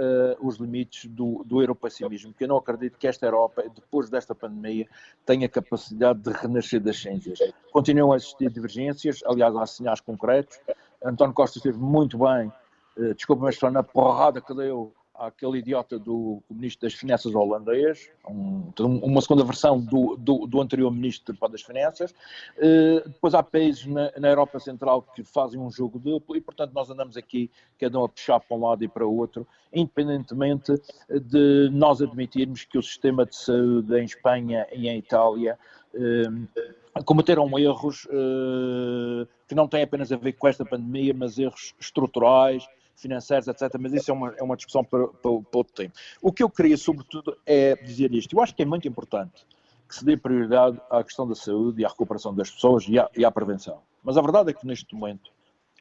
os 0.41 0.57
limites 0.57 1.11
do, 1.11 1.43
do 1.45 1.61
europeicismo, 1.61 2.33
porque 2.33 2.45
eu 2.45 2.49
não 2.49 2.57
acredito 2.57 2.99
que 2.99 3.07
esta 3.07 3.27
Europa, 3.27 3.65
depois 3.75 4.09
desta 4.09 4.35
pandemia, 4.35 4.87
tenha 5.27 5.49
capacidade 5.49 6.21
de 6.21 6.31
renascer 6.31 6.81
das 6.81 6.97
cinzas. 7.01 7.39
Continuam 7.73 8.13
a 8.13 8.17
existir 8.17 8.51
divergências, 8.51 9.21
aliás, 9.27 9.55
há 9.57 9.67
sinais 9.67 10.01
concretos. 10.01 10.61
António 11.05 11.35
Costa 11.35 11.59
esteve 11.59 11.79
muito 11.79 12.19
bem, 12.19 12.53
uh, 12.97 13.15
desculpa, 13.15 13.45
mas 13.45 13.57
só 13.57 13.71
na 13.71 13.83
porrada 13.83 14.41
que 14.41 14.55
deu 14.55 14.95
aquele 15.21 15.59
idiota 15.59 15.99
do 15.99 16.43
Ministro 16.51 16.89
das 16.89 16.95
Finanças 16.95 17.35
holandês, 17.35 18.11
um, 18.27 18.73
uma 18.81 19.21
segunda 19.21 19.45
versão 19.45 19.79
do, 19.79 20.17
do, 20.17 20.47
do, 20.47 20.61
anterior 20.61 20.91
Ministro 20.91 21.37
das 21.51 21.63
Finanças. 21.63 22.13
Uh, 22.57 23.07
depois 23.07 23.35
há 23.35 23.43
países 23.43 23.85
na, 23.85 24.11
na, 24.19 24.29
Europa 24.29 24.59
Central 24.59 25.03
que 25.15 25.23
fazem 25.23 25.61
um 25.61 25.71
jogo 25.71 25.99
duplo 25.99 26.37
e, 26.37 26.41
portanto, 26.41 26.73
nós 26.73 26.89
andamos 26.91 27.17
aqui, 27.19 27.51
cada 27.79 27.99
um 27.99 28.05
a 28.05 28.09
puxar 28.09 28.41
para 28.41 28.57
um 28.57 28.67
lado 28.67 28.83
e 28.83 28.89
para 28.89 29.07
o 29.07 29.15
outro, 29.15 29.47
independentemente 29.73 30.73
de 31.09 31.69
nós 31.71 32.01
admitirmos 32.01 32.65
que 32.65 32.79
o 32.79 32.83
sistema 32.83 33.27
de 33.27 33.37
saúde 33.37 33.95
em 33.99 34.05
Espanha 34.05 34.67
e 34.73 34.89
em 34.89 34.99
Itália 34.99 35.59
uh, 35.95 37.03
cometeram 37.05 37.47
erros 37.59 38.07
uh, 38.07 39.29
que 39.47 39.55
não 39.55 39.69
têm 39.69 39.83
apenas 39.83 40.11
a 40.11 40.17
ver 40.17 40.33
com 40.33 40.49
esta 40.49 40.65
pandemia, 40.65 41.13
mas 41.13 41.39
erros 41.39 41.75
estruturais, 41.79 42.67
financeiros, 43.01 43.49
etc. 43.49 43.75
Mas 43.79 43.93
isso 43.93 44.11
é 44.11 44.15
uma, 44.15 44.35
é 44.37 44.43
uma 44.43 44.57
discussão 44.57 44.85
para, 44.85 45.09
para, 45.09 45.21
para 45.21 45.59
outro 45.59 45.75
tempo. 45.75 45.95
O 46.21 46.33
que 46.33 46.43
eu 46.43 46.51
queria, 46.51 46.77
sobretudo, 46.77 47.37
é 47.47 47.75
dizer 47.77 48.13
isto. 48.15 48.37
Eu 48.37 48.43
acho 48.43 48.55
que 48.55 48.63
é 48.63 48.67
muito 48.67 48.87
importante 48.87 49.47
que 49.89 49.95
se 49.95 50.05
dê 50.05 50.17
prioridade 50.17 50.81
à 50.89 51.03
questão 51.03 51.27
da 51.27 51.35
saúde 51.35 51.83
e 51.83 51.85
à 51.85 51.89
recuperação 51.89 52.35
das 52.35 52.51
pessoas 52.51 52.87
e 52.89 52.99
à, 52.99 53.11
e 53.17 53.25
à 53.25 53.31
prevenção. 53.31 53.83
Mas 54.05 54.17
a 54.17 54.23
verdade 54.23 54.51
é 54.51 54.53
que 54.55 54.67
neste 54.67 54.95
momento 54.95 55.33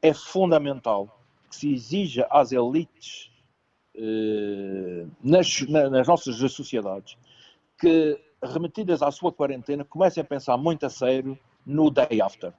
é 0.02 0.14
fundamental 0.14 1.20
que 1.50 1.56
se 1.56 1.72
exija 1.72 2.28
às 2.30 2.52
elites 2.52 3.30
eh, 3.96 5.06
nas, 5.22 5.62
nas 5.68 6.08
nossas 6.08 6.36
sociedades 6.52 7.18
que, 7.78 8.20
remetidas 8.42 9.02
à 9.02 9.12
sua 9.12 9.32
quarentena, 9.32 9.84
comecem 9.84 10.22
a 10.22 10.24
pensar 10.24 10.58
muito 10.58 10.86
a 10.86 10.90
sério 10.90 11.38
no 11.66 11.92
day 11.92 12.22
after. 12.22 12.54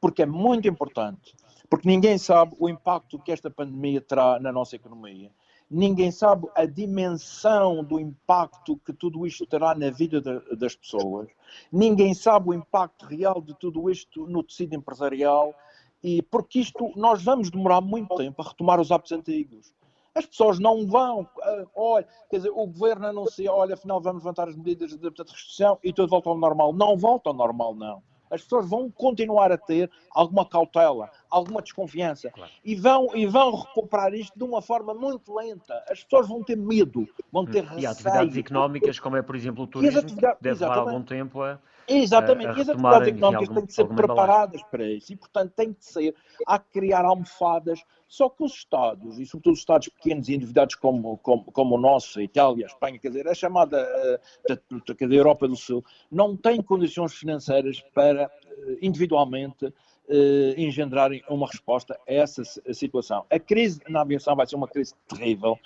Porque 0.00 0.22
é 0.22 0.26
muito 0.26 0.66
importante 0.66 1.34
porque 1.70 1.88
ninguém 1.88 2.18
sabe 2.18 2.56
o 2.58 2.68
impacto 2.68 3.16
que 3.20 3.30
esta 3.30 3.48
pandemia 3.48 4.00
terá 4.00 4.40
na 4.40 4.50
nossa 4.50 4.74
economia. 4.74 5.30
Ninguém 5.70 6.10
sabe 6.10 6.48
a 6.56 6.66
dimensão 6.66 7.84
do 7.84 8.00
impacto 8.00 8.76
que 8.84 8.92
tudo 8.92 9.24
isto 9.24 9.46
terá 9.46 9.72
na 9.72 9.88
vida 9.88 10.20
de, 10.20 10.56
das 10.56 10.74
pessoas. 10.74 11.28
Ninguém 11.70 12.12
sabe 12.12 12.48
o 12.50 12.54
impacto 12.54 13.06
real 13.06 13.40
de 13.40 13.54
tudo 13.54 13.88
isto 13.88 14.26
no 14.26 14.42
tecido 14.42 14.74
empresarial. 14.74 15.54
E 16.02 16.22
porque 16.22 16.58
isto, 16.58 16.92
nós 16.96 17.22
vamos 17.22 17.50
demorar 17.50 17.80
muito 17.80 18.16
tempo 18.16 18.42
a 18.42 18.48
retomar 18.48 18.80
os 18.80 18.90
hábitos 18.90 19.12
antigos. 19.12 19.72
As 20.12 20.26
pessoas 20.26 20.58
não 20.58 20.88
vão, 20.88 21.20
uh, 21.20 21.70
olha, 21.76 22.08
quer 22.28 22.38
dizer, 22.38 22.50
o 22.50 22.66
governo 22.66 23.06
anuncia, 23.06 23.52
olha, 23.52 23.74
afinal 23.74 24.00
vamos 24.00 24.24
levantar 24.24 24.48
as 24.48 24.56
medidas 24.56 24.90
de 24.96 25.08
restrição 25.08 25.78
e 25.84 25.92
tudo 25.92 26.10
volta 26.10 26.30
ao 26.30 26.36
normal. 26.36 26.72
Não 26.72 26.96
volta 26.96 27.30
ao 27.30 27.34
normal, 27.34 27.76
não 27.76 28.02
as 28.30 28.42
pessoas 28.42 28.68
vão 28.68 28.90
continuar 28.90 29.50
a 29.50 29.58
ter 29.58 29.90
alguma 30.10 30.46
cautela, 30.46 31.10
alguma 31.28 31.60
desconfiança 31.60 32.30
claro. 32.30 32.50
e, 32.64 32.74
vão, 32.74 33.08
e 33.14 33.26
vão 33.26 33.54
recuperar 33.54 34.14
isto 34.14 34.36
de 34.38 34.44
uma 34.44 34.62
forma 34.62 34.94
muito 34.94 35.34
lenta. 35.34 35.82
As 35.88 36.02
pessoas 36.04 36.28
vão 36.28 36.42
ter 36.42 36.56
medo, 36.56 37.08
vão 37.32 37.44
ter 37.44 37.64
receio. 37.64 37.80
E 37.80 37.86
atividades 37.86 38.36
económicas, 38.36 38.98
como 38.98 39.16
é, 39.16 39.22
por 39.22 39.34
exemplo, 39.34 39.64
o 39.64 39.66
turismo, 39.66 40.02
deve 40.40 40.60
levar 40.60 40.78
algum 40.78 41.02
tempo 41.02 41.42
a 41.42 41.58
Exatamente, 41.92 42.46
a, 42.46 42.52
a 42.52 42.58
e 42.58 42.60
as 42.60 42.68
atividades 42.68 43.08
económicas 43.08 43.48
algum, 43.48 43.54
têm 43.54 43.66
que 43.66 43.72
ser 43.72 43.88
preparadas 43.88 44.62
para 44.62 44.84
isso. 44.88 45.12
E, 45.12 45.16
portanto, 45.16 45.52
tem 45.56 45.72
que 45.72 45.84
ser, 45.84 46.14
há 46.46 46.58
que 46.58 46.70
criar 46.70 47.04
almofadas, 47.04 47.82
só 48.06 48.28
que 48.28 48.44
os 48.44 48.52
Estados, 48.52 49.18
e 49.18 49.26
sobretudo 49.26 49.54
os 49.54 49.58
Estados 49.58 49.88
pequenos 49.88 50.28
e 50.28 50.34
endividados 50.34 50.76
como, 50.76 51.18
como, 51.18 51.44
como 51.44 51.74
o 51.74 51.80
nosso, 51.80 52.20
a 52.20 52.22
Itália, 52.22 52.66
a 52.66 52.68
Espanha, 52.68 52.98
quer 52.98 53.08
dizer, 53.08 53.26
a 53.26 53.34
chamada 53.34 53.82
uh, 53.82 54.48
da, 54.48 55.06
da 55.06 55.14
Europa 55.14 55.48
do 55.48 55.56
Sul, 55.56 55.84
não 56.10 56.36
têm 56.36 56.62
condições 56.62 57.12
financeiras 57.12 57.80
para, 57.92 58.26
uh, 58.26 58.78
individualmente, 58.80 59.72
uh, 60.10 60.60
engendrarem 60.60 61.22
uma 61.28 61.46
resposta 61.46 61.98
a 62.06 62.12
essa 62.12 62.42
situação. 62.72 63.24
A 63.30 63.38
crise 63.38 63.80
na 63.88 64.02
aviação 64.02 64.34
vai 64.34 64.46
ser 64.46 64.56
uma 64.56 64.68
crise 64.68 64.94
terrível. 65.08 65.58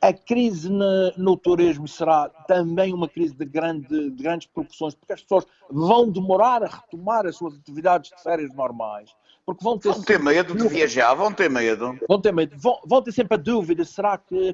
A 0.00 0.12
crise 0.12 0.70
na, 0.70 1.12
no 1.16 1.36
turismo 1.36 1.88
será 1.88 2.28
também 2.46 2.94
uma 2.94 3.08
crise 3.08 3.34
de, 3.34 3.44
grande, 3.44 3.88
de 3.88 4.22
grandes 4.22 4.46
proporções, 4.46 4.94
porque 4.94 5.12
as 5.12 5.22
pessoas 5.22 5.46
vão 5.70 6.10
demorar 6.10 6.62
a 6.62 6.68
retomar 6.68 7.26
as 7.26 7.36
suas 7.36 7.54
atividades 7.54 8.10
de 8.10 8.22
férias 8.22 8.54
normais. 8.54 9.14
Porque 9.48 9.64
vão 9.64 9.78
ter, 9.78 9.88
vão 9.88 10.02
ter 10.02 10.18
medo 10.18 10.54
de 10.54 10.68
viajar, 10.68 11.14
vão 11.14 11.32
ter 11.32 11.48
medo. 11.48 11.98
Vão 12.06 12.20
ter 12.20 12.34
medo, 12.34 12.54
vão, 12.58 12.78
vão 12.84 13.00
ter 13.00 13.12
sempre 13.12 13.34
a 13.34 13.38
dúvida: 13.38 13.82
será 13.82 14.18
que, 14.18 14.52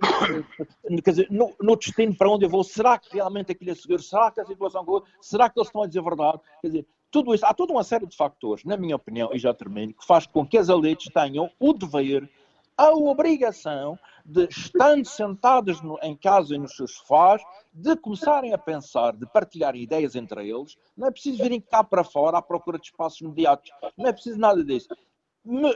quer 1.03 1.11
dizer, 1.11 1.27
no, 1.33 1.53
no, 1.61 1.75
destino 1.75 2.15
para 2.15 2.31
onde 2.31 2.45
eu 2.45 2.49
vou, 2.49 2.63
será 2.63 2.97
que 2.97 3.13
realmente 3.13 3.51
aquilo 3.51 3.73
é 3.73 3.75
seguro? 3.75 4.01
Será 4.01 4.31
que 4.31 4.41
a 4.41 4.45
situação, 4.45 5.03
será 5.21 5.51
que 5.51 5.59
eles 5.59 5.67
estão 5.67 5.83
a 5.83 5.89
dizer 5.89 5.99
a 5.99 6.03
verdade? 6.03 6.39
Quer 6.63 6.69
dizer, 6.69 6.87
tudo 7.15 7.33
isso, 7.33 7.47
há 7.47 7.55
toda 7.55 7.73
uma 7.73 7.85
série 7.85 8.07
de 8.07 8.17
fatores, 8.17 8.65
na 8.65 8.77
minha 8.77 8.97
opinião, 8.97 9.31
e 9.33 9.39
já 9.39 9.55
termino, 9.55 9.95
que 9.95 10.05
faz 10.05 10.27
com 10.27 10.45
que 10.45 10.59
as 10.59 10.69
elites 10.69 11.13
tenham 11.13 11.49
o 11.61 11.73
dever, 11.73 12.29
a 12.77 12.91
obrigação 12.91 13.97
de, 14.25 14.49
estando 14.51 15.05
sentadas 15.05 15.81
no, 15.81 15.97
em 16.03 16.17
casa 16.17 16.57
e 16.57 16.59
nos 16.59 16.75
seus 16.75 16.97
sofás, 16.97 17.41
de 17.73 17.95
começarem 17.95 18.53
a 18.53 18.59
pensar, 18.59 19.13
de 19.13 19.27
partilhar 19.27 19.77
ideias 19.77 20.17
entre 20.17 20.49
eles. 20.49 20.77
Não 20.97 21.07
é 21.07 21.13
preciso 21.13 21.41
virem 21.41 21.61
cá 21.61 21.85
para 21.85 22.03
fora 22.03 22.39
à 22.39 22.43
procura 22.43 22.81
de 22.81 22.87
espaços 22.87 23.21
imediatos. 23.21 23.71
Não 23.97 24.09
é 24.09 24.13
preciso 24.13 24.37
nada 24.37 24.65
disso. 24.65 24.89
No, 25.45 25.73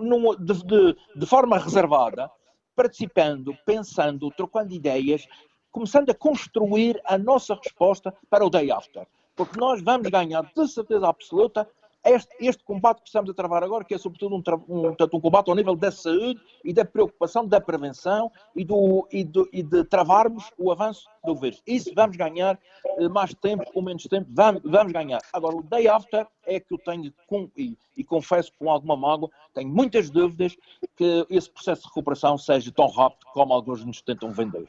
no, 0.00 0.36
de, 0.36 0.64
de, 0.64 0.96
de 1.14 1.26
forma 1.26 1.58
reservada, 1.58 2.28
participando, 2.74 3.56
pensando, 3.64 4.32
trocando 4.32 4.74
ideias, 4.74 5.28
começando 5.70 6.10
a 6.10 6.14
construir 6.14 7.00
a 7.04 7.16
nossa 7.16 7.54
resposta 7.54 8.12
para 8.28 8.44
o 8.44 8.50
day 8.50 8.72
after 8.72 9.06
porque 9.40 9.58
nós 9.58 9.80
vamos 9.80 10.06
ganhar 10.10 10.42
de 10.54 10.68
certeza 10.68 11.08
absoluta 11.08 11.66
este, 12.04 12.28
este, 12.40 12.62
combate 12.62 13.00
que 13.00 13.08
estamos 13.08 13.30
a 13.30 13.34
travar 13.34 13.64
agora, 13.64 13.84
que 13.84 13.94
é 13.94 13.98
sobretudo 13.98 14.36
um, 14.36 14.42
um, 14.68 14.88
um, 14.88 15.20
combate 15.20 15.48
ao 15.48 15.56
nível 15.56 15.74
da 15.74 15.90
saúde 15.90 16.38
e 16.62 16.74
da 16.74 16.84
preocupação 16.84 17.46
da 17.46 17.58
prevenção 17.58 18.30
e, 18.54 18.66
do, 18.66 19.08
e, 19.10 19.24
do, 19.24 19.48
e 19.50 19.62
de 19.62 19.82
travarmos 19.84 20.50
o 20.58 20.70
avanço 20.70 21.06
do 21.24 21.34
vírus. 21.34 21.62
Isso 21.66 21.90
vamos 21.94 22.18
ganhar 22.18 22.58
eh, 22.98 23.08
mais 23.08 23.32
tempo 23.32 23.64
ou 23.74 23.82
menos 23.82 24.02
tempo, 24.04 24.28
vamos, 24.30 24.60
vamos 24.62 24.92
ganhar. 24.92 25.20
Agora, 25.32 25.56
o 25.56 25.62
day 25.62 25.88
after 25.88 26.26
é 26.44 26.60
que 26.60 26.74
eu 26.74 26.78
tenho, 26.78 27.10
com, 27.26 27.50
e, 27.56 27.78
e, 27.96 28.04
confesso 28.04 28.52
com 28.58 28.70
alguma 28.70 28.96
mágoa, 28.96 29.30
tenho 29.54 29.70
muitas 29.70 30.10
dúvidas 30.10 30.54
que 30.96 31.26
esse 31.30 31.50
processo 31.50 31.82
de 31.82 31.88
recuperação 31.88 32.36
seja 32.36 32.70
tão 32.72 32.88
rápido 32.88 33.26
como 33.32 33.54
alguns 33.54 33.84
nos 33.84 34.02
tentam 34.02 34.30
vender. 34.30 34.68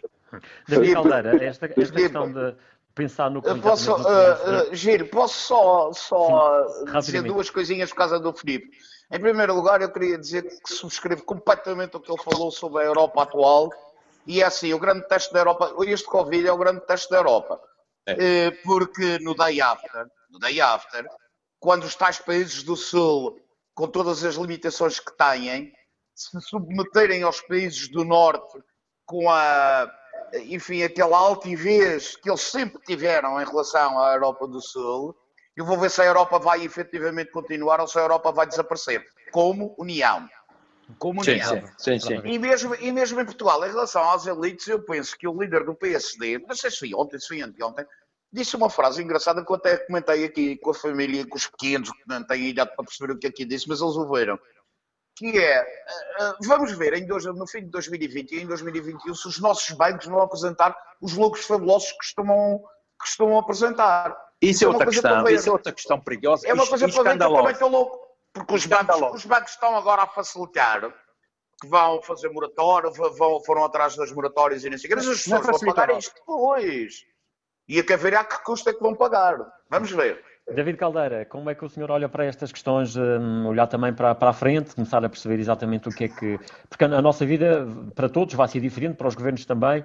David 0.67 0.93
Caldeira, 0.93 1.43
esta, 1.43 1.65
esta 1.65 1.93
questão 1.93 2.32
de, 2.32 2.55
pensar 2.94 3.30
no 3.30 3.42
que 3.42 3.54
posso, 3.56 3.94
uh, 3.94 4.72
uh, 4.72 4.76
Giro, 4.76 5.08
posso 5.08 5.39
só, 5.39 5.94
só 5.94 7.00
dizer 7.00 7.24
duas 7.24 7.50
coisinhas 7.50 7.89
por 7.89 7.98
causa 7.98 8.20
do 8.20 8.34
Felipe. 8.34 8.70
Em 9.12 9.20
primeiro 9.20 9.54
lugar, 9.54 9.82
eu 9.82 9.92
queria 9.92 10.18
dizer 10.18 10.44
que 10.44 10.74
subscrevo 10.74 11.24
completamente 11.24 11.98
o 11.98 12.00
que 12.00 12.12
ele 12.12 12.24
falou 12.24 12.50
sobre 12.52 12.84
a 12.84 12.86
Europa 12.86 13.24
atual. 13.24 13.70
E 14.26 14.42
é 14.42 14.46
assim, 14.46 14.74
o 14.74 14.80
grande 14.80 15.08
teste 15.08 15.34
da 15.34 15.39
Europa, 15.39 15.74
este 15.86 16.08
Covid 16.08 16.48
é 16.48 16.52
o 16.52 16.58
grande 16.58 16.82
teste 16.86 17.10
da 17.10 17.18
Europa. 17.18 17.60
É. 18.06 18.14
Uh, 18.14 18.64
porque 18.64 19.20
no 19.20 19.36
day 19.36 19.62
after, 19.62 20.08
no 20.30 20.39
day 20.39 20.62
after, 20.62 21.06
quando 21.60 21.84
os 21.84 21.96
tais 21.96 22.20
países 22.20 22.64
do 22.64 22.76
Sul, 22.76 23.39
com 23.74 23.88
todas 23.88 24.24
as 24.24 24.36
limitações 24.36 25.00
que 25.00 25.16
têm, 25.18 25.72
se 26.16 26.39
submeterem 26.42 27.24
aos 27.24 27.42
países 27.42 27.89
do 27.89 28.04
Norte 28.04 28.60
com 29.06 29.30
a 29.30 29.92
enfim, 30.46 30.84
aquela 30.84 31.18
altivez 31.18 32.16
que 32.16 32.30
eles 32.30 32.42
sempre 32.42 32.82
tiveram 32.84 33.42
em 33.42 33.46
relação 33.46 34.00
à 34.00 34.14
Europa 34.14 34.48
do 34.48 34.62
Sul, 34.62 35.16
eu 35.56 35.66
vou 35.66 35.78
ver 35.78 35.90
se 35.90 36.02
a 36.02 36.06
Europa 36.06 36.40
vai 36.40 36.64
efetivamente 36.64 37.32
continuar 37.32 37.80
ou 37.80 37.88
se 37.88 37.98
a 37.98 38.02
Europa 38.02 38.32
vai 38.32 38.48
desaparecer, 38.48 39.06
como 39.32 39.76
União. 39.78 40.28
Como 40.98 41.22
União. 41.22 41.62
Sim, 41.78 42.00
sim, 42.00 42.00
sim, 42.00 42.22
E, 42.26 42.40
mesmo, 42.40 42.76
e 42.76 42.92
mesmo 42.92 43.20
em 43.20 43.26
Portugal, 43.26 43.66
em 43.66 43.70
relação 43.70 44.10
às 44.10 44.26
elites, 44.26 44.68
eu 44.68 44.82
penso 44.84 45.18
que 45.18 45.28
o 45.28 45.42
líder 45.42 45.66
do 45.66 45.76
PSD, 45.76 46.40
não 46.40 46.56
sei 46.56 46.72
se 46.72 46.80
foi 46.80 46.94
ontem, 46.94 47.20
se 47.20 47.28
foi 47.28 47.42
anteontem, 47.42 47.86
disse 48.32 48.56
uma 48.56 48.70
frase 48.70 49.04
engraçada 49.04 49.44
que 49.44 49.52
eu 49.52 49.56
até 49.56 49.78
comentei 49.78 50.24
aqui 50.24 50.58
com 50.58 50.72
a 50.72 50.74
família, 50.74 51.28
com 51.28 51.36
os 51.36 51.48
pequenos, 51.48 51.92
que 51.92 52.08
não 52.08 52.26
têm 52.26 52.48
idade 52.48 52.74
para 52.76 52.86
perceber 52.86 53.14
o 53.14 53.18
que 53.18 53.28
aqui 53.28 53.44
é 53.44 53.46
disse, 53.46 53.68
mas 53.68 53.82
eles 53.82 53.96
ouviram 53.96 54.40
que 55.22 55.38
é, 55.38 55.59
eh, 55.59 55.65
eh, 56.19 56.34
vamos 56.47 56.72
ver 56.72 56.93
em 56.95 57.05
dois, 57.05 57.26
no 57.26 57.45
fim 57.45 57.59
de 57.59 57.69
2020 57.69 58.32
e 58.32 58.41
em 58.41 58.47
2021 58.47 59.13
se 59.13 59.28
os 59.28 59.39
nossos 59.39 59.69
bancos 59.76 60.07
vão 60.07 60.19
apresentar 60.19 60.76
os 60.99 61.13
lucros 61.13 61.45
fabulosos 61.45 61.91
que 61.91 62.05
estão, 62.05 62.26
que 62.99 63.07
a 63.38 63.39
apresentar. 63.39 64.17
Isso, 64.41 64.63
é, 64.63 64.65
é 64.65 64.69
outra 64.69 64.88
questão, 64.88 65.30
isso 65.30 65.49
é 65.49 65.51
outra 65.51 65.72
questão 65.72 65.99
perigosa. 65.99 66.47
É 66.47 66.53
uma 66.55 66.65
coisa 66.65 66.89
para 66.89 67.03
ver 67.03 67.11
que 67.13 67.19
também 67.19 67.51
estou 67.51 67.69
louco. 67.69 67.99
Porque 68.34 68.55
os 68.55 68.65
bancos, 68.65 69.01
os 69.13 69.26
bancos 69.26 69.51
estão 69.51 69.76
agora 69.76 70.03
a 70.03 70.07
facilitar 70.07 70.91
que 71.61 71.67
vão 71.67 72.01
fazer 72.01 72.30
moratória, 72.30 72.89
vão, 72.89 73.43
foram 73.43 73.63
atrás 73.63 73.95
das 73.95 74.11
moratórias 74.11 74.63
e 74.63 74.78
sei 74.80 74.89
o 74.89 74.93
que. 74.93 74.99
As 74.99 75.05
pessoas 75.05 75.45
vão 75.45 75.59
pagar 75.76 75.95
isto 75.95 76.15
depois. 76.15 77.05
E 77.67 77.80
a 77.80 77.84
que 77.84 77.93
haverá 77.93 78.24
que 78.24 78.43
custa 78.43 78.72
é 78.72 78.74
que 78.74 78.82
vão 78.82 78.95
pagar. 78.95 79.38
Vamos 79.69 79.91
ver. 79.91 80.31
David 80.54 80.78
Caldeira, 80.78 81.26
como 81.26 81.50
é 81.50 81.56
que 81.56 81.64
o 81.64 81.70
senhor 81.70 81.89
olha 81.92 82.10
para 82.10 82.26
estas 82.26 82.52
questões, 82.52 82.96
um, 82.96 83.48
olhar 83.48 83.68
também 83.68 83.94
para, 83.94 84.14
para 84.14 84.30
a 84.30 84.34
frente, 84.34 84.76
começar 84.76 85.04
a 85.04 85.10
perceber 85.10 85.39
exatamente 85.39 85.88
o 85.88 85.92
que 85.92 86.06
é 86.06 86.08
que. 86.08 86.39
Porque 86.70 86.84
a 86.84 87.02
nossa 87.02 87.26
vida, 87.26 87.66
para 87.96 88.10
todos, 88.10 88.34
vai 88.34 88.48
ser 88.48 88.60
diferente, 88.60 88.96
para 88.96 89.08
os 89.08 89.16
governos 89.16 89.46
também, 89.46 89.84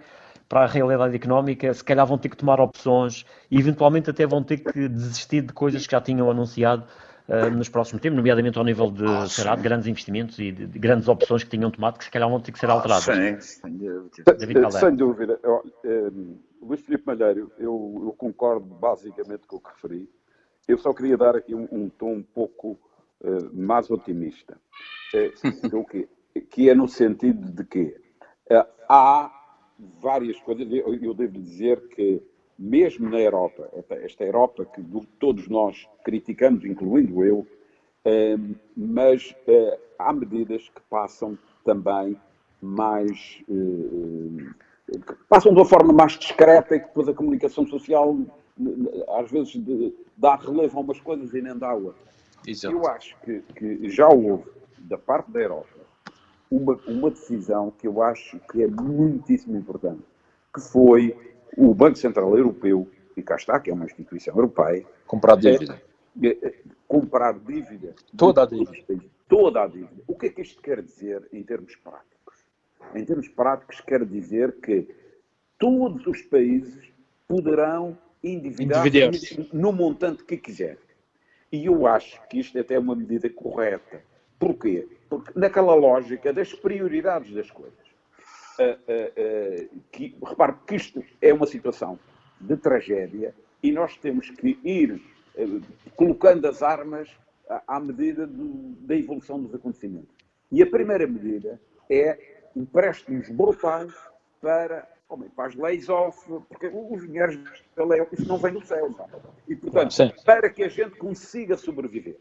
para 0.49 0.63
a 0.63 0.67
realidade 0.67 1.15
económica, 1.15 1.73
se 1.73 1.85
calhar 1.85 2.07
vão 2.07 2.19
ter 2.19 2.29
que 2.29 2.37
tomar 2.37 2.61
opções 2.61 3.25
e 3.51 3.59
eventualmente 3.59 4.11
até 4.11 4.27
vão 4.27 4.43
ter 4.43 4.59
que 4.59 4.89
desistir 4.89 5.43
de 5.43 5.53
coisas 5.53 5.87
que 5.87 5.93
já 5.93 6.01
tinham 6.01 6.31
anunciado 6.31 6.85
uh, 7.29 7.51
nos 7.51 7.69
próximos 7.69 8.01
tempos, 8.01 8.17
nomeadamente 8.17 8.59
ao 8.59 8.65
nível 8.65 8.91
de, 8.91 9.05
ah, 9.05 9.27
será, 9.27 9.57
de 9.57 9.63
grandes 9.63 9.87
investimentos 9.87 10.39
e 10.39 10.53
de, 10.53 10.67
de, 10.67 10.79
grandes 10.79 11.09
opções 11.09 11.45
que 11.45 11.51
tinham 11.51 11.71
tomado, 11.71 11.99
que 11.99 12.05
se 12.05 12.11
calhar 12.11 12.29
vão 12.29 12.41
ter 12.41 12.53
que 12.53 12.59
ser 12.59 12.71
alteradas. 12.71 13.09
Ah, 13.09 13.15
sim, 13.15 13.41
sem 13.41 13.77
dúvida. 13.77 14.71
Sem 14.71 14.97
dúvida. 14.97 15.41
Um, 15.85 16.39
Luís 16.63 16.81
Filipe 16.81 17.05
Malheiro, 17.07 17.53
eu, 17.59 18.03
eu 18.05 18.15
concordo 18.17 18.67
basicamente 18.67 19.47
com 19.47 19.57
o 19.57 19.61
que 19.61 19.69
referi. 19.71 20.09
Eu 20.69 20.79
só 20.79 20.93
queria 20.93 21.17
dar 21.17 21.37
aqui 21.37 21.55
um, 21.55 21.69
um 21.71 21.89
tom 21.89 22.14
um 22.14 22.23
pouco 22.23 22.79
uh, 23.21 23.51
mais 23.55 23.89
otimista, 23.89 24.59
é, 25.14 25.31
que, 25.91 26.09
que 26.41 26.69
é 26.69 26.75
no 26.75 26.89
sentido 26.89 27.53
de 27.53 27.64
que 27.64 27.97
uh, 28.51 28.67
há 28.89 29.33
várias 30.01 30.41
coisas. 30.41 30.67
Eu, 30.71 30.93
eu, 30.95 31.14
devo 31.14 31.39
dizer 31.41 31.89
que, 31.89 32.21
mesmo 32.59 33.09
na 33.09 33.21
Europa, 33.21 33.71
esta 33.91 34.25
Europa 34.25 34.64
que 34.64 34.83
todos 35.21 35.47
nós 35.49 35.89
criticamos, 36.03 36.64
incluindo 36.64 37.23
eu, 37.23 37.39
uh, 37.39 38.57
mas 38.77 39.37
há 39.99 40.12
medidas 40.12 40.69
que 40.69 40.81
passam 40.91 41.39
também 41.64 42.17
mais. 42.61 43.45
que 43.47 45.14
passam 45.29 45.53
de 45.53 45.61
uma 45.61 45.64
forma 45.64 45.93
mais 45.93 46.19
discreta 46.19 46.75
e 46.75 46.81
que 46.81 46.87
depois 46.87 47.09
a 47.09 47.14
comunicação 47.14 47.64
social 47.69 48.17
às 49.19 49.31
vezes 49.31 49.53
de, 49.55 49.95
dá 50.17 50.37
relevo 50.37 50.79
a 50.79 50.83
umas 50.83 51.01
coisas 51.01 51.33
e 51.35 51.43
nem 51.43 51.57
dá 51.57 51.71
a 51.71 51.75
outras. 51.75 52.07
Exato. 52.47 52.75
Eu 52.75 52.87
acho 52.87 53.17
que, 53.21 53.41
que, 53.55 53.91
já 53.91 54.09
houve, 54.09 54.51
da 54.79 54.97
parte 54.97 55.31
da 55.31 55.41
Europa, 55.41 55.69
uma, 56.51 56.79
uma 56.87 57.11
decisão 57.11 57.71
que 57.71 57.87
eu 57.87 58.03
acho 58.03 58.39
que 58.51 58.63
é 58.63 58.67
muitíssimo 58.67 59.57
importante, 59.57 60.03
que 60.55 60.61
foi 60.61 61.17
o 61.57 61.75
Banco 61.75 61.99
Central 61.99 62.37
Europeu, 62.37 62.89
e 63.17 63.23
cá 63.23 63.37
está, 63.37 63.59
que 63.59 63.71
é 63.71 63.73
uma 63.73 63.85
instituição 63.85 64.35
europeia, 64.35 64.85
comprar 65.07 65.37
dívida. 65.37 65.83
É, 66.23 66.29
é, 66.29 66.55
comprar 66.87 67.39
dívida. 67.39 67.95
Toda 68.17 68.43
a 68.43 68.47
dívida. 68.47 69.05
Toda 69.29 69.63
a 69.63 69.67
dívida. 69.67 70.03
O 70.07 70.15
que 70.15 70.27
é 70.27 70.29
que 70.31 70.43
isto 70.43 70.63
quer 70.63 70.83
dizer 70.83 71.27
em 71.33 71.43
termos 71.43 71.75
práticos? 71.77 72.45
Em 72.95 73.05
termos 73.05 73.29
práticos, 73.29 73.81
quer 73.81 74.05
dizer 74.05 74.61
que 74.61 74.89
todos 75.59 76.07
os 76.07 76.23
países 76.23 76.93
poderão 77.27 77.99
endividar 78.33 78.85
no 79.53 79.72
montante 79.72 80.24
que 80.24 80.37
quiser. 80.37 80.79
E 81.51 81.66
eu 81.66 81.87
acho 81.87 82.20
que 82.29 82.41
isto 82.41 82.59
até 82.59 82.74
é 82.74 82.79
uma 82.79 82.95
medida 82.95 83.31
correta. 83.31 84.03
Porquê? 84.39 84.87
Porque 85.09 85.33
naquela 85.35 85.74
lógica 85.74 86.33
das 86.33 86.53
prioridades 86.53 87.33
das 87.33 87.51
coisas. 87.51 87.87
Uh, 88.59 88.62
uh, 88.62 89.66
uh, 89.66 89.81
que, 89.93 90.16
repare 90.24 90.55
que 90.66 90.77
isto 90.77 91.05
é 91.20 91.33
uma 91.33 91.47
situação 91.47 91.99
de 92.41 92.57
tragédia 92.57 93.35
e 93.62 93.70
nós 93.70 93.99
temos 93.99 94.31
que 94.31 94.59
ir 94.64 95.03
colocando 95.95 96.47
as 96.47 96.62
armas 96.62 97.11
à, 97.49 97.77
à 97.77 97.81
medida 97.81 98.27
do, 98.27 98.74
da 98.81 98.97
evolução 98.97 99.43
dos 99.43 99.55
acontecimentos. 99.55 100.14
E 100.51 100.62
a 100.62 100.66
primeira 100.66 101.07
medida 101.07 101.61
é 101.91 102.18
empréstimos 102.57 103.29
brutais 103.29 103.93
para 104.41 104.89
homem, 105.09 105.29
para 105.31 105.47
as 105.47 105.55
leis 105.55 105.89
off, 105.89 106.19
porque 106.49 106.69
os 106.69 107.07
dinheiros 107.07 107.39
da 107.77 107.85
lei 107.85 108.05
isso 108.13 108.27
não 108.27 108.39
vem 108.39 108.53
do 108.53 108.65
céu. 108.65 108.93
Sabe? 108.97 109.13
E, 109.49 109.57
portanto, 109.57 109.93
Sim. 109.93 110.13
para 110.25 110.51
que 110.51 110.65
a 110.65 110.69
gente 110.69 110.97
consiga 110.97 111.57
sobreviver. 111.57 112.19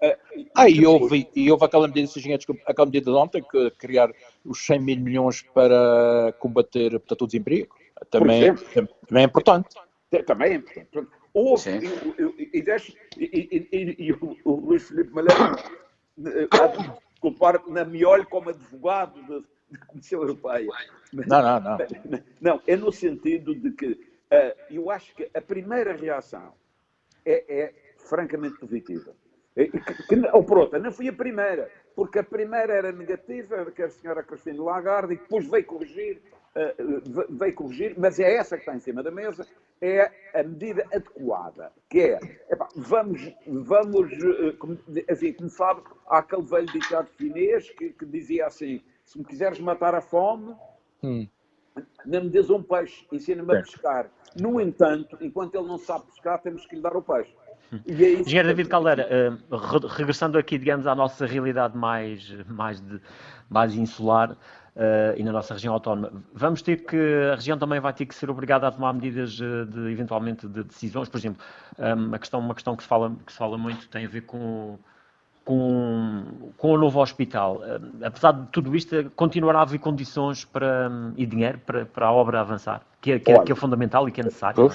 Uh, 0.00 0.46
ah, 0.54 0.68
e 0.68 0.86
houve, 0.86 1.28
e 1.34 1.50
houve 1.50 1.64
aquela 1.64 1.88
medida, 1.88 2.08
aquela 2.66 2.86
medida 2.86 3.10
de 3.10 3.16
ontem, 3.16 3.42
que 3.42 3.70
criar 3.72 4.10
os 4.44 4.64
100 4.64 4.80
mil 4.80 5.00
milhões 5.00 5.42
para 5.42 6.32
combater 6.38 6.90
portanto, 6.92 7.22
o 7.22 7.26
desemprego. 7.26 7.74
Também, 8.10 8.54
também 9.06 9.22
é 9.22 9.26
importante. 9.26 9.68
Também 10.24 10.52
é 10.52 10.54
importante. 10.54 11.08
Houve, 11.34 11.70
e, 11.70 12.58
e, 12.58 12.64
e, 13.16 13.68
e, 13.72 13.96
e, 14.06 14.12
o, 14.12 14.36
o 14.44 14.52
Luís 14.54 14.88
Filipe 14.88 15.10
Malheiro, 15.12 15.56
eh, 16.26 16.48
culpar 17.20 17.60
na 17.68 17.84
Miolho 17.84 18.26
como 18.26 18.50
advogado 18.50 19.20
de, 19.24 19.44
da 19.70 19.78
Comissão 19.86 20.20
Europeia. 20.22 20.68
Não, 21.12 21.42
não, 21.42 21.60
não. 21.60 21.78
Não, 22.40 22.62
é 22.66 22.76
no 22.76 22.92
sentido 22.92 23.54
de 23.54 23.70
que 23.72 23.92
uh, 23.92 24.56
eu 24.70 24.90
acho 24.90 25.14
que 25.14 25.28
a 25.34 25.40
primeira 25.40 25.94
reação 25.94 26.52
é, 27.24 27.44
é 27.48 27.74
francamente 27.96 28.58
positiva. 28.58 29.12
Que, 29.54 29.68
que, 29.68 30.28
ou 30.32 30.44
por 30.44 30.58
outra, 30.58 30.78
não 30.78 30.92
foi 30.92 31.08
a 31.08 31.12
primeira, 31.12 31.70
porque 31.96 32.20
a 32.20 32.24
primeira 32.24 32.72
era 32.72 32.92
negativa, 32.92 33.70
que 33.72 33.82
a 33.82 33.90
senhora 33.90 34.22
Cristina 34.22 34.62
Lagarde, 34.62 35.14
e 35.14 35.16
depois 35.16 35.48
veio 35.50 35.64
corrigir, 35.64 36.22
uh, 36.54 37.26
veio 37.28 37.54
corrigir, 37.54 37.94
mas 37.98 38.20
é 38.20 38.36
essa 38.36 38.56
que 38.56 38.62
está 38.62 38.74
em 38.74 38.80
cima 38.80 39.02
da 39.02 39.10
mesa, 39.10 39.46
é 39.80 40.10
a 40.34 40.42
medida 40.42 40.86
adequada, 40.92 41.72
que 41.88 42.00
é, 42.00 42.20
epá, 42.50 42.68
vamos, 42.76 43.34
vamos 43.46 44.12
uh, 44.12 44.56
como, 44.58 44.78
assim, 45.10 45.32
como 45.32 45.50
sabe, 45.50 45.82
há 46.06 46.18
aquele 46.18 46.42
velho 46.42 46.66
ditado 46.66 47.08
chinês 47.18 47.70
que, 47.70 47.90
que 47.90 48.06
dizia 48.06 48.46
assim, 48.46 48.80
se 49.08 49.18
me 49.18 49.24
quiseres 49.24 49.58
matar 49.58 49.94
a 49.94 50.02
fome, 50.02 50.54
hum. 51.02 51.26
não 52.04 52.24
me 52.24 52.28
des 52.28 52.50
um 52.50 52.62
peixe, 52.62 53.06
ensina-me 53.10 53.56
a 53.56 53.62
pescar. 53.62 54.10
No 54.38 54.60
entanto, 54.60 55.16
enquanto 55.22 55.54
ele 55.54 55.66
não 55.66 55.78
sabe 55.78 56.04
pescar, 56.06 56.38
temos 56.42 56.66
que 56.66 56.76
lhe 56.76 56.82
dar 56.82 56.94
o 56.94 57.00
peixe. 57.00 57.34
E 57.86 58.04
é 58.04 58.12
Engenheiro 58.20 58.48
David 58.48 58.68
Caldeira, 58.68 59.08
uh, 59.50 59.86
regressando 59.86 60.36
aqui, 60.36 60.58
digamos, 60.58 60.86
à 60.86 60.94
nossa 60.94 61.24
realidade 61.24 61.74
mais, 61.74 62.30
mais, 62.46 62.80
de, 62.80 63.00
mais 63.48 63.74
insular 63.74 64.32
uh, 64.32 65.16
e 65.16 65.22
na 65.22 65.32
nossa 65.32 65.54
região 65.54 65.72
autónoma, 65.72 66.22
vamos 66.34 66.60
ter 66.60 66.84
que, 66.84 66.96
a 67.32 67.34
região 67.34 67.58
também 67.58 67.80
vai 67.80 67.94
ter 67.94 68.04
que 68.04 68.14
ser 68.14 68.28
obrigada 68.28 68.68
a 68.68 68.70
tomar 68.70 68.92
medidas 68.92 69.32
de, 69.32 69.64
de 69.66 69.90
eventualmente, 69.90 70.46
de 70.46 70.64
decisões, 70.64 71.08
por 71.08 71.16
exemplo, 71.16 71.42
um, 71.78 72.14
a 72.14 72.18
questão, 72.18 72.40
uma 72.40 72.54
questão 72.54 72.76
que 72.76 72.82
se, 72.82 72.88
fala, 72.88 73.16
que 73.24 73.32
se 73.32 73.38
fala 73.38 73.56
muito 73.56 73.88
tem 73.88 74.04
a 74.04 74.08
ver 74.08 74.22
com 74.22 74.78
com, 75.48 76.52
com 76.58 76.72
o 76.72 76.76
novo 76.76 77.00
hospital, 77.00 77.64
eh, 77.64 77.80
apesar 78.04 78.32
de 78.32 78.48
tudo 78.48 78.76
isto, 78.76 79.10
continuará 79.16 79.60
a 79.60 79.62
haver 79.62 79.78
condições 79.78 80.44
para, 80.44 80.90
e 81.16 81.24
dinheiro 81.24 81.58
para, 81.64 81.86
para 81.86 82.08
a 82.08 82.12
obra 82.12 82.42
avançar, 82.42 82.86
que 83.00 83.12
é, 83.12 83.18
que, 83.18 83.32
é, 83.32 83.42
que 83.42 83.52
é 83.52 83.54
fundamental 83.54 84.06
e 84.06 84.12
que 84.12 84.20
é 84.20 84.24
necessário. 84.24 84.68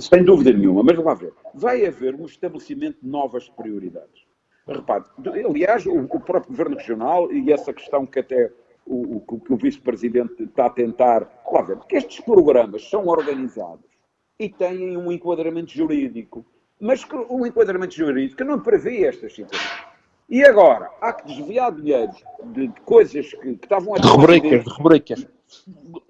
Sem 0.00 0.22
dúvida 0.22 0.52
nenhuma, 0.52 0.84
mas 0.84 0.94
vamos 0.94 1.18
ver. 1.18 1.32
Vai 1.52 1.84
haver 1.84 2.14
um 2.14 2.24
estabelecimento 2.24 2.98
de 3.02 3.08
novas 3.08 3.48
prioridades. 3.48 4.28
Repare, 4.64 5.02
aliás, 5.44 5.84
o, 5.86 6.02
o 6.02 6.20
próprio 6.20 6.52
Governo 6.52 6.76
Regional 6.76 7.32
e 7.32 7.52
essa 7.52 7.72
questão 7.72 8.06
que 8.06 8.20
até 8.20 8.52
o, 8.86 9.16
o, 9.16 9.40
que 9.40 9.52
o 9.52 9.56
Vice-Presidente 9.56 10.44
está 10.44 10.66
a 10.66 10.70
tentar. 10.70 11.28
Vamos 11.50 11.66
ver, 11.66 11.78
que 11.88 11.96
estes 11.96 12.20
programas 12.20 12.88
são 12.88 13.08
organizados 13.08 13.90
e 14.38 14.48
têm 14.48 14.96
um 14.96 15.10
enquadramento 15.10 15.72
jurídico 15.72 16.46
mas 16.80 17.04
o 17.28 17.46
enquadramento 17.46 17.94
jurídico 17.94 18.44
não 18.44 18.60
prevê 18.60 19.04
estas 19.04 19.34
situações. 19.34 19.88
E 20.28 20.44
agora, 20.44 20.90
há 21.00 21.12
que 21.12 21.26
desviar 21.26 21.72
dinheiro 21.72 22.12
de, 22.52 22.68
de 22.68 22.80
coisas 22.82 23.30
que, 23.30 23.56
que, 23.56 23.64
estavam 23.64 23.94
a... 23.94 23.98
De 23.98 24.06
rubricas, 24.08 24.64
de 24.64 24.70
rubricas. 24.70 25.26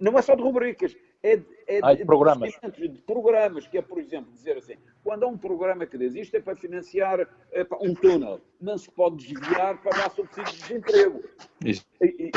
Não 0.01 0.19
é 0.19 0.23
só 0.23 0.35
de 0.35 0.43
rubricas, 0.43 0.97
é, 1.23 1.41
é 1.69 1.79
ah, 1.83 1.93
de, 1.93 1.99
de, 1.99 2.05
programas. 2.05 2.53
De, 2.77 2.89
de, 2.89 2.99
programas, 3.03 3.69
que 3.69 3.79
é, 3.79 3.83
por 3.83 3.99
exemplo, 3.99 4.33
dizer 4.33 4.57
assim, 4.57 4.75
quando 5.05 5.23
há 5.23 5.29
um 5.29 5.39
programa 5.39 5.87
que 5.87 5.97
diz 5.97 6.17
isto 6.17 6.37
é 6.37 6.41
para 6.41 6.57
financiar 6.57 7.29
é, 7.53 7.63
para 7.63 7.79
um 7.81 7.95
túnel, 7.95 8.41
não 8.61 8.77
se 8.77 8.91
pode 8.91 9.17
desviar 9.17 9.81
para 9.81 9.97
dar 9.97 10.11
subsídios 10.11 10.55
de 10.55 10.63
desemprego. 10.63 11.23
Isso. 11.65 11.87
E, 12.03 12.31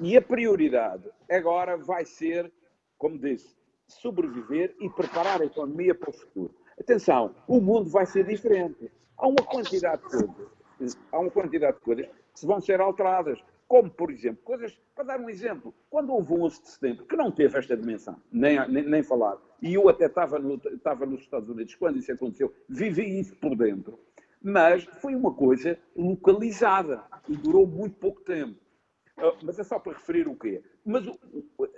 e, 0.00 0.10
e 0.12 0.16
a 0.16 0.22
prioridade 0.22 1.10
agora 1.28 1.76
vai 1.76 2.04
ser, 2.04 2.52
como 2.96 3.18
disse, 3.18 3.56
sobreviver 3.88 4.76
e 4.80 4.88
preparar 4.88 5.42
a 5.42 5.46
economia 5.46 5.94
para 5.94 6.10
o 6.10 6.12
futuro. 6.12 6.54
Atenção, 6.80 7.34
o 7.46 7.60
mundo 7.60 7.90
vai 7.90 8.06
ser 8.06 8.24
diferente. 8.24 8.90
Há 9.18 9.28
uma 9.28 9.44
quantidade 9.44 10.02
de 10.02 10.08
coisas, 10.08 10.98
há 11.12 11.18
uma 11.18 11.30
quantidade 11.30 11.76
de 11.76 11.82
coisas 11.82 12.08
que 12.34 12.46
vão 12.46 12.58
ser 12.58 12.80
alteradas. 12.80 13.38
Como, 13.68 13.90
por 13.90 14.10
exemplo, 14.10 14.42
coisas, 14.42 14.80
para 14.94 15.04
dar 15.04 15.20
um 15.20 15.28
exemplo, 15.28 15.74
quando 15.90 16.12
houve 16.12 16.32
um 16.32 16.42
11 16.42 16.62
de 16.62 16.68
setembro, 16.70 17.04
que 17.04 17.14
não 17.16 17.30
teve 17.30 17.56
esta 17.56 17.76
dimensão, 17.76 18.16
nem, 18.32 18.66
nem, 18.68 18.82
nem 18.82 19.02
falar, 19.02 19.36
e 19.62 19.74
eu 19.74 19.88
até 19.88 20.06
estava, 20.06 20.38
no, 20.38 20.60
estava 20.72 21.06
nos 21.06 21.20
Estados 21.20 21.48
Unidos 21.48 21.74
quando 21.76 21.98
isso 21.98 22.10
aconteceu, 22.10 22.52
vivi 22.68 23.20
isso 23.20 23.36
por 23.36 23.54
dentro, 23.54 24.00
mas 24.42 24.82
foi 24.84 25.14
uma 25.14 25.32
coisa 25.32 25.78
localizada 25.94 27.04
e 27.28 27.36
durou 27.36 27.66
muito 27.66 27.96
pouco 27.98 28.22
tempo. 28.22 28.58
Uh, 29.18 29.36
mas 29.44 29.58
é 29.58 29.62
só 29.62 29.78
para 29.78 29.92
referir 29.92 30.26
o 30.26 30.34
quê? 30.34 30.62
Mas 30.84 31.04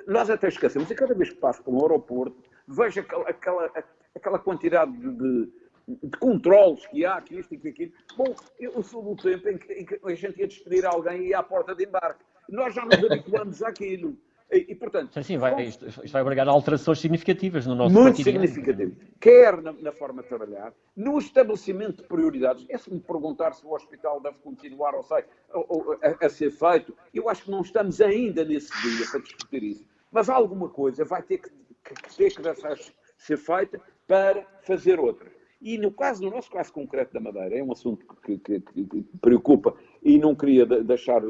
nós 0.07 0.31
até 0.31 0.49
esquecemos, 0.49 0.91
e 0.91 0.95
cada 0.95 1.13
vez 1.13 1.31
que 1.31 1.37
passo 1.37 1.63
pelo 1.63 1.83
aeroporto, 1.83 2.41
vejo 2.67 3.01
aquela, 3.01 3.29
aquela, 3.29 3.67
aquela 4.15 4.39
quantidade 4.39 4.93
de, 4.93 5.11
de, 5.11 5.53
de 5.89 6.17
controles 6.19 6.87
que 6.87 7.05
há, 7.05 7.21
que 7.21 7.39
isto 7.39 7.55
e 7.55 7.59
que 7.59 7.69
aquilo. 7.69 7.93
Bom, 8.17 8.35
eu 8.59 8.83
sou 8.83 9.03
do 9.03 9.21
tempo 9.21 9.49
em 9.49 9.59
que, 9.59 9.73
em 9.73 9.85
que, 9.85 10.01
a 10.03 10.15
gente 10.15 10.41
ia 10.41 10.47
despedir 10.47 10.85
alguém 10.87 11.23
e 11.23 11.29
ia 11.29 11.39
à 11.39 11.43
porta 11.43 11.75
de 11.75 11.85
embarque. 11.85 12.25
Nós 12.49 12.75
já 12.75 12.85
nos 12.85 13.03
habituamos 13.05 13.63
àquilo. 13.63 14.17
E, 14.53 14.73
e 14.73 14.75
portanto. 14.75 15.15
Sim, 15.15 15.23
sim, 15.23 15.39
vai, 15.39 15.63
isto, 15.65 15.89
isto, 15.89 16.13
vai 16.13 16.21
obrigar 16.21 16.47
a 16.47 16.51
alterações 16.51 16.99
significativas 16.99 17.67
no 17.67 17.75
nosso 17.75 17.95
Muito 17.95 18.23
significativo. 18.23 18.95
Quer 19.19 19.63
na, 19.63 19.73
na, 19.73 19.93
forma 19.93 20.23
de 20.23 20.29
trabalhar, 20.29 20.75
no 20.95 21.19
estabelecimento 21.19 22.03
de 22.03 22.09
prioridades. 22.09 22.67
É 22.69 22.77
se 22.77 22.93
me 22.93 23.01
perguntar 23.01 23.55
se 23.55 23.65
o 23.65 23.73
hospital 23.73 24.21
deve 24.21 24.37
continuar 24.39 24.95
ou, 24.95 25.03
sei, 25.03 25.25
ou, 25.55 25.67
ou 25.69 25.99
a, 26.03 26.27
a, 26.27 26.29
ser 26.29 26.51
feito. 26.51 26.95
Eu 27.15 27.31
acho 27.31 27.45
que 27.45 27.51
não 27.51 27.63
estamos 27.63 28.01
ainda 28.03 28.45
nesse 28.45 28.71
dia 28.83 29.07
para 29.11 29.21
discutir 29.21 29.63
isso. 29.63 29.87
Mas 30.11 30.29
alguma 30.29 30.69
coisa 30.69 31.03
vai 31.03 31.23
ter 31.23 31.39
que, 31.39 31.49
que, 31.49 31.95
que 31.95 32.15
ter 32.15 32.31
que 32.35 32.93
ser 33.17 33.39
feita 33.39 33.81
para 34.07 34.47
fazer 34.63 34.99
outra. 34.99 35.31
E 35.61 35.79
no 35.79 35.93
caso, 35.93 36.23
no 36.25 36.31
nosso 36.31 36.51
caso 36.51 36.73
concreto 36.73 37.15
da 37.15 37.21
Madeira, 37.21 37.57
é 37.57 37.63
um 37.63 37.71
assunto 37.71 38.05
que, 38.25 38.37
que, 38.39 38.61
que 38.61 39.05
preocupa 39.21 39.75
e 40.03 40.19
não 40.19 40.35
queria 40.35 40.67
deixar, 40.67 41.23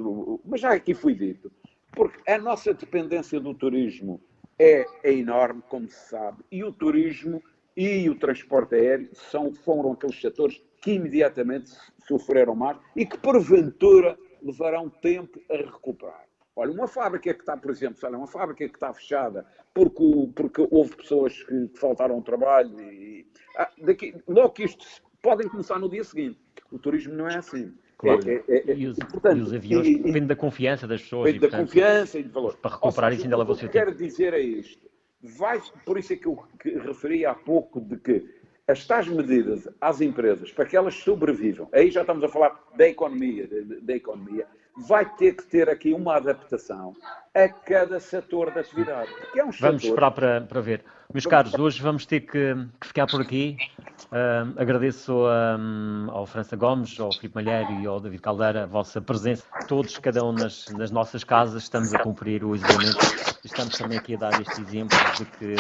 mas 0.44 0.60
já 0.60 0.72
aqui 0.72 0.94
fui 0.94 1.14
dito, 1.14 1.52
porque 1.92 2.18
a 2.30 2.38
nossa 2.38 2.72
dependência 2.72 3.38
do 3.38 3.52
turismo 3.52 4.20
é, 4.58 4.86
é 5.04 5.12
enorme, 5.12 5.62
como 5.68 5.86
se 5.86 6.08
sabe, 6.08 6.42
e 6.50 6.64
o 6.64 6.72
turismo 6.72 7.42
e 7.76 8.08
o 8.08 8.18
transporte 8.18 8.74
aéreo 8.74 9.10
são, 9.12 9.52
foram 9.52 9.92
aqueles 9.92 10.20
setores 10.20 10.62
que 10.80 10.92
imediatamente 10.92 11.70
sofreram 12.06 12.54
mais 12.54 12.78
e 12.96 13.04
que, 13.04 13.18
porventura, 13.18 14.18
levarão 14.42 14.88
tempo 14.88 15.40
a 15.50 15.56
recuperar. 15.56 16.26
Olha, 16.54 16.70
uma 16.70 16.86
fábrica 16.86 17.32
que 17.32 17.40
está, 17.40 17.56
por 17.56 17.70
exemplo, 17.70 17.98
olha, 18.02 18.18
uma 18.18 18.26
fábrica 18.26 18.68
que 18.68 18.74
está 18.74 18.92
fechada 18.92 19.46
porque, 19.72 20.02
porque 20.34 20.66
houve 20.70 20.94
pessoas 20.96 21.42
que, 21.44 21.70
faltaram 21.74 22.16
ao 22.16 22.22
trabalho 22.22 22.78
e 22.80 23.26
ah, 23.56 23.70
daqui, 23.78 24.14
logo 24.28 24.50
que 24.50 24.64
isto 24.64 24.86
podem 25.22 25.48
começar 25.48 25.78
no 25.78 25.88
dia 25.88 26.04
seguinte. 26.04 26.38
O 26.70 26.78
turismo 26.78 27.14
não 27.14 27.28
é 27.28 27.36
assim. 27.36 27.72
Claro. 27.96 28.28
É, 28.28 28.42
é, 28.48 28.70
é, 28.70 28.74
e, 28.74 28.86
os, 28.86 28.98
portanto, 28.98 29.38
e, 29.38 29.40
os, 29.40 29.52
aviões 29.54 29.86
e, 29.86 29.96
dependem 29.96 30.26
da 30.26 30.36
confiança 30.36 30.86
das 30.86 31.02
pessoas. 31.02 31.32
Depende 31.32 31.52
da 31.52 31.58
confiança 31.58 32.18
e 32.18 32.22
de 32.22 32.28
valor. 32.28 32.56
Para 32.56 32.72
recuperar 32.72 33.10
seja, 33.10 33.14
isso 33.14 33.26
ainda 33.26 33.36
leva 33.38 33.52
o 33.52 33.54
seu 33.54 33.68
tempo. 33.68 33.70
O 33.70 33.72
que 33.72 33.92
quero 33.92 34.10
dizer 34.10 34.34
é 34.34 34.40
isto. 34.40 34.90
Vai, 35.22 35.62
por 35.86 35.96
isso 35.98 36.12
é 36.12 36.16
que 36.16 36.26
eu 36.26 36.36
que 36.58 36.70
referi 36.78 37.24
há 37.24 37.32
pouco 37.32 37.80
de 37.80 37.96
que 37.96 38.28
as 38.66 38.84
tais 38.86 39.06
medidas 39.06 39.68
às 39.80 40.00
empresas 40.00 40.52
para 40.52 40.66
que 40.66 40.76
elas 40.76 40.94
sobrevivam, 40.94 41.68
aí 41.72 41.90
já 41.90 42.00
estamos 42.00 42.24
a 42.24 42.28
falar 42.28 42.60
da 42.76 42.88
economia, 42.88 43.48
da 43.82 43.94
economia, 43.94 44.46
vai 44.76 45.04
ter 45.04 45.34
que 45.34 45.44
ter 45.44 45.68
aqui 45.68 45.92
uma 45.92 46.16
adaptação 46.16 46.94
a 47.34 47.48
cada 47.48 48.00
setor 48.00 48.50
da 48.52 48.60
atividade. 48.60 49.10
É 49.36 49.44
um 49.44 49.50
vamos 49.50 49.84
esperar 49.84 50.10
para, 50.10 50.40
para 50.42 50.60
ver. 50.60 50.84
Meus 51.12 51.26
caros, 51.26 51.52
hoje 51.54 51.82
vamos 51.82 52.06
ter 52.06 52.20
que, 52.20 52.54
que 52.80 52.86
ficar 52.86 53.06
por 53.06 53.20
aqui. 53.20 53.56
Uh, 54.04 54.52
agradeço 54.56 55.14
um, 55.14 56.10
ao 56.10 56.26
França 56.26 56.56
Gomes, 56.56 56.98
ao 56.98 57.12
Filipe 57.12 57.34
Malheiro 57.34 57.72
e 57.80 57.86
ao 57.86 58.00
David 58.00 58.22
Caldeira 58.22 58.64
a 58.64 58.66
vossa 58.66 59.00
presença. 59.00 59.44
Todos, 59.68 59.98
cada 59.98 60.24
um 60.24 60.32
nas, 60.32 60.68
nas 60.70 60.90
nossas 60.90 61.22
casas, 61.22 61.64
estamos 61.64 61.92
a 61.94 61.98
cumprir 61.98 62.44
o 62.44 62.54
isolamento. 62.54 62.98
Estamos 63.44 63.76
também 63.76 63.98
aqui 63.98 64.14
a 64.14 64.18
dar 64.18 64.40
este 64.40 64.60
exemplo 64.62 64.96
de 65.16 65.24
que 65.26 65.54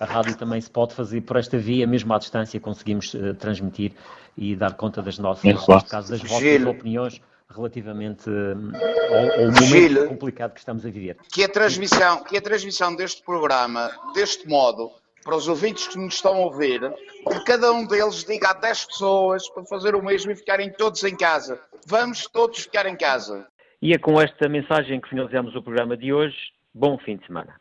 a 0.00 0.04
rádio 0.06 0.36
também 0.36 0.60
se 0.60 0.70
pode 0.70 0.94
fazer 0.94 1.20
por 1.20 1.36
esta 1.36 1.58
via, 1.58 1.86
mesmo 1.86 2.12
à 2.14 2.18
distância, 2.18 2.58
conseguimos 2.58 3.12
uh, 3.12 3.34
transmitir 3.34 3.92
e 4.36 4.56
dar 4.56 4.74
conta 4.74 5.02
das 5.02 5.18
nossas, 5.18 5.44
neste 5.44 5.90
caso, 5.90 6.10
das 6.10 6.20
vossas 6.22 6.40
Gil. 6.40 6.68
opiniões 6.68 7.20
relativamente 7.50 8.28
hum, 8.28 8.72
ao, 8.74 9.32
ao 9.32 9.52
momento 9.52 9.64
Gil, 9.64 10.08
complicado 10.08 10.52
que 10.52 10.60
estamos 10.60 10.84
a 10.84 10.90
viver. 10.90 11.16
Que 11.32 11.44
a, 11.44 11.48
transmissão, 11.48 12.22
que 12.24 12.36
a 12.36 12.40
transmissão 12.40 12.94
deste 12.94 13.22
programa, 13.22 13.90
deste 14.14 14.48
modo, 14.48 14.90
para 15.24 15.36
os 15.36 15.48
ouvintes 15.48 15.88
que 15.88 15.98
nos 15.98 16.14
estão 16.14 16.34
a 16.34 16.38
ouvir, 16.38 16.80
que 16.80 17.44
cada 17.44 17.72
um 17.72 17.86
deles 17.86 18.24
diga 18.24 18.50
a 18.50 18.52
10 18.52 18.84
pessoas 18.86 19.48
para 19.48 19.64
fazer 19.64 19.94
o 19.94 20.02
mesmo 20.02 20.30
e 20.30 20.36
ficarem 20.36 20.70
todos 20.70 21.02
em 21.02 21.16
casa. 21.16 21.60
Vamos 21.86 22.26
todos 22.26 22.60
ficar 22.60 22.86
em 22.86 22.96
casa. 22.96 23.46
E 23.80 23.92
é 23.92 23.98
com 23.98 24.20
esta 24.20 24.48
mensagem 24.48 25.00
que 25.00 25.08
finalizamos 25.08 25.54
o 25.54 25.62
programa 25.62 25.96
de 25.96 26.12
hoje. 26.12 26.36
Bom 26.74 26.98
fim 26.98 27.16
de 27.16 27.26
semana. 27.26 27.54